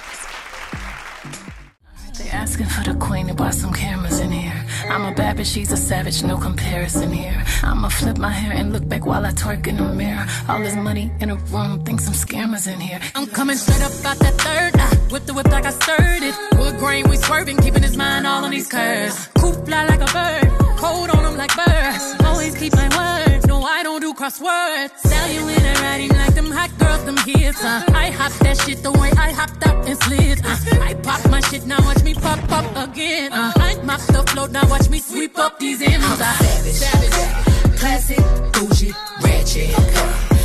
They 2.18 2.30
asking 2.30 2.66
for 2.68 2.84
the 2.84 2.96
queen 2.96 3.28
to 3.28 3.36
buy 3.36 3.52
some 3.52 3.72
cameras 3.72 4.20
in 4.20 4.32
here. 4.32 4.66
I'm 4.90 5.06
a 5.06 5.14
bad 5.14 5.38
bitch, 5.38 5.54
she's 5.54 5.72
a 5.72 5.78
savage, 5.78 6.24
no 6.24 6.36
comparison 6.38 7.12
here. 7.12 7.44
I'ma 7.62 7.90
flip 7.90 8.18
my 8.18 8.32
hair 8.32 8.54
and 8.54 8.74
look 8.74 8.88
back 8.88 9.06
while 9.06 9.24
I 9.24 9.32
twerk 9.32 9.68
in 9.68 9.78
the 9.78 9.94
mirror. 9.94 10.26
All 10.50 10.60
this 10.60 10.76
money 10.76 11.12
in 11.20 11.30
a 11.30 11.36
room, 11.36 11.84
think 11.84 12.00
some 12.00 12.16
scammers 12.16 12.72
in 12.72 12.80
here. 12.80 13.00
I'm 13.14 13.28
coming 13.28 13.56
straight 13.56 13.82
up 13.82 13.92
out 14.04 14.18
that 14.18 14.34
third. 14.34 14.76
Uh, 14.76 14.84
I 14.84 14.96
whip 15.12 15.26
the 15.26 15.34
whip 15.36 15.48
like 15.52 15.66
I 15.66 15.72
stirred 15.72 16.24
it. 16.24 16.36
Wood 16.54 16.57
grain, 16.78 17.10
we 17.10 17.18
swerving, 17.18 17.58
keeping 17.58 17.84
his 17.84 17.98
mind 17.98 18.26
all 18.26 18.44
on 18.44 18.52
these 18.52 18.68
curves. 18.68 19.28
Coop 19.40 19.66
fly 19.66 19.86
like 19.86 20.02
a 20.02 20.12
bird, 20.14 20.78
cold 20.78 21.10
on 21.10 21.24
them 21.24 21.38
like 21.38 21.56
birds. 21.56 22.16
Always 22.24 22.56
keep 22.56 22.74
my 22.74 22.88
word, 22.98 23.48
no 23.48 23.62
I 23.64 23.84
don't 23.84 24.02
do 24.02 24.14
crosswords. 24.14 24.98
Sell 25.00 25.32
you 25.32 25.48
in 25.48 25.66
a 25.66 25.74
writing 25.82 26.10
like 26.10 26.36
them 26.36 26.52
hot 26.52 26.72
girls, 26.78 27.04
them 27.06 27.18
hits. 27.18 27.64
Uh. 27.64 27.84
I 27.90 28.12
hop 28.12 28.32
that 28.44 28.58
shit 28.58 28.84
the 28.84 28.92
way 28.92 29.12
I 29.18 29.32
hopped 29.32 29.66
up 29.68 29.86
and 29.86 29.98
slid. 30.04 30.40
Uh. 30.46 30.58
I 30.82 30.94
pop 30.96 31.30
my 31.30 31.42
shit, 31.42 31.66
now 31.66 31.82
watch 31.82 32.04
me 32.04 32.14
pop 32.14 32.40
up 32.52 32.90
again. 32.90 33.34
Uh. 33.34 33.52
I 33.56 33.76
mop 33.84 34.02
the 34.02 34.24
float, 34.32 34.52
now 34.52 34.68
watch 34.70 34.90
me 34.90 35.00
sweep 35.00 35.38
up 35.38 35.60
these 35.60 35.82
M's. 35.82 36.04
I'm 36.04 36.18
savage, 36.18 36.74
savage, 36.74 37.80
classic, 37.80 38.24
bougie, 38.54 38.94
ratchet, 39.22 39.72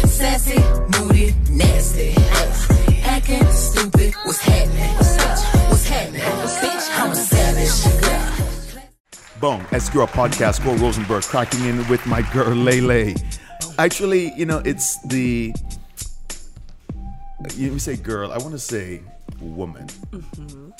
sassy, 0.08 0.58
moody, 0.92 1.34
nasty, 1.50 2.14
acting 3.04 3.46
stupid. 3.52 4.14
What's 4.24 4.40
happening? 4.40 4.94
What's 4.96 5.61
happening? 5.92 6.20
Bitch, 6.20 6.88
I'm 6.98 7.10
a 7.10 7.16
savage. 7.16 8.02
Boom. 9.40 9.60
SQR 9.66 10.08
podcast 10.08 10.56
Squirrel 10.56 10.78
Rosenberg, 10.78 11.22
cracking 11.24 11.64
in 11.64 11.86
with 11.88 12.06
my 12.06 12.22
girl 12.32 12.54
Lele. 12.54 13.14
Actually, 13.78 14.32
you 14.34 14.46
know, 14.46 14.58
it's 14.64 15.02
the. 15.02 15.54
You 17.56 17.78
say 17.78 17.96
girl, 17.96 18.30
I 18.30 18.38
want 18.38 18.52
to 18.52 18.58
say 18.58 19.02
woman. 19.40 19.86
Mm-hmm. 19.86 20.70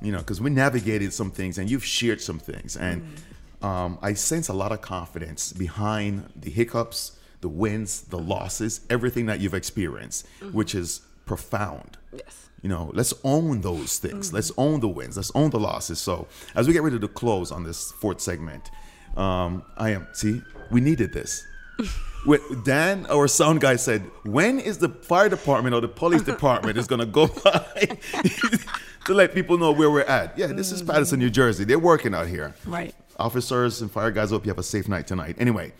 You 0.00 0.12
know, 0.12 0.18
because 0.18 0.40
we 0.40 0.50
navigated 0.50 1.12
some 1.12 1.30
things 1.30 1.58
and 1.58 1.70
you've 1.70 1.84
shared 1.84 2.20
some 2.20 2.38
things. 2.38 2.76
And 2.76 3.02
mm-hmm. 3.02 3.66
um, 3.66 3.98
I 4.02 4.14
sense 4.14 4.48
a 4.48 4.52
lot 4.54 4.72
of 4.72 4.80
confidence 4.80 5.52
behind 5.52 6.28
the 6.34 6.50
hiccups, 6.50 7.18
the 7.40 7.48
wins, 7.48 8.02
the 8.02 8.18
losses, 8.18 8.80
everything 8.88 9.26
that 9.26 9.40
you've 9.40 9.54
experienced, 9.54 10.26
mm-hmm. 10.40 10.56
which 10.56 10.74
is 10.74 11.02
profound. 11.26 11.98
Yes. 12.12 12.48
You 12.62 12.68
know, 12.68 12.90
let's 12.94 13.12
own 13.24 13.60
those 13.60 13.98
things. 13.98 14.32
Let's 14.32 14.52
own 14.56 14.78
the 14.80 14.88
wins. 14.88 15.16
Let's 15.16 15.32
own 15.34 15.50
the 15.50 15.58
losses. 15.58 15.98
So, 15.98 16.28
as 16.54 16.68
we 16.68 16.72
get 16.72 16.82
ready 16.82 16.98
to 16.98 17.08
close 17.08 17.50
on 17.50 17.64
this 17.64 17.90
fourth 17.92 18.20
segment, 18.20 18.70
um, 19.16 19.64
I 19.76 19.90
am. 19.90 20.06
See, 20.12 20.40
we 20.70 20.80
needed 20.80 21.12
this. 21.12 21.44
With 22.26 22.64
Dan, 22.64 23.04
our 23.06 23.26
sound 23.26 23.60
guy, 23.60 23.74
said, 23.74 24.08
"When 24.22 24.60
is 24.60 24.78
the 24.78 24.88
fire 24.88 25.28
department 25.28 25.74
or 25.74 25.80
the 25.80 25.88
police 25.88 26.22
department 26.34 26.78
is 26.78 26.86
gonna 26.86 27.04
go 27.04 27.26
by?" 27.26 27.98
to 29.06 29.14
let 29.14 29.34
people 29.34 29.58
know 29.58 29.72
where 29.72 29.90
we're 29.90 30.02
at. 30.02 30.38
Yeah, 30.38 30.46
this 30.46 30.70
is 30.70 30.82
Paterson, 30.82 31.18
New 31.18 31.30
Jersey. 31.30 31.64
They're 31.64 31.80
working 31.80 32.14
out 32.14 32.28
here. 32.28 32.54
Right. 32.64 32.94
Officers 33.18 33.82
and 33.82 33.90
fire 33.90 34.12
guys, 34.12 34.30
hope 34.30 34.46
you 34.46 34.50
have 34.50 34.58
a 34.58 34.62
safe 34.62 34.88
night 34.88 35.08
tonight. 35.08 35.34
Anyway, 35.38 35.72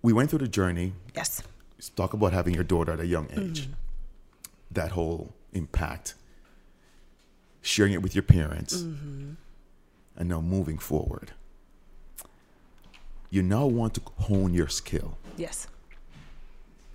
we 0.00 0.14
went 0.14 0.30
through 0.30 0.38
the 0.38 0.48
journey. 0.48 0.94
Yes. 1.14 1.42
Let's 1.76 1.90
talk 1.90 2.14
about 2.14 2.32
having 2.32 2.54
your 2.54 2.64
daughter 2.64 2.92
at 2.92 3.00
a 3.00 3.06
young 3.06 3.28
age. 3.32 3.62
Mm-hmm. 3.64 3.72
That 4.76 4.92
whole 4.92 5.32
impact, 5.54 6.14
sharing 7.62 7.94
it 7.94 8.02
with 8.02 8.14
your 8.14 8.22
parents, 8.22 8.74
Mm-hmm. 8.82 9.30
and 10.18 10.28
now 10.28 10.40
moving 10.42 10.76
forward. 10.78 11.32
You 13.30 13.42
now 13.42 13.64
want 13.64 13.94
to 13.94 14.02
hone 14.28 14.52
your 14.52 14.68
skill. 14.68 15.16
Yes. 15.38 15.66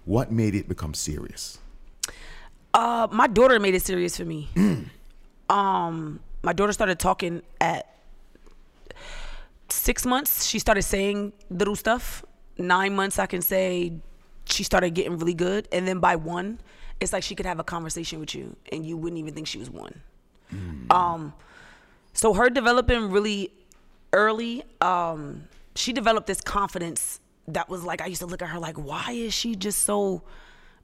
What 0.06 0.32
made 0.32 0.54
it 0.54 0.68
become 0.70 0.94
serious? 0.94 1.58
Uh, 2.74 3.08
my 3.12 3.26
daughter 3.28 3.60
made 3.60 3.74
it 3.74 3.82
serious 3.82 4.16
for 4.18 4.26
me. 4.26 4.48
um, 5.50 6.20
my 6.44 6.54
daughter 6.54 6.74
started 6.74 7.00
talking 7.00 7.42
at 7.60 7.88
six 9.70 10.06
months. 10.06 10.46
She 10.46 10.60
started 10.60 10.84
saying 10.84 11.34
little 11.50 11.76
stuff. 11.76 12.24
Nine 12.60 12.96
months, 12.96 13.18
I 13.18 13.26
can 13.26 13.42
say 13.42 13.94
she 14.46 14.64
started 14.64 14.92
getting 14.94 15.18
really 15.18 15.34
good. 15.34 15.68
And 15.72 15.88
then 15.88 16.00
by 16.00 16.16
one, 16.16 16.60
it's 17.02 17.12
like 17.12 17.24
she 17.24 17.36
could 17.36 17.46
have 17.46 17.60
a 17.60 17.64
conversation 17.64 18.20
with 18.20 18.34
you, 18.36 18.56
and 18.72 18.86
you 18.86 18.96
wouldn't 18.96 19.20
even 19.20 19.34
think 19.34 19.48
she 19.48 19.58
was 19.58 19.70
one. 19.70 20.02
Um, 20.90 21.34
so 22.14 22.34
her 22.34 22.50
developing 22.50 23.10
really 23.10 23.52
early, 24.14 24.64
um, 24.82 25.46
she 25.76 25.94
developed 25.94 26.28
this 26.28 26.42
confidence 26.42 27.20
that 27.48 27.70
was 27.70 27.84
like 27.84 28.02
I 28.02 28.06
used 28.08 28.22
to 28.22 28.28
look 28.28 28.42
at 28.42 28.50
her 28.50 28.60
like, 28.60 28.76
why 28.78 29.12
is 29.12 29.34
she 29.34 29.56
just 29.56 29.84
so 29.84 30.22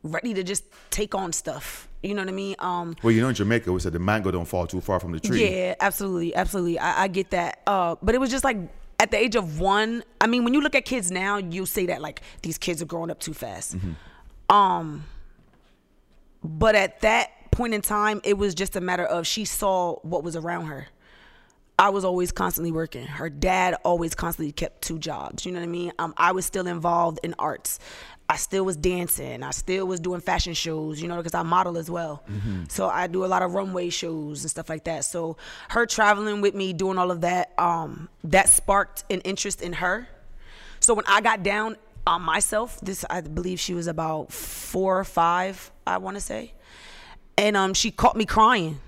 ready 0.04 0.34
to 0.34 0.44
just 0.44 0.64
take 0.90 1.14
on 1.16 1.34
stuff? 1.34 1.88
You 2.02 2.14
know 2.14 2.22
what 2.22 2.30
I 2.30 2.34
mean? 2.34 2.56
Um, 2.60 2.96
Well, 3.04 3.12
you 3.12 3.22
know, 3.22 3.30
in 3.30 3.36
Jamaica, 3.36 3.72
we 3.72 3.80
said 3.80 3.92
the 3.94 4.00
mango 4.00 4.32
don't 4.32 4.46
fall 4.46 4.66
too 4.68 4.80
far 4.82 5.00
from 5.00 5.12
the 5.12 5.20
tree. 5.20 5.50
yeah, 5.50 5.76
absolutely, 5.82 6.34
absolutely. 6.36 6.80
I, 6.80 7.04
I 7.04 7.08
get 7.10 7.32
that. 7.32 7.62
Uh, 7.68 7.96
but 8.02 8.16
it 8.16 8.20
was 8.20 8.30
just 8.30 8.44
like 8.46 8.58
at 9.00 9.12
the 9.12 9.18
age 9.18 9.36
of 9.36 9.60
one. 9.60 10.04
I 10.22 10.28
mean, 10.28 10.46
when 10.46 10.54
you 10.54 10.62
look 10.62 10.76
at 10.76 10.86
kids 10.86 11.12
now, 11.12 11.38
you 11.38 11.66
say 11.66 11.88
that 11.88 12.02
like 12.02 12.22
these 12.42 12.58
kids 12.58 12.82
are 12.82 12.86
growing 12.86 13.12
up 13.12 13.20
too 13.20 13.34
fast. 13.34 13.76
Um, 14.50 15.04
but 16.44 16.76
at 16.76 17.02
that 17.02 17.52
point 17.52 17.74
in 17.74 17.82
time, 17.82 18.22
it 18.24 18.38
was 18.38 18.54
just 18.56 18.76
a 18.76 18.82
matter 18.82 19.06
of 19.06 19.26
she 19.26 19.46
saw 19.46 19.96
what 20.04 20.24
was 20.24 20.36
around 20.36 20.66
her. 20.66 20.88
I 21.80 21.90
was 21.90 22.04
always 22.04 22.32
constantly 22.32 22.72
working. 22.72 23.06
Her 23.06 23.30
dad 23.30 23.76
always 23.84 24.16
constantly 24.16 24.52
kept 24.52 24.82
two 24.82 24.98
jobs. 24.98 25.46
You 25.46 25.52
know 25.52 25.60
what 25.60 25.66
I 25.66 25.70
mean? 25.70 25.92
Um, 26.00 26.14
I 26.18 26.32
was 26.32 26.44
still 26.44 26.66
involved 26.66 27.20
in 27.22 27.36
arts. 27.38 27.78
I 28.30 28.36
still 28.36 28.66
was 28.66 28.76
dancing. 28.76 29.44
I 29.44 29.52
still 29.52 29.86
was 29.86 30.00
doing 30.00 30.20
fashion 30.20 30.54
shows, 30.54 31.00
you 31.00 31.08
know, 31.08 31.18
because 31.18 31.36
I 31.36 31.44
model 31.44 31.78
as 31.78 31.90
well. 31.90 32.24
So 32.68 32.90
I 32.90 33.08
do 33.08 33.24
a 33.24 33.28
lot 33.28 33.42
of 33.42 33.54
runway 33.54 33.90
shows 33.90 34.44
and 34.44 34.50
stuff 34.50 34.70
like 34.70 34.86
that. 34.86 35.06
So 35.06 35.38
her 35.70 35.86
traveling 35.86 36.42
with 36.42 36.56
me, 36.56 36.74
doing 36.74 36.98
all 36.98 37.12
of 37.12 37.22
that, 37.22 37.54
um, 37.60 38.10
that 38.24 38.50
sparked 38.50 39.06
an 39.10 39.22
interest 39.22 39.62
in 39.62 39.74
her. 39.74 40.10
So 40.80 40.94
when 40.94 41.06
I 41.08 41.22
got 41.22 41.42
down 41.44 41.78
on 42.08 42.22
myself, 42.22 42.80
this 42.82 43.06
I 43.10 43.22
believe 43.22 43.60
she 43.60 43.74
was 43.74 43.88
about 43.88 44.32
four 44.32 45.00
or 45.00 45.04
five, 45.04 45.72
I 45.86 45.98
want 45.98 46.16
to 46.16 46.22
say, 46.22 46.54
and 47.38 47.56
um, 47.56 47.74
she 47.74 47.92
caught 47.92 48.16
me 48.16 48.26
crying, 48.26 48.80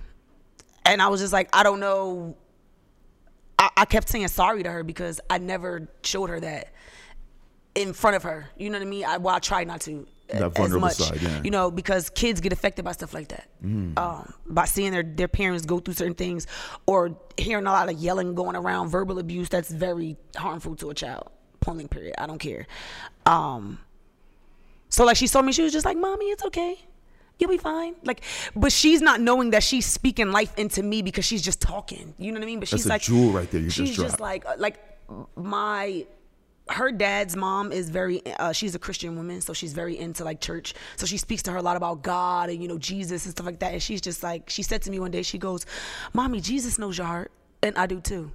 and 0.85 1.01
I 1.01 1.09
was 1.09 1.19
just 1.21 1.33
like, 1.33 1.49
I 1.53 1.63
don't 1.63 1.79
know. 1.79 2.37
I, 3.59 3.69
I 3.77 3.85
kept 3.85 4.09
saying 4.09 4.27
sorry 4.29 4.63
to 4.63 4.71
her 4.71 4.83
because 4.83 5.19
I 5.29 5.37
never 5.37 5.89
showed 6.03 6.29
her 6.29 6.39
that 6.39 6.69
in 7.75 7.93
front 7.93 8.15
of 8.15 8.23
her. 8.23 8.49
You 8.57 8.69
know 8.69 8.79
what 8.79 8.87
I 8.87 8.89
mean? 8.89 9.05
I, 9.05 9.17
well, 9.17 9.35
I 9.35 9.39
tried 9.39 9.67
not 9.67 9.81
to. 9.81 10.07
That 10.29 10.59
as 10.59 10.71
much, 10.73 10.93
side, 10.93 11.19
yeah. 11.23 11.41
you 11.43 11.49
know, 11.49 11.71
because 11.71 12.11
kids 12.11 12.39
get 12.39 12.53
affected 12.53 12.85
by 12.85 12.91
stuff 12.91 13.15
like 13.15 13.29
that, 13.29 13.49
um, 13.97 14.31
by 14.45 14.65
seeing 14.65 14.91
their 14.91 15.01
their 15.01 15.27
parents 15.27 15.65
go 15.65 15.79
through 15.79 15.95
certain 15.95 16.13
things, 16.13 16.45
or 16.85 17.17
hearing 17.35 17.65
a 17.65 17.71
lot 17.71 17.89
of 17.89 17.97
yelling 17.97 18.35
going 18.35 18.55
around, 18.55 18.89
verbal 18.89 19.17
abuse 19.17 19.49
that's 19.49 19.71
very 19.71 20.17
harmful 20.35 20.75
to 20.75 20.91
a 20.91 20.93
child. 20.93 21.31
Pulling 21.59 21.87
period. 21.87 22.15
I 22.17 22.27
don't 22.27 22.39
care. 22.39 22.67
Um, 23.25 23.79
so 24.89 25.05
like 25.05 25.17
she 25.17 25.27
saw 25.27 25.41
me, 25.41 25.51
she 25.51 25.61
was 25.61 25.73
just 25.73 25.85
like, 25.85 25.97
"Mommy, 25.97 26.25
it's 26.25 26.43
okay." 26.45 26.79
You'll 27.37 27.49
be 27.49 27.57
fine. 27.57 27.95
Like, 28.03 28.21
but 28.53 28.71
she's 28.71 29.01
not 29.01 29.21
knowing 29.21 29.51
that 29.51 29.63
she's 29.63 29.85
speaking 29.85 30.31
life 30.31 30.53
into 30.57 30.83
me 30.83 31.01
because 31.01 31.23
she's 31.23 31.41
just 31.41 31.61
talking. 31.61 32.13
You 32.17 32.33
know 32.33 32.39
what 32.39 32.43
I 32.43 32.47
mean? 32.47 32.59
But 32.59 32.69
That's 32.69 32.81
she's 32.81 32.85
a 32.85 32.89
like, 32.89 33.01
jewel 33.01 33.31
right 33.31 33.49
there 33.49 33.61
you 33.61 33.69
she's 33.69 33.95
just 33.95 34.01
just 34.01 34.19
like, 34.19 34.45
uh, 34.45 34.55
like 34.57 34.77
my 35.37 36.05
her 36.67 36.91
dad's 36.91 37.35
mom 37.35 37.71
is 37.71 37.89
very 37.89 38.21
uh, 38.35 38.51
she's 38.51 38.75
a 38.75 38.79
christian 38.79 39.15
woman 39.15 39.41
so 39.41 39.53
she's 39.53 39.73
very 39.73 39.97
into 39.97 40.23
like 40.23 40.39
church 40.39 40.75
so 40.97 41.07
she 41.07 41.17
speaks 41.17 41.41
to 41.41 41.51
her 41.51 41.57
a 41.57 41.61
lot 41.63 41.75
about 41.75 42.03
god 42.03 42.49
and 42.49 42.61
you 42.61 42.67
know 42.67 42.77
jesus 42.77 43.25
and 43.25 43.31
stuff 43.31 43.45
like 43.45 43.57
that 43.57 43.73
and 43.73 43.81
she's 43.81 43.99
just 43.99 44.21
like 44.21 44.47
she 44.51 44.61
said 44.61 44.79
to 44.79 44.91
me 44.91 44.99
one 44.99 45.09
day 45.09 45.23
she 45.23 45.39
goes 45.39 45.65
mommy 46.13 46.39
jesus 46.39 46.77
knows 46.77 46.95
your 46.95 47.07
heart 47.07 47.31
and 47.63 47.75
i 47.75 47.87
do 47.87 47.99
too 47.99 48.29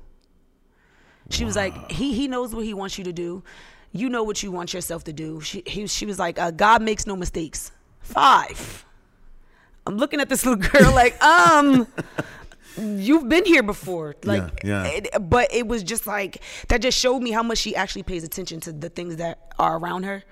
she 1.31 1.45
was 1.45 1.57
like 1.57 1.91
he 1.91 2.13
he 2.15 2.29
knows 2.29 2.55
what 2.55 2.65
he 2.65 2.75
wants 2.75 2.99
you 2.99 3.05
to 3.05 3.13
do. 3.13 3.43
You 3.93 4.09
know 4.09 4.23
what 4.25 4.43
you 4.43 4.51
want 4.51 4.75
yourself 4.75 5.05
to 5.05 5.13
do. 5.13 5.41
She 5.41 5.63
he, 5.67 5.87
she 5.87 6.07
was 6.07 6.19
like 6.19 6.39
uh, 6.39 6.51
god 6.51 6.83
makes 6.83 7.07
no 7.07 7.17
mistakes. 7.17 7.71
Five. 8.01 8.85
I'm 9.87 9.97
looking 9.97 10.21
at 10.21 10.29
this 10.29 10.45
little 10.45 10.63
girl 10.69 10.93
like 10.95 11.23
um 11.23 11.87
you've 12.79 13.29
been 13.29 13.45
here 13.45 13.63
before. 13.63 14.17
Like 14.25 14.61
yeah. 14.65 14.85
it- 14.87 15.09
but 15.31 15.53
it 15.55 15.67
was 15.67 15.83
just 15.83 16.07
like 16.07 16.43
that 16.69 16.81
just 16.83 16.99
showed 16.99 17.21
me 17.21 17.31
how 17.31 17.43
much 17.43 17.59
she 17.59 17.77
actually 17.77 18.03
pays 18.03 18.25
attention 18.25 18.61
to 18.61 18.73
the 18.73 18.89
things 18.89 19.17
that 19.17 19.53
are 19.59 19.79
around 19.79 20.05
her. 20.05 20.25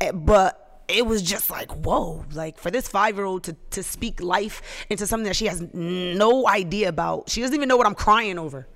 Eh, 0.00 0.12
but 0.12 0.82
it 0.88 1.06
was 1.06 1.22
just 1.22 1.50
like 1.50 1.70
whoa. 1.72 2.24
Like 2.32 2.58
for 2.58 2.70
this 2.70 2.86
five 2.88 3.16
year 3.16 3.24
old 3.24 3.44
to, 3.44 3.56
to 3.70 3.82
speak 3.82 4.20
life 4.20 4.60
into 4.90 5.06
something 5.06 5.24
that 5.26 5.36
she 5.36 5.46
has 5.46 5.62
no 5.72 6.46
idea 6.48 6.88
about 6.88 7.30
she 7.30 7.40
doesn't 7.40 7.54
even 7.54 7.68
know 7.68 7.76
what 7.76 7.86
i'm 7.86 7.94
crying 7.94 8.38
over 8.38 8.66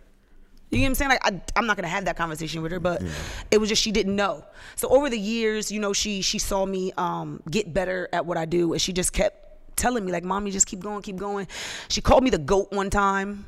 you 0.71 0.79
know 0.79 0.83
what 0.85 0.89
I'm 0.89 0.95
saying? 0.97 1.11
Like 1.11 1.21
I, 1.27 1.41
I'm 1.57 1.67
not 1.67 1.77
gonna 1.77 1.89
have 1.89 2.05
that 2.07 2.17
conversation 2.17 2.62
with 2.62 2.73
her, 2.73 2.81
but 2.81 3.03
it 3.51 3.59
was 3.59 3.69
just 3.69 3.83
she 3.83 3.93
didn't 3.93 4.17
know. 4.17 4.45
So 4.77 4.89
over 4.89 5.09
the 5.09 5.19
years, 5.19 5.71
you 5.71 5.81
know, 5.81 5.93
she 5.93 6.21
she 6.23 6.39
saw 6.39 6.67
me 6.67 6.93
um, 6.97 7.43
get 7.51 7.73
better 7.73 8.09
at 8.12 8.27
what 8.27 8.37
I 8.37 8.45
do, 8.45 8.73
and 8.73 8.81
she 8.83 8.93
just 8.93 9.12
kept 9.12 9.77
telling 9.77 10.05
me 10.05 10.11
like, 10.12 10.25
"Mommy, 10.25 10.51
just 10.51 10.67
keep 10.67 10.81
going, 10.81 11.03
keep 11.03 11.17
going." 11.17 11.47
She 11.89 12.01
called 12.01 12.25
me 12.25 12.31
the 12.31 12.39
goat 12.39 12.73
one 12.73 12.91
time. 12.91 13.47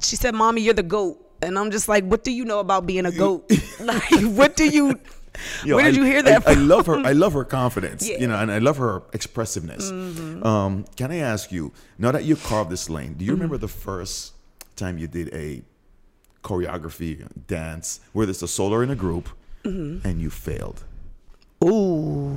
She 0.00 0.16
said, 0.16 0.34
"Mommy, 0.34 0.62
you're 0.62 0.74
the 0.74 0.82
goat," 0.82 1.18
and 1.42 1.58
I'm 1.58 1.70
just 1.70 1.88
like, 1.88 2.04
"What 2.04 2.22
do 2.24 2.30
you 2.32 2.44
know 2.44 2.60
about 2.60 2.86
being 2.86 3.06
a 3.06 3.12
goat? 3.12 3.50
like, 3.80 4.04
what 4.22 4.56
do 4.56 4.68
you? 4.68 4.98
Yo, 5.66 5.76
where 5.76 5.84
did 5.84 5.94
I- 5.94 5.98
you 5.98 6.04
hear 6.04 6.22
that 6.22 6.46
I, 6.48 6.54
from?" 6.54 6.58
I 6.58 6.62
love 6.62 6.86
her. 6.86 6.98
I 7.00 7.12
love 7.12 7.32
her 7.34 7.44
confidence. 7.44 8.08
Yeah. 8.08 8.18
You 8.18 8.26
know, 8.28 8.36
and 8.38 8.50
I 8.50 8.58
love 8.58 8.78
her 8.78 9.02
expressiveness. 9.12 9.90
Um, 9.90 10.84
can 10.96 11.10
I 11.12 11.16
ask 11.18 11.52
you 11.52 11.72
now 11.98 12.12
that 12.12 12.24
you 12.24 12.36
carved 12.36 12.70
this 12.70 12.88
lane? 12.88 13.14
Do 13.14 13.24
you 13.24 13.32
remember 13.32 13.58
the 13.58 13.68
first 13.68 14.32
time 14.76 14.96
you 14.96 15.08
did 15.08 15.32
a 15.34 15.62
choreography 16.50 17.26
dance 17.48 18.00
where 18.14 18.24
there's 18.26 18.42
a 18.42 18.48
solo 18.48 18.80
in 18.80 18.90
a 18.90 18.96
group 18.96 19.28
and 19.64 20.20
you 20.20 20.30
failed? 20.30 20.84
Ooh. 21.64 22.36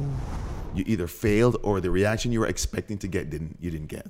You 0.76 0.84
either 0.88 1.07
failed 1.07 1.57
or 1.64 1.80
the 1.82 1.91
reaction 1.91 2.32
you 2.32 2.39
were 2.39 2.47
expecting 2.47 2.97
to 2.99 3.07
get 3.07 3.30
didn't 3.30 3.57
you 3.60 3.70
didn't 3.72 3.88
get. 3.88 4.07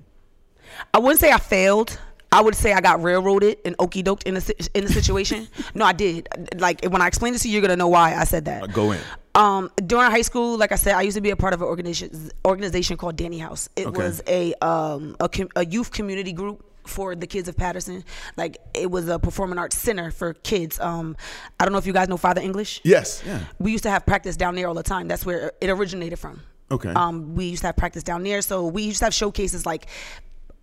I 0.93 0.99
wouldn't 0.99 1.19
say 1.19 1.31
I 1.31 1.37
failed. 1.39 1.99
I 2.31 2.41
would 2.41 2.55
say 2.55 2.73
I 2.73 2.81
got 2.81 3.01
railroaded 3.01 3.57
and 3.65 3.75
okey 3.79 4.03
doked 4.03 4.23
in 4.23 4.37
a 4.37 4.41
in 4.77 4.85
the 4.85 4.93
situation. 4.93 5.47
no, 5.73 5.83
I 5.85 5.93
did. 5.93 6.27
Like 6.57 6.85
when 6.85 7.01
I 7.01 7.07
explain 7.07 7.33
this 7.33 7.41
to 7.43 7.47
you, 7.49 7.53
you're 7.55 7.61
gonna 7.61 7.75
know 7.75 7.87
why 7.87 8.15
I 8.15 8.23
said 8.23 8.45
that. 8.45 8.63
Uh, 8.63 8.67
go 8.67 8.91
in. 8.91 8.99
Um, 9.35 9.71
during 9.85 10.11
high 10.11 10.21
school, 10.21 10.57
like 10.57 10.71
I 10.71 10.75
said, 10.75 10.93
I 10.95 11.01
used 11.01 11.15
to 11.15 11.21
be 11.21 11.31
a 11.31 11.35
part 11.35 11.53
of 11.53 11.61
an 11.61 11.67
organization 11.67 12.29
organization 12.45 12.97
called 12.97 13.15
Danny 13.15 13.39
House. 13.39 13.67
It 13.75 13.87
Okay. 13.87 13.97
was 14.03 14.21
a 14.27 14.53
um 14.61 15.15
a, 15.19 15.27
com- 15.27 15.49
a 15.55 15.65
youth 15.65 15.91
community 15.91 16.33
group 16.33 16.63
for 16.89 17.15
the 17.15 17.27
kids 17.27 17.47
of 17.47 17.55
Paterson. 17.55 18.03
Like 18.37 18.57
it 18.73 18.89
was 18.91 19.07
a 19.07 19.19
performing 19.19 19.57
arts 19.57 19.77
center 19.77 20.11
for 20.11 20.33
kids. 20.33 20.79
Um, 20.79 21.15
I 21.59 21.65
don't 21.65 21.71
know 21.71 21.79
if 21.79 21.85
you 21.85 21.93
guys 21.93 22.09
know 22.09 22.17
Father 22.17 22.41
English. 22.41 22.81
Yes. 22.83 23.23
Yeah. 23.25 23.39
We 23.59 23.71
used 23.71 23.83
to 23.83 23.89
have 23.89 24.05
practice 24.05 24.35
down 24.35 24.55
there 24.55 24.67
all 24.67 24.73
the 24.73 24.83
time. 24.83 25.07
That's 25.07 25.25
where 25.25 25.53
it 25.61 25.69
originated 25.69 26.19
from. 26.19 26.41
Okay. 26.71 26.89
Um, 26.89 27.35
we 27.35 27.45
used 27.45 27.61
to 27.61 27.67
have 27.67 27.77
practice 27.77 28.03
down 28.03 28.23
there, 28.23 28.41
so 28.41 28.67
we 28.67 28.83
used 28.83 28.99
to 28.99 29.05
have 29.05 29.13
showcases 29.13 29.65
like 29.65 29.87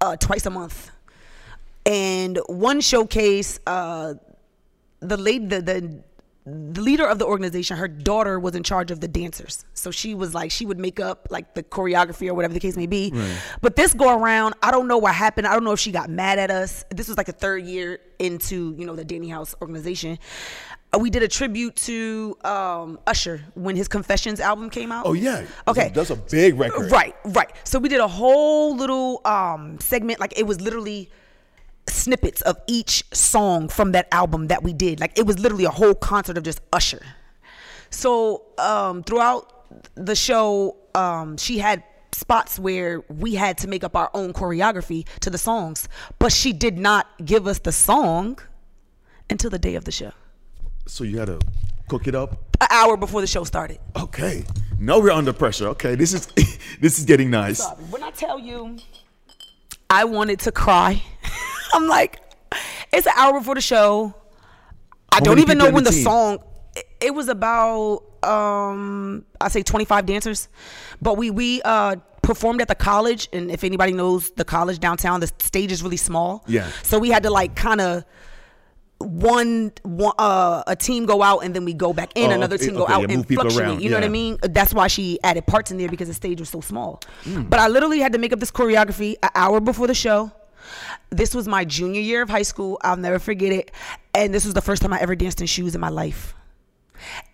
uh, 0.00 0.16
twice 0.16 0.46
a 0.46 0.50
month. 0.50 0.90
And 1.84 2.38
one 2.46 2.80
showcase, 2.80 3.58
uh, 3.66 4.14
the 5.00 5.16
late 5.16 5.48
the, 5.48 5.62
the 5.62 6.02
the 6.46 6.80
leader 6.80 7.04
of 7.04 7.18
the 7.18 7.26
organization, 7.26 7.76
her 7.76 7.88
daughter 7.88 8.38
was 8.38 8.54
in 8.54 8.62
charge 8.62 8.92
of 8.92 9.00
the 9.00 9.08
dancers. 9.08 9.64
So 9.74 9.90
she 9.90 10.14
was 10.14 10.32
like, 10.32 10.52
she 10.52 10.64
would 10.64 10.78
make 10.78 11.00
up 11.00 11.26
like 11.28 11.54
the 11.54 11.64
choreography 11.64 12.28
or 12.28 12.34
whatever 12.34 12.54
the 12.54 12.60
case 12.60 12.76
may 12.76 12.86
be. 12.86 13.12
But 13.60 13.74
this 13.74 13.92
go 13.92 14.16
around, 14.16 14.54
I 14.62 14.70
don't 14.70 14.86
know 14.86 14.98
what 14.98 15.12
happened. 15.14 15.48
I 15.48 15.54
don't 15.54 15.64
know 15.64 15.72
if 15.72 15.80
she 15.80 15.90
got 15.90 16.08
mad 16.08 16.38
at 16.38 16.52
us. 16.52 16.84
This 16.90 17.08
was 17.08 17.16
like 17.16 17.26
the 17.26 17.32
third 17.32 17.64
year 17.64 17.98
into, 18.20 18.76
you 18.78 18.86
know, 18.86 18.94
the 18.94 19.04
Danny 19.04 19.28
House 19.28 19.56
organization. 19.60 20.20
Uh, 20.94 21.00
We 21.00 21.10
did 21.10 21.24
a 21.24 21.28
tribute 21.28 21.74
to 21.76 22.38
um, 22.44 23.00
Usher 23.08 23.42
when 23.54 23.74
his 23.74 23.88
Confessions 23.88 24.38
album 24.38 24.70
came 24.70 24.92
out. 24.92 25.04
Oh 25.04 25.14
yeah. 25.14 25.44
Okay. 25.66 25.90
That's 25.92 26.10
a 26.10 26.16
big 26.16 26.56
record. 26.58 26.92
Right, 26.92 27.16
right. 27.24 27.50
So 27.64 27.80
we 27.80 27.88
did 27.88 27.98
a 28.00 28.06
whole 28.08 28.76
little 28.76 29.20
um 29.24 29.80
segment, 29.80 30.20
like 30.20 30.38
it 30.38 30.46
was 30.46 30.60
literally 30.60 31.10
snippets 31.96 32.40
of 32.42 32.56
each 32.66 33.04
song 33.12 33.68
from 33.68 33.92
that 33.92 34.06
album 34.12 34.48
that 34.48 34.62
we 34.62 34.72
did. 34.72 35.00
Like 35.00 35.18
it 35.18 35.26
was 35.26 35.38
literally 35.38 35.64
a 35.64 35.70
whole 35.70 35.94
concert 35.94 36.36
of 36.38 36.44
just 36.44 36.60
Usher. 36.72 37.02
So 37.90 38.42
um 38.58 39.02
throughout 39.02 39.42
the 39.94 40.14
show, 40.14 40.76
um 40.94 41.36
she 41.36 41.58
had 41.58 41.82
spots 42.12 42.58
where 42.58 43.00
we 43.08 43.34
had 43.34 43.58
to 43.58 43.68
make 43.68 43.84
up 43.84 43.94
our 43.94 44.10
own 44.14 44.32
choreography 44.32 45.06
to 45.20 45.28
the 45.30 45.38
songs, 45.38 45.88
but 46.18 46.32
she 46.32 46.52
did 46.52 46.78
not 46.78 47.06
give 47.24 47.46
us 47.46 47.58
the 47.58 47.72
song 47.72 48.38
until 49.28 49.50
the 49.50 49.58
day 49.58 49.74
of 49.74 49.84
the 49.84 49.92
show, 49.92 50.12
So 50.86 51.04
you 51.04 51.18
had 51.18 51.26
to 51.26 51.38
cook 51.88 52.06
it 52.06 52.14
up. 52.14 52.30
an 52.60 52.68
hour 52.70 52.96
before 52.96 53.20
the 53.20 53.26
show 53.26 53.44
started. 53.44 53.78
Okay. 53.96 54.44
Now 54.78 54.98
we're 55.00 55.10
under 55.10 55.32
pressure. 55.32 55.68
Okay, 55.68 55.94
this 55.94 56.12
is 56.14 56.26
this 56.80 56.98
is 56.98 57.04
getting 57.04 57.28
nice. 57.30 57.58
Sorry. 57.58 57.76
When 57.90 58.02
I 58.02 58.10
tell 58.12 58.38
you, 58.38 58.78
I 59.90 60.04
wanted 60.04 60.38
to 60.40 60.52
cry. 60.52 61.02
I'm 61.72 61.86
like, 61.88 62.20
it's 62.92 63.06
an 63.06 63.12
hour 63.16 63.38
before 63.38 63.54
the 63.54 63.60
show. 63.60 64.14
I 65.12 65.16
How 65.16 65.20
don't 65.20 65.38
even 65.38 65.58
know 65.58 65.70
when 65.70 65.84
the 65.84 65.90
the 65.90 66.02
song. 66.02 66.38
it- 66.74 66.86
It 67.00 67.14
was 67.14 67.28
about 67.28 68.02
um, 68.22 69.24
I 69.40 69.48
say 69.48 69.62
25 69.62 70.04
dancers, 70.06 70.48
but 71.00 71.16
we 71.16 71.30
we 71.30 71.62
uh 71.62 71.96
performed 72.22 72.60
at 72.60 72.66
the 72.68 72.74
college, 72.74 73.28
and 73.32 73.50
if 73.50 73.62
anybody 73.64 73.92
knows 73.92 74.30
the 74.32 74.44
college 74.44 74.78
downtown, 74.80 75.20
the 75.20 75.30
stage 75.38 75.70
is 75.70 75.82
really 75.82 75.96
small. 75.96 76.42
Yeah. 76.48 76.68
So 76.82 76.98
we 76.98 77.10
had 77.10 77.22
to 77.22 77.30
like 77.30 77.54
kind 77.56 77.80
of. 77.80 78.04
One, 78.98 79.72
one 79.82 80.14
uh, 80.18 80.62
a 80.66 80.74
team 80.74 81.04
go 81.04 81.22
out 81.22 81.40
and 81.40 81.54
then 81.54 81.66
we 81.66 81.74
go 81.74 81.92
back 81.92 82.12
in. 82.14 82.30
Oh, 82.30 82.34
another 82.34 82.54
okay, 82.54 82.64
team 82.64 82.76
go 82.76 82.84
okay, 82.84 82.94
out 82.94 83.02
yeah, 83.02 83.14
and 83.14 83.28
fluctuate. 83.28 83.58
around, 83.68 83.82
You 83.82 83.90
know 83.90 83.96
what 83.98 84.04
I 84.04 84.08
mean? 84.08 84.38
That's 84.40 84.72
why 84.72 84.86
she 84.86 85.18
added 85.22 85.46
parts 85.46 85.70
in 85.70 85.76
there 85.76 85.90
because 85.90 86.08
the 86.08 86.14
stage 86.14 86.40
was 86.40 86.48
so 86.48 86.62
small. 86.62 87.02
Mm. 87.24 87.50
But 87.50 87.60
I 87.60 87.68
literally 87.68 87.98
had 88.00 88.14
to 88.14 88.18
make 88.18 88.32
up 88.32 88.40
this 88.40 88.50
choreography 88.50 89.16
an 89.22 89.28
hour 89.34 89.60
before 89.60 89.86
the 89.86 89.94
show. 89.94 90.32
This 91.10 91.34
was 91.34 91.48
my 91.48 91.64
junior 91.64 92.00
year 92.00 92.22
of 92.22 92.30
high 92.30 92.42
school. 92.42 92.78
I'll 92.82 92.96
never 92.96 93.18
forget 93.18 93.52
it. 93.52 93.70
And 94.14 94.32
this 94.32 94.44
was 94.44 94.54
the 94.54 94.62
first 94.62 94.82
time 94.82 94.92
I 94.92 95.00
ever 95.00 95.14
danced 95.14 95.40
in 95.40 95.46
shoes 95.46 95.74
in 95.74 95.80
my 95.80 95.88
life. 95.88 96.34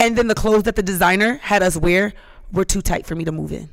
And 0.00 0.16
then 0.16 0.26
the 0.26 0.34
clothes 0.34 0.64
that 0.64 0.76
the 0.76 0.82
designer 0.82 1.36
had 1.36 1.62
us 1.62 1.76
wear 1.76 2.12
were 2.52 2.64
too 2.64 2.82
tight 2.82 3.06
for 3.06 3.14
me 3.14 3.24
to 3.24 3.32
move 3.32 3.52
in. 3.52 3.68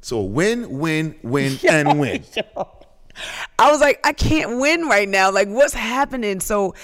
So 0.00 0.20
win, 0.20 0.78
win, 0.78 1.14
win, 1.22 1.58
and 1.68 1.98
win. 1.98 2.24
I 3.58 3.70
was 3.70 3.80
like, 3.80 4.00
I 4.04 4.12
can't 4.12 4.58
win 4.60 4.86
right 4.86 5.08
now. 5.08 5.30
Like, 5.30 5.48
what's 5.48 5.74
happening? 5.74 6.40
So, 6.40 6.74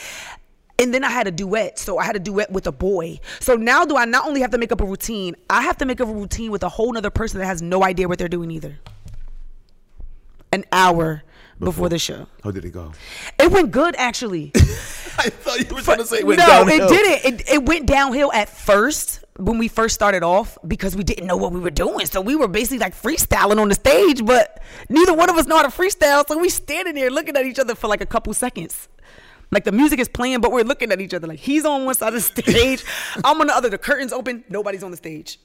and 0.79 0.93
then 0.93 1.05
I 1.05 1.11
had 1.11 1.29
a 1.29 1.31
duet. 1.31 1.79
So 1.79 1.99
I 1.99 2.05
had 2.05 2.17
a 2.17 2.21
duet 2.21 2.51
with 2.51 2.67
a 2.67 2.73
boy. 2.73 3.21
So 3.41 3.55
now 3.55 3.85
do 3.85 3.97
I 3.97 4.05
not 4.05 4.27
only 4.27 4.41
have 4.41 4.51
to 4.51 4.59
make 4.59 4.73
up 4.73 4.81
a 4.81 4.85
routine, 4.85 5.37
I 5.49 5.63
have 5.63 5.79
to 5.79 5.87
make 5.87 6.01
up 6.01 6.09
a 6.09 6.13
routine 6.13 6.51
with 6.51 6.63
a 6.65 6.69
whole 6.69 6.97
other 6.97 7.11
person 7.11 7.39
that 7.39 7.47
has 7.47 7.63
no 7.63 7.85
idea 7.85 8.09
what 8.09 8.19
they're 8.19 8.29
doing 8.29 8.51
either. 8.51 8.79
An 10.55 10.65
hour 10.71 11.25
before, 11.59 11.89
the 11.89 11.99
show. 11.99 12.27
How 12.43 12.51
did 12.51 12.65
it 12.65 12.71
go? 12.71 12.93
It 13.39 13.51
went 13.51 13.71
good 13.71 13.95
actually. 13.97 14.53
I 14.57 15.31
thought 15.31 15.59
you 15.59 15.75
were 15.75 15.83
trying 15.83 15.99
to 15.99 16.07
say 16.07 16.19
it 16.19 16.27
went 16.27 16.39
no, 16.39 16.47
downhill. 16.47 16.87
it 16.87 16.89
didn't. 16.89 17.41
It, 17.41 17.53
it 17.55 17.65
went 17.65 17.87
downhill 17.87 18.33
at 18.33 18.49
first 18.49 19.25
when 19.37 19.59
we 19.59 19.67
first 19.69 19.95
started 19.95 20.23
off 20.23 20.57
because 20.67 20.95
we 20.97 21.03
didn't 21.03 21.27
know 21.27 21.37
what 21.37 21.53
we 21.53 21.61
were 21.61 21.71
doing. 21.71 22.07
So 22.07 22.21
we 22.21 22.37
were 22.37 22.49
basically 22.49 22.79
like 22.79 22.95
freestyling 22.95 23.61
on 23.61 23.69
the 23.69 23.75
stage, 23.75 24.25
but 24.25 24.63
neither 24.89 25.13
one 25.13 25.29
of 25.29 25.37
us 25.37 25.47
know 25.47 25.57
how 25.57 25.63
to 25.63 25.69
freestyle. 25.69 26.27
So 26.27 26.39
we 26.39 26.49
standing 26.49 26.95
there 26.95 27.11
looking 27.11 27.37
at 27.37 27.45
each 27.47 27.59
other 27.59 27.75
for 27.75 27.89
like 27.89 28.01
a 28.01 28.07
couple 28.07 28.33
seconds. 28.35 28.89
Like 29.51 29.65
the 29.65 29.73
music 29.73 30.01
is 30.01 30.09
playing, 30.09 30.41
but 30.41 30.53
we're 30.53 30.65
looking 30.65 30.93
at 30.93 31.01
each 31.01 31.15
other. 31.15 31.27
Like 31.27 31.39
he's 31.41 31.65
on 31.65 31.85
one 31.85 31.95
side 31.95 32.15
of 32.15 32.35
the 32.35 32.43
stage, 32.43 32.85
I'm 33.25 33.41
on 33.41 33.49
the 33.49 33.55
other. 33.57 33.71
The 33.71 33.79
curtains 33.79 34.13
open, 34.13 34.45
nobody's 34.49 34.83
on 34.83 34.91
the 34.91 34.97
stage. 34.97 35.39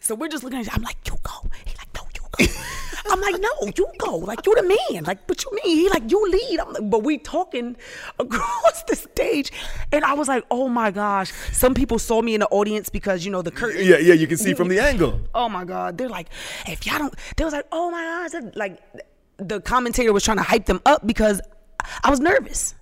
So 0.00 0.14
we're 0.14 0.28
just 0.28 0.44
looking 0.44 0.58
at 0.58 0.66
each 0.66 0.68
other. 0.68 0.76
I'm 0.76 0.82
like, 0.82 0.98
you 1.06 1.16
go. 1.22 1.50
He's 1.64 1.76
like, 1.76 1.88
no, 1.94 2.02
you 2.14 2.46
go. 2.46 2.52
I'm 3.10 3.20
like, 3.20 3.40
no, 3.40 3.72
you 3.76 3.86
go. 3.98 4.16
Like 4.16 4.44
you're 4.46 4.56
the 4.56 4.62
man. 4.62 5.04
Like, 5.04 5.26
what 5.28 5.44
you 5.44 5.50
mean? 5.64 5.76
He 5.76 5.88
like, 5.88 6.10
you 6.10 6.30
lead. 6.30 6.60
I'm 6.60 6.72
like, 6.72 6.90
but 6.90 7.02
we 7.02 7.18
talking 7.18 7.76
across 8.18 8.82
the 8.84 8.96
stage, 8.96 9.52
and 9.92 10.04
I 10.04 10.14
was 10.14 10.28
like, 10.28 10.44
oh 10.50 10.68
my 10.68 10.90
gosh. 10.90 11.32
Some 11.52 11.74
people 11.74 11.98
saw 11.98 12.22
me 12.22 12.34
in 12.34 12.40
the 12.40 12.48
audience 12.48 12.88
because 12.88 13.24
you 13.24 13.30
know 13.30 13.42
the 13.42 13.50
curtain. 13.50 13.84
Yeah, 13.84 13.98
yeah, 13.98 14.14
you 14.14 14.26
can 14.26 14.36
see 14.38 14.54
from 14.54 14.68
the 14.68 14.78
angle. 14.78 15.20
Oh 15.34 15.48
my 15.48 15.64
God. 15.64 15.98
They're 15.98 16.08
like, 16.08 16.28
if 16.66 16.86
y'all 16.86 16.98
don't, 16.98 17.14
they 17.36 17.44
was 17.44 17.52
like, 17.52 17.66
oh 17.72 17.90
my 17.90 18.28
gosh. 18.30 18.42
Like, 18.54 18.80
the 19.38 19.60
commentator 19.60 20.12
was 20.12 20.24
trying 20.24 20.38
to 20.38 20.42
hype 20.42 20.66
them 20.66 20.80
up 20.86 21.06
because 21.06 21.40
I 22.02 22.10
was 22.10 22.20
nervous. 22.20 22.74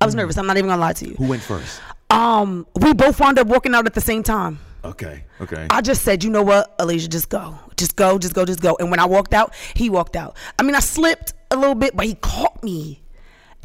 I 0.00 0.06
was 0.06 0.14
nervous. 0.14 0.38
I'm 0.38 0.46
not 0.46 0.56
even 0.56 0.70
gonna 0.70 0.80
lie 0.80 0.94
to 0.94 1.08
you. 1.08 1.14
Who 1.14 1.26
went 1.28 1.42
first? 1.42 1.80
Um, 2.08 2.66
we 2.74 2.92
both 2.94 3.20
wound 3.20 3.38
up 3.38 3.46
walking 3.46 3.74
out 3.74 3.86
at 3.86 3.94
the 3.94 4.00
same 4.00 4.22
time. 4.22 4.58
Okay, 4.84 5.24
okay. 5.40 5.66
I 5.70 5.80
just 5.82 6.02
said, 6.02 6.24
you 6.24 6.30
know 6.30 6.42
what, 6.42 6.78
Alasia, 6.78 7.08
just 7.10 7.28
go, 7.28 7.58
just 7.76 7.96
go, 7.96 8.18
just 8.18 8.34
go, 8.34 8.44
just 8.44 8.60
go. 8.60 8.76
And 8.80 8.90
when 8.90 8.98
I 9.00 9.04
walked 9.06 9.34
out, 9.34 9.54
he 9.74 9.90
walked 9.90 10.16
out. 10.16 10.36
I 10.58 10.62
mean, 10.62 10.74
I 10.74 10.80
slipped 10.80 11.34
a 11.50 11.56
little 11.56 11.74
bit, 11.74 11.94
but 11.96 12.06
he 12.06 12.14
caught 12.14 12.62
me. 12.62 13.02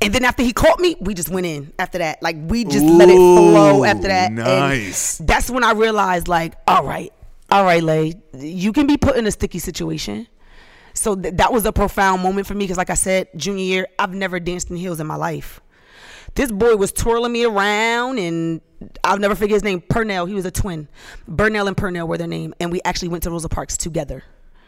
And 0.02 0.14
then 0.14 0.26
after 0.26 0.44
he 0.44 0.52
caught 0.52 0.80
me, 0.80 0.98
we 1.00 1.14
just 1.14 1.30
went 1.30 1.46
in. 1.46 1.72
After 1.80 2.00
that, 2.00 2.22
like 2.22 2.36
we 2.38 2.66
just 2.66 2.86
let 2.86 3.08
it 3.10 3.16
flow. 3.16 3.86
After 3.86 4.08
that, 4.10 4.28
And 4.28 4.36
nice. 4.36 5.18
that's 5.20 5.50
when 5.50 5.64
I 5.64 5.72
realized, 5.72 6.28
like, 6.28 6.56
all 6.68 6.84
right, 6.84 7.14
all 7.50 7.64
right, 7.64 7.82
Lay, 7.82 8.16
you 8.34 8.74
can 8.74 8.88
be 8.88 8.98
put 8.98 9.16
in 9.16 9.26
a 9.26 9.32
sticky 9.32 9.60
situation. 9.60 10.28
So 10.94 11.16
th- 11.16 11.36
that 11.36 11.54
was 11.54 11.66
a 11.66 11.72
profound 11.72 12.24
moment 12.24 12.46
for 12.48 12.56
me 12.56 12.66
because, 12.66 12.78
like 12.78 12.90
I 12.90 12.94
said, 12.96 13.28
junior 13.38 13.64
year, 13.64 13.88
I've 13.98 14.14
never 14.14 14.40
danced 14.40 14.70
in 14.70 14.76
heels 14.76 15.00
in 15.00 15.08
my 15.08 15.16
life. 15.16 15.62
This 16.36 16.52
boy 16.52 16.76
was 16.76 16.92
twirling 16.92 17.32
me 17.32 17.46
around, 17.46 18.20
and 18.20 18.62
I'll 19.04 19.18
never 19.18 19.36
forget 19.36 19.54
his 19.56 19.64
name. 19.64 19.82
Purnell, 19.82 20.26
he 20.26 20.34
was 20.34 20.46
a 20.46 20.52
twin. 20.52 20.88
Burnell 21.28 21.68
and 21.68 21.78
Purnell 21.78 22.08
were 22.08 22.18
their 22.18 22.28
name, 22.28 22.54
and 22.60 22.72
we 22.72 22.82
actually 22.84 23.08
went 23.08 23.24
to 23.24 23.32
Rosa 23.32 23.48
Parks 23.50 23.78
together. 23.78 24.24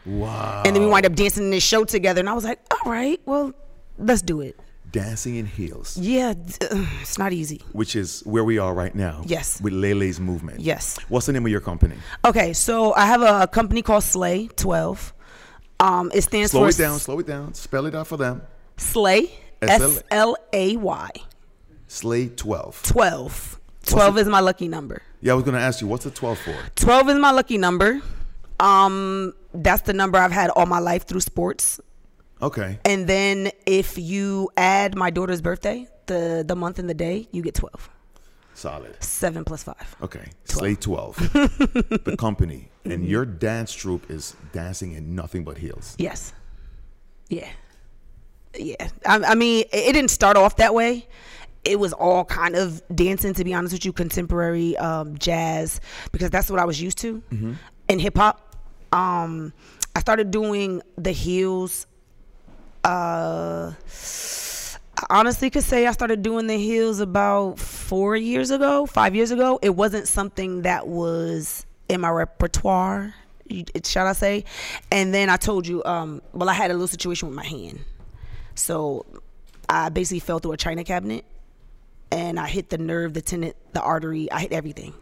wow. 0.06 0.62
And 0.64 0.74
then 0.74 0.82
we 0.82 0.88
wind 0.88 1.04
up 1.04 1.14
dancing 1.14 1.44
in 1.44 1.50
this 1.50 1.62
show 1.62 1.84
together, 1.84 2.20
and 2.20 2.28
I 2.28 2.32
was 2.32 2.44
like, 2.44 2.58
all 2.72 2.90
right, 2.90 3.20
well, 3.26 3.52
let's 3.98 4.22
do 4.22 4.40
it. 4.40 4.58
Dancing 4.90 5.36
in 5.36 5.44
heels, 5.44 5.98
Yeah, 5.98 6.32
it's 6.38 7.18
not 7.18 7.34
easy. 7.34 7.60
which 7.72 7.94
is 7.94 8.22
where 8.24 8.42
we 8.42 8.56
are 8.56 8.72
right 8.72 8.94
now. 8.94 9.20
Yes. 9.26 9.60
With 9.60 9.74
Lele's 9.74 10.18
movement. 10.18 10.60
Yes. 10.60 10.98
What's 11.10 11.26
the 11.26 11.34
name 11.34 11.44
of 11.44 11.52
your 11.52 11.60
company? 11.60 11.96
Okay, 12.24 12.54
so 12.54 12.94
I 12.94 13.04
have 13.04 13.20
a 13.20 13.46
company 13.46 13.82
called 13.82 14.02
Slay 14.04 14.46
12. 14.56 15.12
Um, 15.80 16.10
it 16.14 16.22
stands 16.22 16.52
Slow 16.52 16.62
for 16.62 16.68
it 16.70 16.78
down, 16.78 16.98
slow 17.00 17.18
it 17.18 17.26
down. 17.26 17.52
Spell 17.52 17.84
it 17.84 17.94
out 17.94 18.06
for 18.06 18.16
them. 18.16 18.40
Slay, 18.78 19.30
S-L- 19.60 19.90
S 19.90 20.02
L 20.10 20.36
A 20.54 20.76
Y, 20.78 21.10
Slay 21.88 22.28
12. 22.28 22.82
12. 22.84 23.60
12 23.86 24.18
is 24.18 24.28
my 24.28 24.40
lucky 24.40 24.68
number. 24.68 25.02
Yeah, 25.20 25.32
I 25.32 25.34
was 25.34 25.44
going 25.44 25.54
to 25.56 25.60
ask 25.60 25.80
you, 25.80 25.86
what's 25.86 26.04
the 26.04 26.10
12 26.10 26.38
for? 26.38 26.56
12 26.76 27.08
is 27.08 27.18
my 27.18 27.30
lucky 27.32 27.58
number. 27.58 28.00
Um, 28.60 29.34
that's 29.54 29.82
the 29.82 29.94
number 29.94 30.18
I've 30.18 30.32
had 30.32 30.50
all 30.50 30.66
my 30.66 30.78
life 30.78 31.06
through 31.06 31.20
sports. 31.20 31.80
Okay. 32.40 32.78
And 32.84 33.06
then 33.06 33.50
if 33.66 33.98
you 33.98 34.50
add 34.56 34.96
my 34.96 35.10
daughter's 35.10 35.40
birthday, 35.40 35.88
the 36.06 36.44
the 36.46 36.54
month 36.54 36.78
and 36.78 36.88
the 36.88 36.94
day, 36.94 37.28
you 37.32 37.42
get 37.42 37.54
12. 37.54 37.90
Solid. 38.54 39.02
7 39.02 39.44
plus 39.44 39.62
5. 39.62 39.96
Okay. 40.02 40.28
Slay 40.44 40.74
12. 40.74 41.16
the 42.04 42.16
company. 42.18 42.70
And 42.84 43.06
your 43.06 43.24
dance 43.24 43.72
troupe 43.72 44.10
is 44.10 44.34
dancing 44.52 44.92
in 44.92 45.14
nothing 45.14 45.44
but 45.44 45.58
heels. 45.58 45.94
Yes. 45.98 46.32
Yeah. 47.28 47.48
Yeah. 48.56 48.88
I, 49.06 49.18
I 49.18 49.34
mean, 49.36 49.64
it 49.72 49.92
didn't 49.92 50.10
start 50.10 50.36
off 50.36 50.56
that 50.56 50.74
way. 50.74 51.06
It 51.64 51.78
was 51.78 51.92
all 51.92 52.24
kind 52.24 52.56
of 52.56 52.82
dancing, 52.94 53.34
to 53.34 53.44
be 53.44 53.52
honest 53.52 53.72
with 53.74 53.84
you, 53.84 53.92
contemporary 53.92 54.76
um, 54.78 55.18
jazz, 55.18 55.80
because 56.12 56.30
that's 56.30 56.50
what 56.50 56.60
I 56.60 56.64
was 56.64 56.80
used 56.80 56.98
to, 56.98 57.22
and 57.88 58.00
hip 58.00 58.16
hop. 58.16 58.56
Um, 58.92 59.52
I 59.94 60.00
started 60.00 60.30
doing 60.30 60.80
the 60.96 61.12
heels. 61.12 61.86
Uh, 62.84 63.72
I 65.00 65.06
honestly 65.10 65.50
could 65.50 65.64
say 65.64 65.86
I 65.86 65.92
started 65.92 66.22
doing 66.22 66.46
the 66.46 66.56
heels 66.56 67.00
about 67.00 67.58
four 67.58 68.16
years 68.16 68.50
ago, 68.50 68.86
five 68.86 69.14
years 69.14 69.30
ago. 69.30 69.58
It 69.60 69.70
wasn't 69.70 70.08
something 70.08 70.62
that 70.62 70.88
was 70.88 71.66
in 71.88 72.00
my 72.00 72.10
repertoire, 72.10 73.14
shall 73.84 74.06
I 74.06 74.12
say? 74.12 74.44
And 74.90 75.12
then 75.12 75.28
I 75.28 75.36
told 75.36 75.66
you, 75.66 75.84
um, 75.84 76.22
well, 76.32 76.48
I 76.48 76.52
had 76.54 76.70
a 76.70 76.74
little 76.74 76.88
situation 76.88 77.28
with 77.28 77.36
my 77.36 77.44
hand. 77.44 77.80
So 78.54 79.06
I 79.68 79.88
basically 79.88 80.20
fell 80.20 80.38
through 80.38 80.52
a 80.52 80.56
china 80.56 80.82
cabinet 80.84 81.24
and 82.10 82.38
I 82.40 82.46
hit 82.48 82.70
the 82.70 82.78
nerve, 82.78 83.14
the 83.14 83.20
tendon, 83.22 83.52
the 83.72 83.80
artery. 83.82 84.30
I 84.32 84.40
hit 84.40 84.52
everything. 84.52 84.94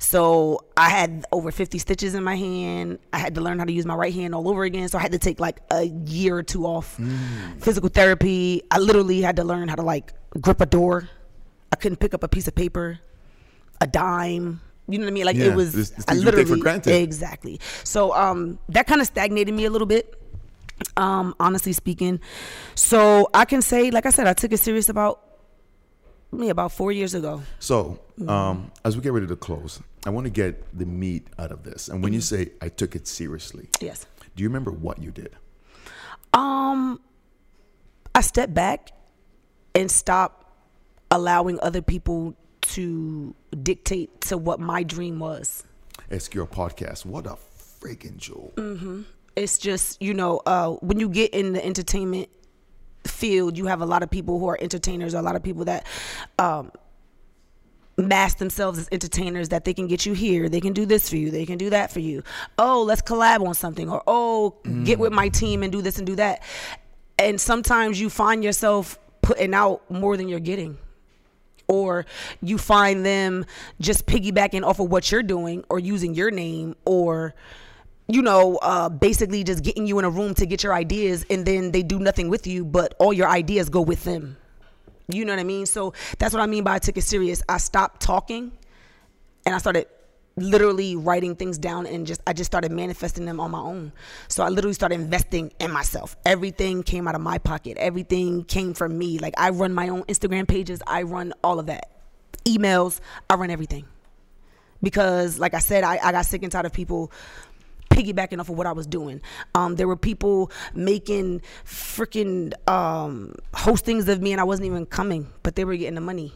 So 0.00 0.60
I 0.76 0.90
had 0.90 1.24
over 1.32 1.50
50 1.50 1.78
stitches 1.78 2.14
in 2.14 2.22
my 2.22 2.36
hand. 2.36 3.00
I 3.12 3.18
had 3.18 3.34
to 3.34 3.40
learn 3.40 3.58
how 3.58 3.64
to 3.64 3.72
use 3.72 3.84
my 3.84 3.96
right 3.96 4.14
hand 4.14 4.32
all 4.34 4.48
over 4.48 4.62
again. 4.62 4.88
So 4.88 4.96
I 4.98 5.02
had 5.02 5.10
to 5.12 5.18
take 5.18 5.40
like 5.40 5.58
a 5.72 5.84
year 5.84 6.36
or 6.36 6.42
two 6.44 6.66
off 6.66 6.98
physical 7.58 7.88
therapy. 7.88 8.62
I 8.70 8.78
literally 8.78 9.20
had 9.22 9.36
to 9.36 9.44
learn 9.44 9.66
how 9.68 9.74
to 9.74 9.82
like 9.82 10.12
grip 10.40 10.60
a 10.60 10.66
door. 10.66 11.08
I 11.72 11.76
couldn't 11.76 11.96
pick 11.98 12.14
up 12.14 12.22
a 12.22 12.28
piece 12.28 12.46
of 12.46 12.54
paper, 12.54 13.00
a 13.80 13.86
dime. 13.88 14.60
You 14.86 14.98
know 14.98 15.04
what 15.04 15.10
I 15.10 15.14
mean? 15.14 15.24
Like 15.26 15.36
Yeah, 15.36 15.46
it 15.46 15.56
was. 15.56 15.72
this- 15.72 15.90
this 15.90 16.04
I 16.06 16.12
things 16.12 16.24
take 16.24 16.32
for 16.34 16.38
literally 16.40 16.60
granted. 16.60 16.94
exactly. 16.94 17.60
So 17.82 18.14
um, 18.14 18.58
that 18.68 18.86
kind 18.86 19.00
of 19.00 19.06
stagnated 19.08 19.52
me 19.52 19.64
a 19.64 19.70
little 19.70 19.86
bit. 19.86 20.14
Um, 20.96 21.34
honestly 21.40 21.72
speaking, 21.72 22.20
so 22.76 23.28
I 23.34 23.46
can 23.46 23.62
say, 23.62 23.90
like 23.90 24.06
I 24.06 24.10
said, 24.10 24.28
I 24.28 24.32
took 24.32 24.52
it 24.52 24.58
serious 24.60 24.88
about 24.88 25.20
me 26.32 26.48
about 26.50 26.72
four 26.72 26.92
years 26.92 27.14
ago. 27.14 27.42
So, 27.58 27.98
Mm-hmm. 28.18 28.28
um, 28.30 28.72
as 28.84 28.96
we 28.96 29.02
get 29.02 29.12
ready 29.12 29.28
to 29.28 29.36
close, 29.36 29.80
I 30.04 30.10
want 30.10 30.24
to 30.24 30.30
get 30.30 30.76
the 30.76 30.84
meat 30.84 31.28
out 31.38 31.52
of 31.52 31.62
this. 31.62 31.88
And 31.88 32.02
when 32.02 32.12
you 32.12 32.18
Mm-hmm. 32.18 32.46
say 32.48 32.52
I 32.60 32.68
took 32.68 32.96
it 32.96 33.06
seriously, 33.06 33.68
Yes. 33.80 34.06
do 34.34 34.42
you 34.42 34.48
remember 34.48 34.72
what 34.72 35.00
you 35.00 35.12
did? 35.12 35.36
Um, 36.34 37.00
I 38.14 38.20
stepped 38.22 38.54
back 38.54 38.90
and 39.74 39.88
stopped 39.90 40.46
allowing 41.12 41.60
other 41.60 41.80
people 41.80 42.34
to 42.62 43.34
dictate 43.62 44.20
to 44.22 44.36
what 44.36 44.58
my 44.60 44.82
dream 44.82 45.20
was. 45.20 45.62
SQR 46.10 46.48
podcast. 46.48 47.06
What 47.06 47.26
a 47.26 47.36
freaking 47.80 48.16
jewel. 48.16 48.52
Mm-hmm. 48.56 49.02
it's 49.36 49.56
just 49.58 50.02
you 50.02 50.12
know 50.12 50.40
uh, 50.46 50.70
when 50.82 50.98
you 50.98 51.08
get 51.08 51.32
in 51.32 51.52
the 51.52 51.64
entertainment 51.64 52.28
field 53.08 53.56
you 53.56 53.66
have 53.66 53.80
a 53.80 53.86
lot 53.86 54.02
of 54.02 54.10
people 54.10 54.38
who 54.38 54.48
are 54.48 54.58
entertainers 54.60 55.14
or 55.14 55.18
a 55.18 55.22
lot 55.22 55.36
of 55.36 55.42
people 55.42 55.64
that 55.64 55.86
um, 56.38 56.70
mask 57.96 58.38
themselves 58.38 58.78
as 58.78 58.88
entertainers 58.92 59.48
that 59.48 59.64
they 59.64 59.74
can 59.74 59.88
get 59.88 60.06
you 60.06 60.12
here 60.12 60.48
they 60.48 60.60
can 60.60 60.72
do 60.72 60.86
this 60.86 61.08
for 61.08 61.16
you 61.16 61.30
they 61.30 61.44
can 61.44 61.58
do 61.58 61.70
that 61.70 61.90
for 61.90 62.00
you. 62.00 62.22
Oh 62.58 62.82
let's 62.82 63.02
collab 63.02 63.46
on 63.46 63.54
something 63.54 63.90
or 63.90 64.02
oh 64.06 64.56
get 64.84 64.98
with 64.98 65.12
my 65.12 65.28
team 65.28 65.62
and 65.62 65.72
do 65.72 65.82
this 65.82 65.98
and 65.98 66.06
do 66.06 66.16
that. 66.16 66.42
And 67.18 67.40
sometimes 67.40 68.00
you 68.00 68.08
find 68.08 68.44
yourself 68.44 68.98
putting 69.22 69.52
out 69.52 69.90
more 69.90 70.16
than 70.16 70.28
you're 70.28 70.40
getting. 70.40 70.78
Or 71.66 72.06
you 72.40 72.56
find 72.56 73.04
them 73.04 73.44
just 73.78 74.06
piggybacking 74.06 74.64
off 74.64 74.80
of 74.80 74.90
what 74.90 75.12
you're 75.12 75.22
doing 75.22 75.64
or 75.68 75.78
using 75.78 76.14
your 76.14 76.30
name 76.30 76.74
or 76.86 77.34
you 78.08 78.22
know 78.22 78.56
uh, 78.56 78.88
basically 78.88 79.44
just 79.44 79.62
getting 79.62 79.86
you 79.86 79.98
in 79.98 80.04
a 80.04 80.10
room 80.10 80.34
to 80.34 80.46
get 80.46 80.62
your 80.62 80.74
ideas 80.74 81.24
and 81.30 81.44
then 81.44 81.70
they 81.72 81.82
do 81.82 81.98
nothing 81.98 82.28
with 82.28 82.46
you 82.46 82.64
but 82.64 82.94
all 82.98 83.12
your 83.12 83.28
ideas 83.28 83.68
go 83.68 83.80
with 83.80 84.04
them 84.04 84.36
you 85.08 85.24
know 85.24 85.32
what 85.32 85.40
i 85.40 85.44
mean 85.44 85.66
so 85.66 85.92
that's 86.18 86.34
what 86.34 86.42
i 86.42 86.46
mean 86.46 86.64
by 86.64 86.74
i 86.74 86.78
took 86.78 86.96
it 86.96 87.02
serious 87.02 87.42
i 87.48 87.58
stopped 87.58 88.00
talking 88.00 88.50
and 89.46 89.54
i 89.54 89.58
started 89.58 89.86
literally 90.40 90.96
writing 90.96 91.34
things 91.34 91.58
down 91.58 91.86
and 91.86 92.06
just 92.06 92.20
I 92.26 92.32
just 92.32 92.50
started 92.50 92.72
manifesting 92.72 93.24
them 93.24 93.40
on 93.40 93.50
my 93.50 93.60
own. 93.60 93.92
So 94.28 94.42
I 94.42 94.48
literally 94.48 94.74
started 94.74 94.96
investing 94.96 95.52
in 95.60 95.70
myself. 95.70 96.16
Everything 96.24 96.82
came 96.82 97.08
out 97.08 97.14
of 97.14 97.20
my 97.20 97.38
pocket. 97.38 97.76
Everything 97.78 98.44
came 98.44 98.74
from 98.74 98.96
me. 98.96 99.18
Like 99.18 99.34
I 99.36 99.50
run 99.50 99.72
my 99.72 99.88
own 99.88 100.04
Instagram 100.04 100.46
pages. 100.48 100.80
I 100.86 101.02
run 101.02 101.32
all 101.42 101.58
of 101.58 101.66
that. 101.66 101.90
Emails, 102.44 103.00
I 103.28 103.34
run 103.34 103.50
everything. 103.50 103.84
Because 104.82 105.38
like 105.38 105.54
I 105.54 105.58
said, 105.58 105.82
I, 105.82 105.98
I 106.02 106.12
got 106.12 106.24
sick 106.24 106.42
and 106.42 106.52
tired 106.52 106.66
of 106.66 106.72
people 106.72 107.10
piggybacking 107.98 108.38
off 108.40 108.48
of 108.48 108.56
what 108.56 108.66
I 108.66 108.72
was 108.72 108.86
doing. 108.86 109.20
Um, 109.54 109.76
there 109.76 109.88
were 109.88 109.96
people 109.96 110.50
making 110.74 111.42
freaking 111.64 112.52
um, 112.68 113.34
hostings 113.52 114.08
of 114.08 114.22
me 114.22 114.32
and 114.32 114.40
I 114.40 114.44
wasn't 114.44 114.66
even 114.66 114.86
coming, 114.86 115.26
but 115.42 115.56
they 115.56 115.64
were 115.64 115.76
getting 115.76 115.96
the 115.96 116.00
money. 116.00 116.32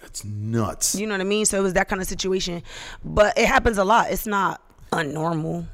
That's 0.00 0.24
nuts. 0.24 0.94
You 0.94 1.06
know 1.06 1.14
what 1.14 1.20
I 1.20 1.24
mean? 1.24 1.46
So 1.46 1.58
it 1.58 1.62
was 1.62 1.74
that 1.74 1.88
kind 1.88 2.00
of 2.00 2.08
situation. 2.08 2.62
But 3.04 3.38
it 3.38 3.46
happens 3.46 3.78
a 3.78 3.84
lot. 3.84 4.10
It's 4.10 4.26
not 4.26 4.60
unnormal. 4.92 5.66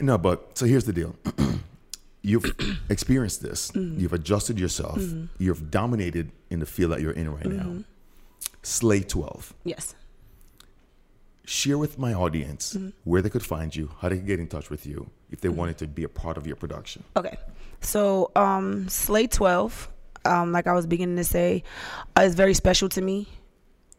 No, 0.00 0.18
but 0.18 0.58
so 0.58 0.66
here's 0.66 0.84
the 0.84 0.92
deal. 0.92 1.16
You've 2.22 2.54
experienced 2.88 3.42
this. 3.42 3.70
You've 3.74 4.12
adjusted 4.12 4.58
yourself. 4.58 5.00
You've 5.38 5.70
dominated 5.70 6.32
in 6.50 6.58
the 6.60 6.66
field 6.66 6.92
that 6.92 7.00
you're 7.00 7.12
in 7.12 7.32
right 7.32 7.46
now. 7.46 7.84
Slay 8.62 9.00
12. 9.00 9.54
Yes. 9.64 9.94
Share 11.46 11.78
with 11.78 11.98
my 11.98 12.12
audience 12.12 12.76
where 13.04 13.22
they 13.22 13.30
could 13.30 13.44
find 13.44 13.74
you, 13.74 13.90
how 14.00 14.08
they 14.08 14.16
could 14.16 14.26
get 14.26 14.40
in 14.40 14.48
touch 14.48 14.68
with 14.68 14.84
you 14.84 15.10
if 15.30 15.40
they 15.40 15.48
wanted 15.48 15.78
to 15.78 15.86
be 15.86 16.04
a 16.04 16.08
part 16.08 16.36
of 16.36 16.46
your 16.46 16.56
production. 16.56 17.04
Okay. 17.16 17.38
So 17.80 18.30
um 18.36 18.88
Slay 18.88 19.26
12, 19.26 19.88
um, 20.24 20.52
like 20.52 20.66
I 20.66 20.72
was 20.72 20.86
beginning 20.86 21.16
to 21.16 21.24
say, 21.24 21.62
uh, 22.16 22.22
is 22.22 22.34
very 22.34 22.54
special 22.54 22.88
to 22.90 23.00
me. 23.00 23.28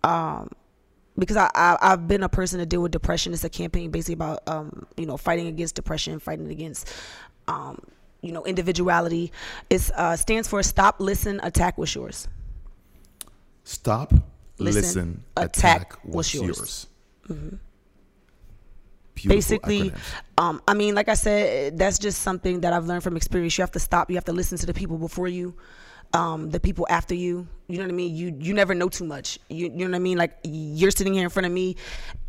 Um 0.04 0.52
because 1.18 1.38
I, 1.38 1.50
I 1.56 1.78
I've 1.82 2.08
been 2.08 2.24
a 2.24 2.30
person 2.30 2.60
to 2.60 2.66
deal 2.66 2.82
with 2.82 2.92
depression. 2.92 3.34
It's 3.34 3.44
a 3.44 3.50
campaign 3.50 3.92
basically 3.92 4.14
about 4.14 4.48
um, 4.48 4.86
you 4.98 5.06
know, 5.06 5.18
fighting 5.18 5.48
against 5.48 5.76
depression, 5.76 6.20
fighting 6.20 6.50
against 6.52 6.92
um, 7.48 7.82
you 8.22 8.32
know, 8.32 8.44
individuality. 8.46 9.32
It 9.70 9.90
uh, 9.96 10.16
stands 10.16 10.48
for 10.48 10.62
Stop, 10.64 11.00
Listen, 11.00 11.40
Attack 11.44 11.78
What's 11.78 11.96
Yours. 11.96 12.28
Stop, 13.64 14.14
listen, 14.60 14.82
Listen, 14.82 15.24
attack, 15.36 15.58
attack 15.58 16.00
what's 16.04 16.34
yours. 16.34 16.58
yours. 16.58 16.88
Beautiful 19.16 19.36
basically 19.36 19.92
um 20.38 20.62
i 20.68 20.76
mean 20.76 20.94
like 20.94 21.10
i 21.10 21.16
said 21.16 21.76
that's 21.76 21.98
just 21.98 22.22
something 22.22 22.62
that 22.62 22.72
i've 22.72 22.86
learned 22.86 23.02
from 23.02 23.18
experience 23.18 23.58
you 23.58 23.64
have 23.64 23.72
to 23.72 23.80
stop 23.80 24.12
you 24.12 24.16
have 24.16 24.26
to 24.26 24.32
listen 24.32 24.60
to 24.60 24.68
the 24.68 24.76
people 24.76 25.00
before 25.00 25.28
you 25.28 25.56
um 26.14 26.52
the 26.52 26.60
people 26.60 26.86
after 26.88 27.16
you 27.16 27.48
you 27.68 27.78
know 27.80 27.84
what 27.84 27.90
i 27.90 27.96
mean 27.96 28.16
you 28.16 28.38
you 28.40 28.54
never 28.54 28.76
know 28.76 28.88
too 28.90 29.04
much 29.06 29.40
you, 29.50 29.66
you 29.66 29.72
know 29.72 29.86
what 29.88 29.96
i 29.96 30.00
mean 30.00 30.20
like 30.20 30.38
you're 30.44 30.92
sitting 30.92 31.16
here 31.16 31.24
in 31.24 31.30
front 31.32 31.48
of 31.48 31.52
me 31.52 31.76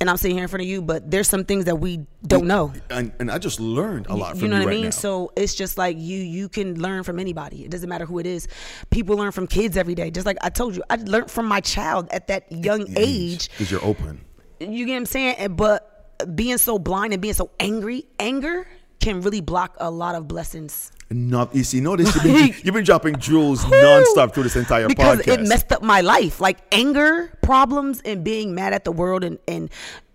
and 0.01 0.09
i'm 0.09 0.17
sitting 0.17 0.35
here 0.35 0.45
in 0.45 0.49
front 0.49 0.63
of 0.63 0.67
you 0.67 0.81
but 0.81 1.11
there's 1.11 1.29
some 1.29 1.45
things 1.45 1.67
that 1.67 1.77
we 1.77 2.01
don't 2.27 2.47
know 2.47 2.73
And, 2.91 3.13
and 3.21 3.31
I 3.31 3.37
just 3.37 3.61
learned 3.61 4.07
a 4.07 4.17
lot 4.17 4.31
from 4.33 4.41
you 4.45 4.49
know 4.49 4.59
what 4.59 4.67
right 4.67 4.73
I 4.73 4.77
mean? 4.77 4.85
now. 4.85 4.91
So 4.91 5.31
it's 5.37 5.55
just 5.55 5.77
like 5.77 5.97
you 5.99 6.17
you 6.19 6.49
can 6.49 6.81
learn 6.81 7.05
from 7.05 7.19
anybody. 7.21 7.65
It 7.65 7.71
doesn't 7.71 7.89
matter 7.89 8.07
who 8.07 8.19
it 8.19 8.27
is. 8.27 8.49
People 8.91 9.17
learn 9.17 9.31
from 9.31 9.47
kids 9.47 9.77
every 9.77 9.95
day. 9.95 10.11
Just 10.11 10.27
like 10.27 10.39
I 10.41 10.49
told 10.49 10.75
you, 10.75 10.83
I 10.91 10.97
learned 10.97 11.31
from 11.31 11.47
my 11.47 11.61
child 11.61 12.09
at 12.11 12.27
that 12.29 12.51
young 12.51 12.87
age. 12.97 13.51
Because 13.51 13.71
you're 13.71 13.85
open. 13.85 14.25
You 14.61 14.87
get 14.87 14.93
what 14.93 14.99
I'm 14.99 15.07
saying? 15.07 15.57
But 15.57 16.35
being 16.35 16.59
so 16.59 16.79
blind 16.79 17.13
and 17.13 17.23
being 17.23 17.35
so 17.35 17.51
angry, 17.61 18.07
anger 18.19 18.67
can 19.01 19.21
really 19.21 19.41
block 19.41 19.77
a 19.79 19.91
lot 19.91 20.15
of 20.15 20.27
blessings. 20.27 20.93
Not 21.11 21.55
you 21.55 21.65
see, 21.65 21.81
notice 21.81 22.15
you've 22.15 22.25
been, 22.25 22.55
you've 22.63 22.75
been 22.75 22.85
dropping 22.85 23.17
jewels 23.17 23.65
nonstop 23.65 24.35
through 24.35 24.43
this 24.43 24.57
entire 24.57 24.89
because 24.89 25.21
podcast. 25.21 25.45
it 25.45 25.49
messed 25.49 25.73
up 25.73 25.83
my 25.83 26.01
life. 26.01 26.41
Like 26.41 26.59
anger 26.73 27.33
problems 27.41 28.03
and 28.05 28.23
being 28.23 28.55
mad 28.55 28.73
at 28.73 28.85
the 28.85 28.93
world 28.93 29.25
and, 29.25 29.39
and 29.49 29.71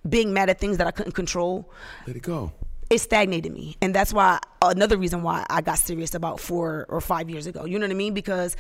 being 0.08 0.34
mad 0.34 0.50
at 0.50 0.60
things 0.60 0.78
that 0.78 0.86
I 0.88 0.92
couldn't 0.92 1.14
control. 1.14 1.72
Let 2.06 2.16
it 2.16 2.22
go. 2.22 2.52
It 2.94 3.00
stagnated 3.00 3.52
me 3.52 3.76
and 3.82 3.94
that's 3.94 4.14
why 4.14 4.40
another 4.62 4.98
reason 4.98 5.24
why 5.24 5.46
i 5.50 5.60
got 5.62 5.78
serious 5.78 6.14
about 6.16 6.40
four 6.40 6.86
or 6.90 7.02
five 7.02 7.30
years 7.30 7.46
ago 7.48 7.66
you 7.66 7.78
know 7.80 7.86
what 7.86 7.92
i 7.92 7.96
mean 7.96 8.14
because 8.14 8.56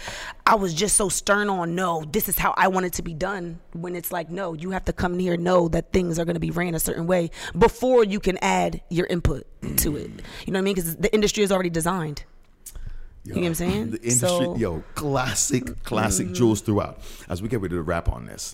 i 0.45 0.55
was 0.55 0.73
just 0.73 0.97
so 0.97 1.07
stern 1.09 1.49
on 1.49 1.75
no 1.75 2.03
this 2.11 2.27
is 2.27 2.37
how 2.37 2.53
i 2.57 2.67
want 2.67 2.85
it 2.85 2.93
to 2.93 3.01
be 3.01 3.13
done 3.13 3.59
when 3.73 3.95
it's 3.95 4.11
like 4.11 4.29
no 4.29 4.53
you 4.53 4.71
have 4.71 4.83
to 4.85 4.91
come 4.93 5.13
in 5.13 5.19
here 5.19 5.37
know 5.37 5.67
that 5.67 5.91
things 5.93 6.19
are 6.19 6.25
going 6.25 6.33
to 6.35 6.39
be 6.39 6.51
ran 6.51 6.75
a 6.75 6.79
certain 6.79 7.07
way 7.07 7.29
before 7.57 8.03
you 8.03 8.19
can 8.19 8.37
add 8.41 8.81
your 8.89 9.05
input 9.07 9.45
to 9.77 9.95
it 9.95 10.09
you 10.45 10.51
know 10.51 10.57
what 10.57 10.59
i 10.59 10.61
mean 10.61 10.73
because 10.75 10.95
the 10.97 11.13
industry 11.13 11.43
is 11.43 11.51
already 11.51 11.69
designed 11.69 12.23
Yo, 13.25 13.35
You 13.35 13.35
know 13.35 13.41
what 13.43 13.47
I'm 13.47 13.55
saying? 13.55 13.91
The 13.91 14.01
industry, 14.01 14.27
So- 14.27 14.39
Mm-hmm. 14.49 14.59
yo, 14.61 14.83
classic, 14.95 15.83
classic 15.83 16.33
jewels 16.33 16.59
throughout. 16.59 16.99
As 17.29 17.41
we 17.41 17.47
get 17.47 17.61
ready 17.61 17.73
to 17.75 17.81
wrap 17.81 18.09
on 18.09 18.25
this, 18.25 18.53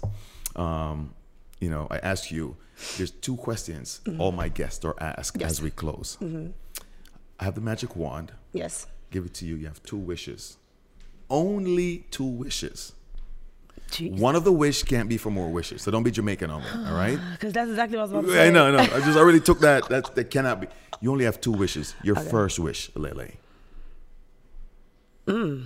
um, 0.56 1.16
you 1.60 1.70
know, 1.70 1.88
I 1.92 1.98
ask 2.00 2.32
you, 2.32 2.56
there's 2.98 3.12
two 3.12 3.36
questions 3.36 4.02
Mm-hmm. 4.06 4.22
all 4.22 4.32
my 4.32 4.48
guests 4.50 4.86
are 4.86 4.96
asked 5.00 5.42
as 5.42 5.62
we 5.62 5.70
close. 5.72 6.18
I 7.40 7.44
have 7.44 7.56
the 7.56 7.62
magic 7.62 7.96
wand. 7.96 8.32
yes 8.54 8.88
Give 9.12 9.26
it 9.26 9.34
to 9.36 9.46
you. 9.46 9.56
You 9.56 9.66
have 9.68 9.82
two 9.84 9.98
wishes. 9.98 10.58
Only 11.30 12.06
two 12.12 12.24
wishes. 12.26 12.94
Jeez. 13.90 14.20
One 14.20 14.36
of 14.36 14.44
the 14.44 14.52
wish 14.52 14.84
can't 14.84 15.10
be 15.10 15.18
for 15.18 15.32
more 15.32 15.50
wishes. 15.50 15.82
So 15.82 15.90
don't 15.90 16.04
be 16.04 16.12
Jamaican 16.12 16.52
on 16.52 16.62
me. 16.62 16.68
All 16.88 16.94
right. 16.94 17.20
because 17.32 17.54
that's 17.54 17.70
exactly 17.72 17.98
what 17.98 18.02
i 18.02 18.06
was 18.06 18.12
about 18.12 18.26
to 18.26 18.32
say 18.34 18.48
I 18.48 18.52
know, 18.52 18.68
I 18.68 18.72
know. 18.72 18.96
I 18.96 19.00
just 19.00 19.18
already 19.18 19.40
took 19.40 19.60
that. 19.62 19.90
That 19.90 20.14
that 20.16 20.30
cannot 20.30 20.62
be. 20.62 20.68
You 21.02 21.12
only 21.12 21.26
have 21.26 21.42
two 21.42 21.52
wishes. 21.52 21.96
Your 22.04 22.16
first 22.16 22.60
wish, 22.60 22.92
Lele. 22.96 23.30
Mm. 25.26 25.66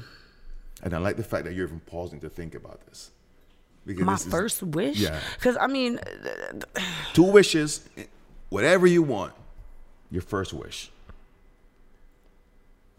And 0.83 0.93
I 0.93 0.97
like 0.99 1.17
the 1.17 1.23
fact 1.23 1.45
that 1.45 1.53
you're 1.53 1.67
even 1.67 1.79
pausing 1.81 2.19
to 2.21 2.29
think 2.29 2.55
about 2.55 2.85
this. 2.87 3.11
Because 3.85 4.05
my 4.05 4.13
this 4.13 4.25
is 4.25 4.31
first 4.31 4.63
wish 4.63 4.97
yeah. 4.97 5.19
because 5.35 5.57
i 5.59 5.67
mean 5.67 5.99
two 7.13 7.23
wishes, 7.23 7.87
whatever 8.49 8.87
you 8.87 9.03
want. 9.03 9.33
Your 10.09 10.21
first 10.21 10.53
wish. 10.53 10.91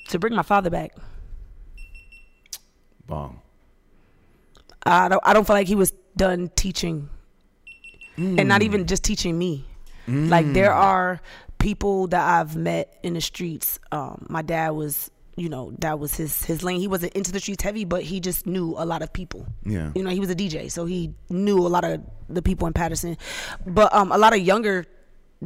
to 0.08 0.18
bring 0.18 0.34
my 0.34 0.42
father 0.42 0.68
back 0.68 0.94
Bomb. 3.06 3.40
I 4.84 5.08
don't 5.08 5.22
I 5.24 5.32
don't 5.32 5.46
feel 5.46 5.56
like 5.56 5.68
he 5.68 5.74
was 5.74 5.92
done 6.16 6.50
teaching. 6.56 7.08
And 8.16 8.48
not 8.48 8.62
even 8.62 8.86
just 8.86 9.02
teaching 9.02 9.36
me. 9.36 9.64
Like 10.06 10.52
there 10.52 10.72
are 10.72 11.20
people 11.58 12.06
that 12.08 12.22
I've 12.22 12.56
met 12.56 12.98
in 13.02 13.14
the 13.14 13.20
streets. 13.20 13.78
Um, 13.90 14.26
my 14.28 14.42
dad 14.42 14.70
was 14.70 15.10
you 15.36 15.48
know, 15.48 15.72
that 15.80 15.98
was 15.98 16.14
his 16.14 16.44
his 16.44 16.62
lane. 16.62 16.78
He 16.80 16.88
wasn't 16.88 17.12
into 17.14 17.32
the 17.32 17.40
streets 17.40 17.62
heavy, 17.62 17.84
but 17.84 18.02
he 18.02 18.20
just 18.20 18.46
knew 18.46 18.74
a 18.76 18.84
lot 18.86 19.02
of 19.02 19.12
people. 19.12 19.46
Yeah. 19.64 19.90
You 19.94 20.02
know, 20.04 20.10
he 20.10 20.20
was 20.20 20.30
a 20.30 20.34
DJ, 20.36 20.70
so 20.70 20.84
he 20.86 21.12
knew 21.28 21.58
a 21.58 21.68
lot 21.68 21.84
of 21.84 22.00
the 22.28 22.42
people 22.42 22.66
in 22.68 22.72
Paterson. 22.72 23.16
But 23.66 23.92
um 23.94 24.12
a 24.12 24.18
lot 24.18 24.32
of 24.32 24.40
younger 24.40 24.86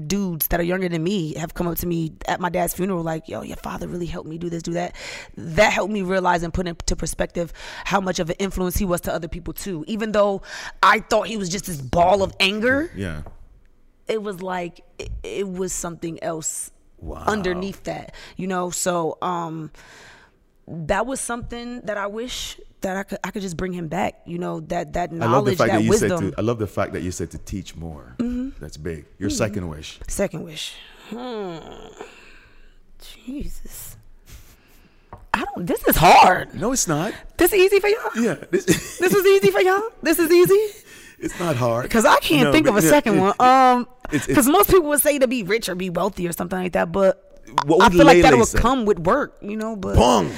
dudes 0.07 0.47
that 0.49 0.61
are 0.61 0.64
younger 0.64 0.89
than 0.89 1.03
me 1.03 1.34
have 1.34 1.55
come 1.55 1.66
up 1.66 1.76
to 1.78 1.86
me 1.86 2.12
at 2.28 2.39
my 2.39 2.49
dad's 2.49 2.72
funeral 2.72 3.03
like 3.03 3.26
yo 3.28 3.43
your 3.43 3.57
father 3.57 3.89
really 3.89 4.07
helped 4.07 4.28
me 4.28 4.39
do 4.39 4.49
this 4.49 4.62
do 4.62 4.74
that 4.74 4.95
that 5.36 5.72
helped 5.72 5.93
me 5.93 6.03
realize 6.03 6.45
and 6.45 6.55
put 6.55 6.68
into 6.68 6.95
perspective 6.95 7.53
how 7.84 8.01
much 8.01 8.20
of 8.20 8.30
an 8.30 8.36
influence 8.39 8.76
he 8.76 8.84
was 8.84 9.01
to 9.01 9.12
other 9.12 9.26
people 9.26 9.53
too 9.53 9.84
even 9.89 10.12
though 10.12 10.41
i 10.84 11.01
thought 11.01 11.26
he 11.26 11.36
was 11.36 11.49
just 11.49 11.66
this 11.66 11.80
ball 11.80 12.22
of 12.22 12.32
anger 12.39 12.93
Yeah. 12.95 13.22
it 14.07 14.22
was 14.22 14.41
like 14.41 14.82
it, 15.01 15.11
it 15.24 15.49
was 15.49 15.72
something 15.72 16.22
else 16.22 16.70
Wow. 17.01 17.25
underneath 17.27 17.85
that 17.85 18.15
you 18.37 18.47
know 18.47 18.71
so 18.71 19.19
um 19.23 19.71
that 20.67 21.07
was 21.07 21.21
something 21.21 21.81
that 21.83 21.97
i 21.97 22.07
wish 22.07 22.61
that 22.81 22.97
i 22.97 23.03
could 23.05 23.19
i 23.25 23.31
could 23.31 23.43
just 23.43 23.57
bring 23.57 23.73
him 23.73 23.89
back 23.89 24.21
you 24.27 24.39
know 24.39 24.61
that 24.61 24.93
that 24.95 25.11
I 25.11 25.13
love 25.13 25.21
the 25.21 25.27
knowledge 25.29 25.59
fact 25.59 25.73
that 25.73 25.79
that 25.79 25.85
you 25.85 25.91
wisdom 25.91 26.19
said 26.19 26.33
to. 26.33 26.39
I 26.39 26.43
love 26.43 26.59
the 26.59 26.67
fact 26.67 26.93
that 26.95 27.03
you 27.03 27.11
said 27.13 27.31
to 27.31 27.39
teach 27.39 27.77
more. 27.77 28.17
That's 28.19 28.77
big. 28.77 29.07
Your 29.19 29.31
second 29.31 29.69
wish. 29.69 30.01
Second 30.09 30.43
wish. 30.45 30.75
Hmm. 31.11 31.59
Jesus. 33.25 33.97
I 35.33 35.45
don't. 35.45 35.67
This 35.67 35.87
is 35.87 35.97
hard. 35.97 36.55
No, 36.55 36.73
it's 36.73 36.89
not. 36.89 37.15
This 37.37 37.53
is 37.53 37.61
easy 37.61 37.81
for 37.81 37.89
y'all. 37.89 38.11
Yeah. 38.17 38.35
This, 38.51 38.65
This 38.99 39.15
is 39.15 39.25
easy 39.25 39.51
for 39.51 39.61
y'all. 39.61 39.91
This 40.03 40.19
is 40.19 40.31
easy. 40.31 40.85
It's 41.21 41.39
not 41.41 41.57
hard 41.57 41.83
Because 41.85 42.05
I 42.05 42.16
can't 42.21 42.45
No, 42.45 42.53
think 42.53 42.66
of 42.69 42.77
a 42.77 42.83
yeah, 42.83 42.89
second 42.91 43.16
it- 43.16 43.21
one. 43.21 43.35
Um, 43.41 43.89
because 44.11 44.47
most 44.49 44.71
people 44.71 44.89
would 44.89 45.01
say 45.01 45.19
to 45.19 45.27
be 45.29 45.43
rich 45.43 45.69
or 45.69 45.75
be 45.75 45.91
wealthy 45.91 46.27
or 46.29 46.33
something 46.33 46.59
like 46.59 46.73
that, 46.73 46.93
but 46.93 47.43
I 47.81 47.91
feel 47.91 48.05
like 48.07 48.23
that 48.23 48.37
would 48.37 48.47
say? 48.49 48.59
come 48.59 48.85
with 48.87 48.99
work, 49.01 49.37
you 49.43 49.57
know. 49.57 49.77
But 49.77 49.97
Bong. 49.97 50.31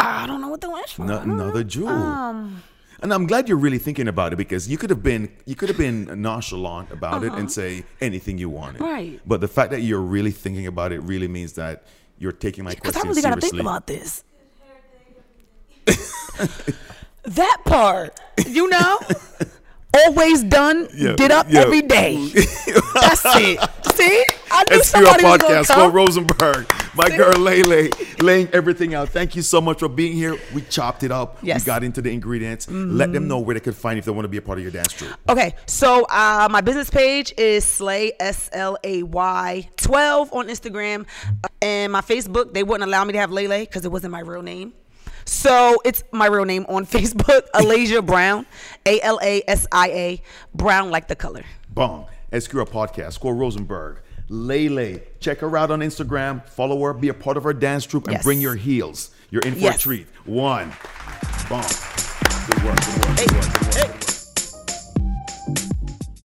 I 0.00 0.26
don't 0.26 0.40
know 0.40 0.48
what 0.48 0.60
the 0.60 0.68
last 0.68 0.98
one. 0.98 1.08
No, 1.08 1.18
another 1.18 1.64
jewel. 1.64 1.88
Um, 1.88 2.62
and 3.02 3.12
I'm 3.12 3.26
glad 3.26 3.48
you're 3.48 3.58
really 3.58 3.78
thinking 3.78 4.08
about 4.08 4.32
it 4.32 4.36
because 4.36 4.68
you 4.68 4.78
could 4.78 4.88
have 4.90 5.02
been 5.02 5.30
you 5.44 5.54
could 5.54 5.68
have 5.68 5.76
been 5.78 6.22
nonchalant 6.22 6.90
about 6.90 7.24
it 7.24 7.32
and 7.32 7.50
say 7.52 7.84
anything 8.00 8.38
you 8.38 8.48
wanted. 8.48 8.80
Uh-huh. 8.80 8.90
Right. 8.92 9.20
But 9.26 9.40
the 9.40 9.48
fact 9.48 9.70
that 9.72 9.80
you're 9.82 10.00
really 10.00 10.30
thinking 10.30 10.66
about 10.66 10.92
it 10.92 11.00
really 11.00 11.28
means 11.28 11.54
that 11.54 11.84
you're 12.18 12.32
taking 12.32 12.64
my 12.64 12.70
Because 12.70 12.92
question 12.92 13.08
I 13.08 13.10
really 13.10 13.22
got 13.22 13.34
to 13.34 13.40
seriously. 13.42 13.58
think 13.58 13.68
about 13.68 13.86
this. 13.86 14.24
that 17.24 17.56
part, 17.64 18.18
you 18.46 18.68
know, 18.68 18.98
always 20.06 20.42
done, 20.42 20.88
Yeah, 20.94 21.14
did 21.16 21.30
up 21.30 21.46
yeah. 21.48 21.60
every 21.60 21.82
day. 21.82 22.16
That's 22.94 23.22
it. 23.24 23.60
See, 23.94 24.24
I 24.50 24.64
knew 24.70 24.78
SQR 24.78 24.84
somebody 24.84 25.24
was 25.24 25.38
podcast, 25.38 25.66
come. 25.68 25.92
Rosenberg, 25.92 26.70
my 26.94 27.08
girl 27.08 27.38
Lele, 27.38 27.88
laying 28.20 28.48
everything 28.52 28.94
out. 28.94 29.08
Thank 29.08 29.34
you 29.36 29.42
so 29.42 29.60
much 29.60 29.78
for 29.78 29.88
being 29.88 30.12
here. 30.14 30.36
We 30.54 30.62
chopped 30.62 31.02
it 31.02 31.10
up. 31.10 31.38
Yes. 31.42 31.62
Mm-hmm. 31.62 31.64
We 31.64 31.66
got 31.66 31.84
into 31.84 32.02
the 32.02 32.12
ingredients. 32.12 32.68
Let 32.70 33.12
them 33.12 33.26
know 33.28 33.38
where 33.38 33.54
they 33.54 33.60
could 33.60 33.74
find 33.76 33.96
you 33.96 34.00
if 34.00 34.04
they 34.04 34.12
want 34.12 34.24
to 34.24 34.28
be 34.28 34.36
a 34.36 34.42
part 34.42 34.58
of 34.58 34.62
your 34.62 34.72
dance 34.72 34.92
troupe. 34.92 35.14
Okay, 35.28 35.54
so 35.66 36.04
uh, 36.10 36.48
my 36.50 36.60
business 36.60 36.90
page 36.90 37.32
is 37.38 37.64
Slay 37.64 38.12
S 38.20 38.50
L 38.52 38.76
A 38.84 39.02
Y 39.02 39.68
twelve 39.76 40.32
on 40.32 40.48
Instagram, 40.48 41.06
and 41.62 41.92
my 41.92 42.00
Facebook 42.02 42.52
they 42.52 42.62
wouldn't 42.62 42.86
allow 42.88 43.04
me 43.04 43.12
to 43.12 43.18
have 43.18 43.30
Lele 43.32 43.60
because 43.60 43.84
it 43.84 43.92
wasn't 43.92 44.12
my 44.12 44.20
real 44.20 44.42
name. 44.42 44.72
So 45.26 45.76
it's 45.84 46.02
my 46.12 46.26
real 46.26 46.44
name 46.44 46.64
on 46.68 46.86
Facebook, 46.96 47.42
Alasia 47.54 48.04
Brown, 48.04 48.46
A 48.86 49.00
L 49.02 49.18
A 49.22 49.42
S 49.46 49.66
I 49.72 49.88
A 49.88 50.22
Brown 50.54 50.90
like 50.90 51.08
the 51.08 51.16
color. 51.16 51.44
Bong. 51.70 52.06
SQR 52.32 52.66
podcast, 52.68 53.12
Squirrel 53.14 53.36
Rosenberg. 53.38 53.98
Lele, 54.28 54.98
check 55.20 55.38
her 55.40 55.56
out 55.56 55.70
on 55.70 55.80
Instagram. 55.80 56.44
Follow 56.48 56.80
her, 56.82 56.92
be 56.92 57.08
a 57.08 57.14
part 57.14 57.36
of 57.36 57.44
her 57.44 57.52
dance 57.52 57.84
troupe, 57.86 58.06
and 58.08 58.14
Yes. 58.14 58.24
bring 58.24 58.40
your 58.40 58.56
heels. 58.56 59.10
You're 59.30 59.42
in 59.42 59.54
for 59.54 59.70
a 59.70 59.78
treat. 59.78 60.06
One. 60.24 60.72
Bong. 61.48 61.62
Good 62.46 62.64
work. 62.64 62.76
Good 62.80 63.06
work. 63.06 63.16
Good 63.16 63.32
work. 63.32 63.72
Good 63.72 63.88
work. 63.88 64.05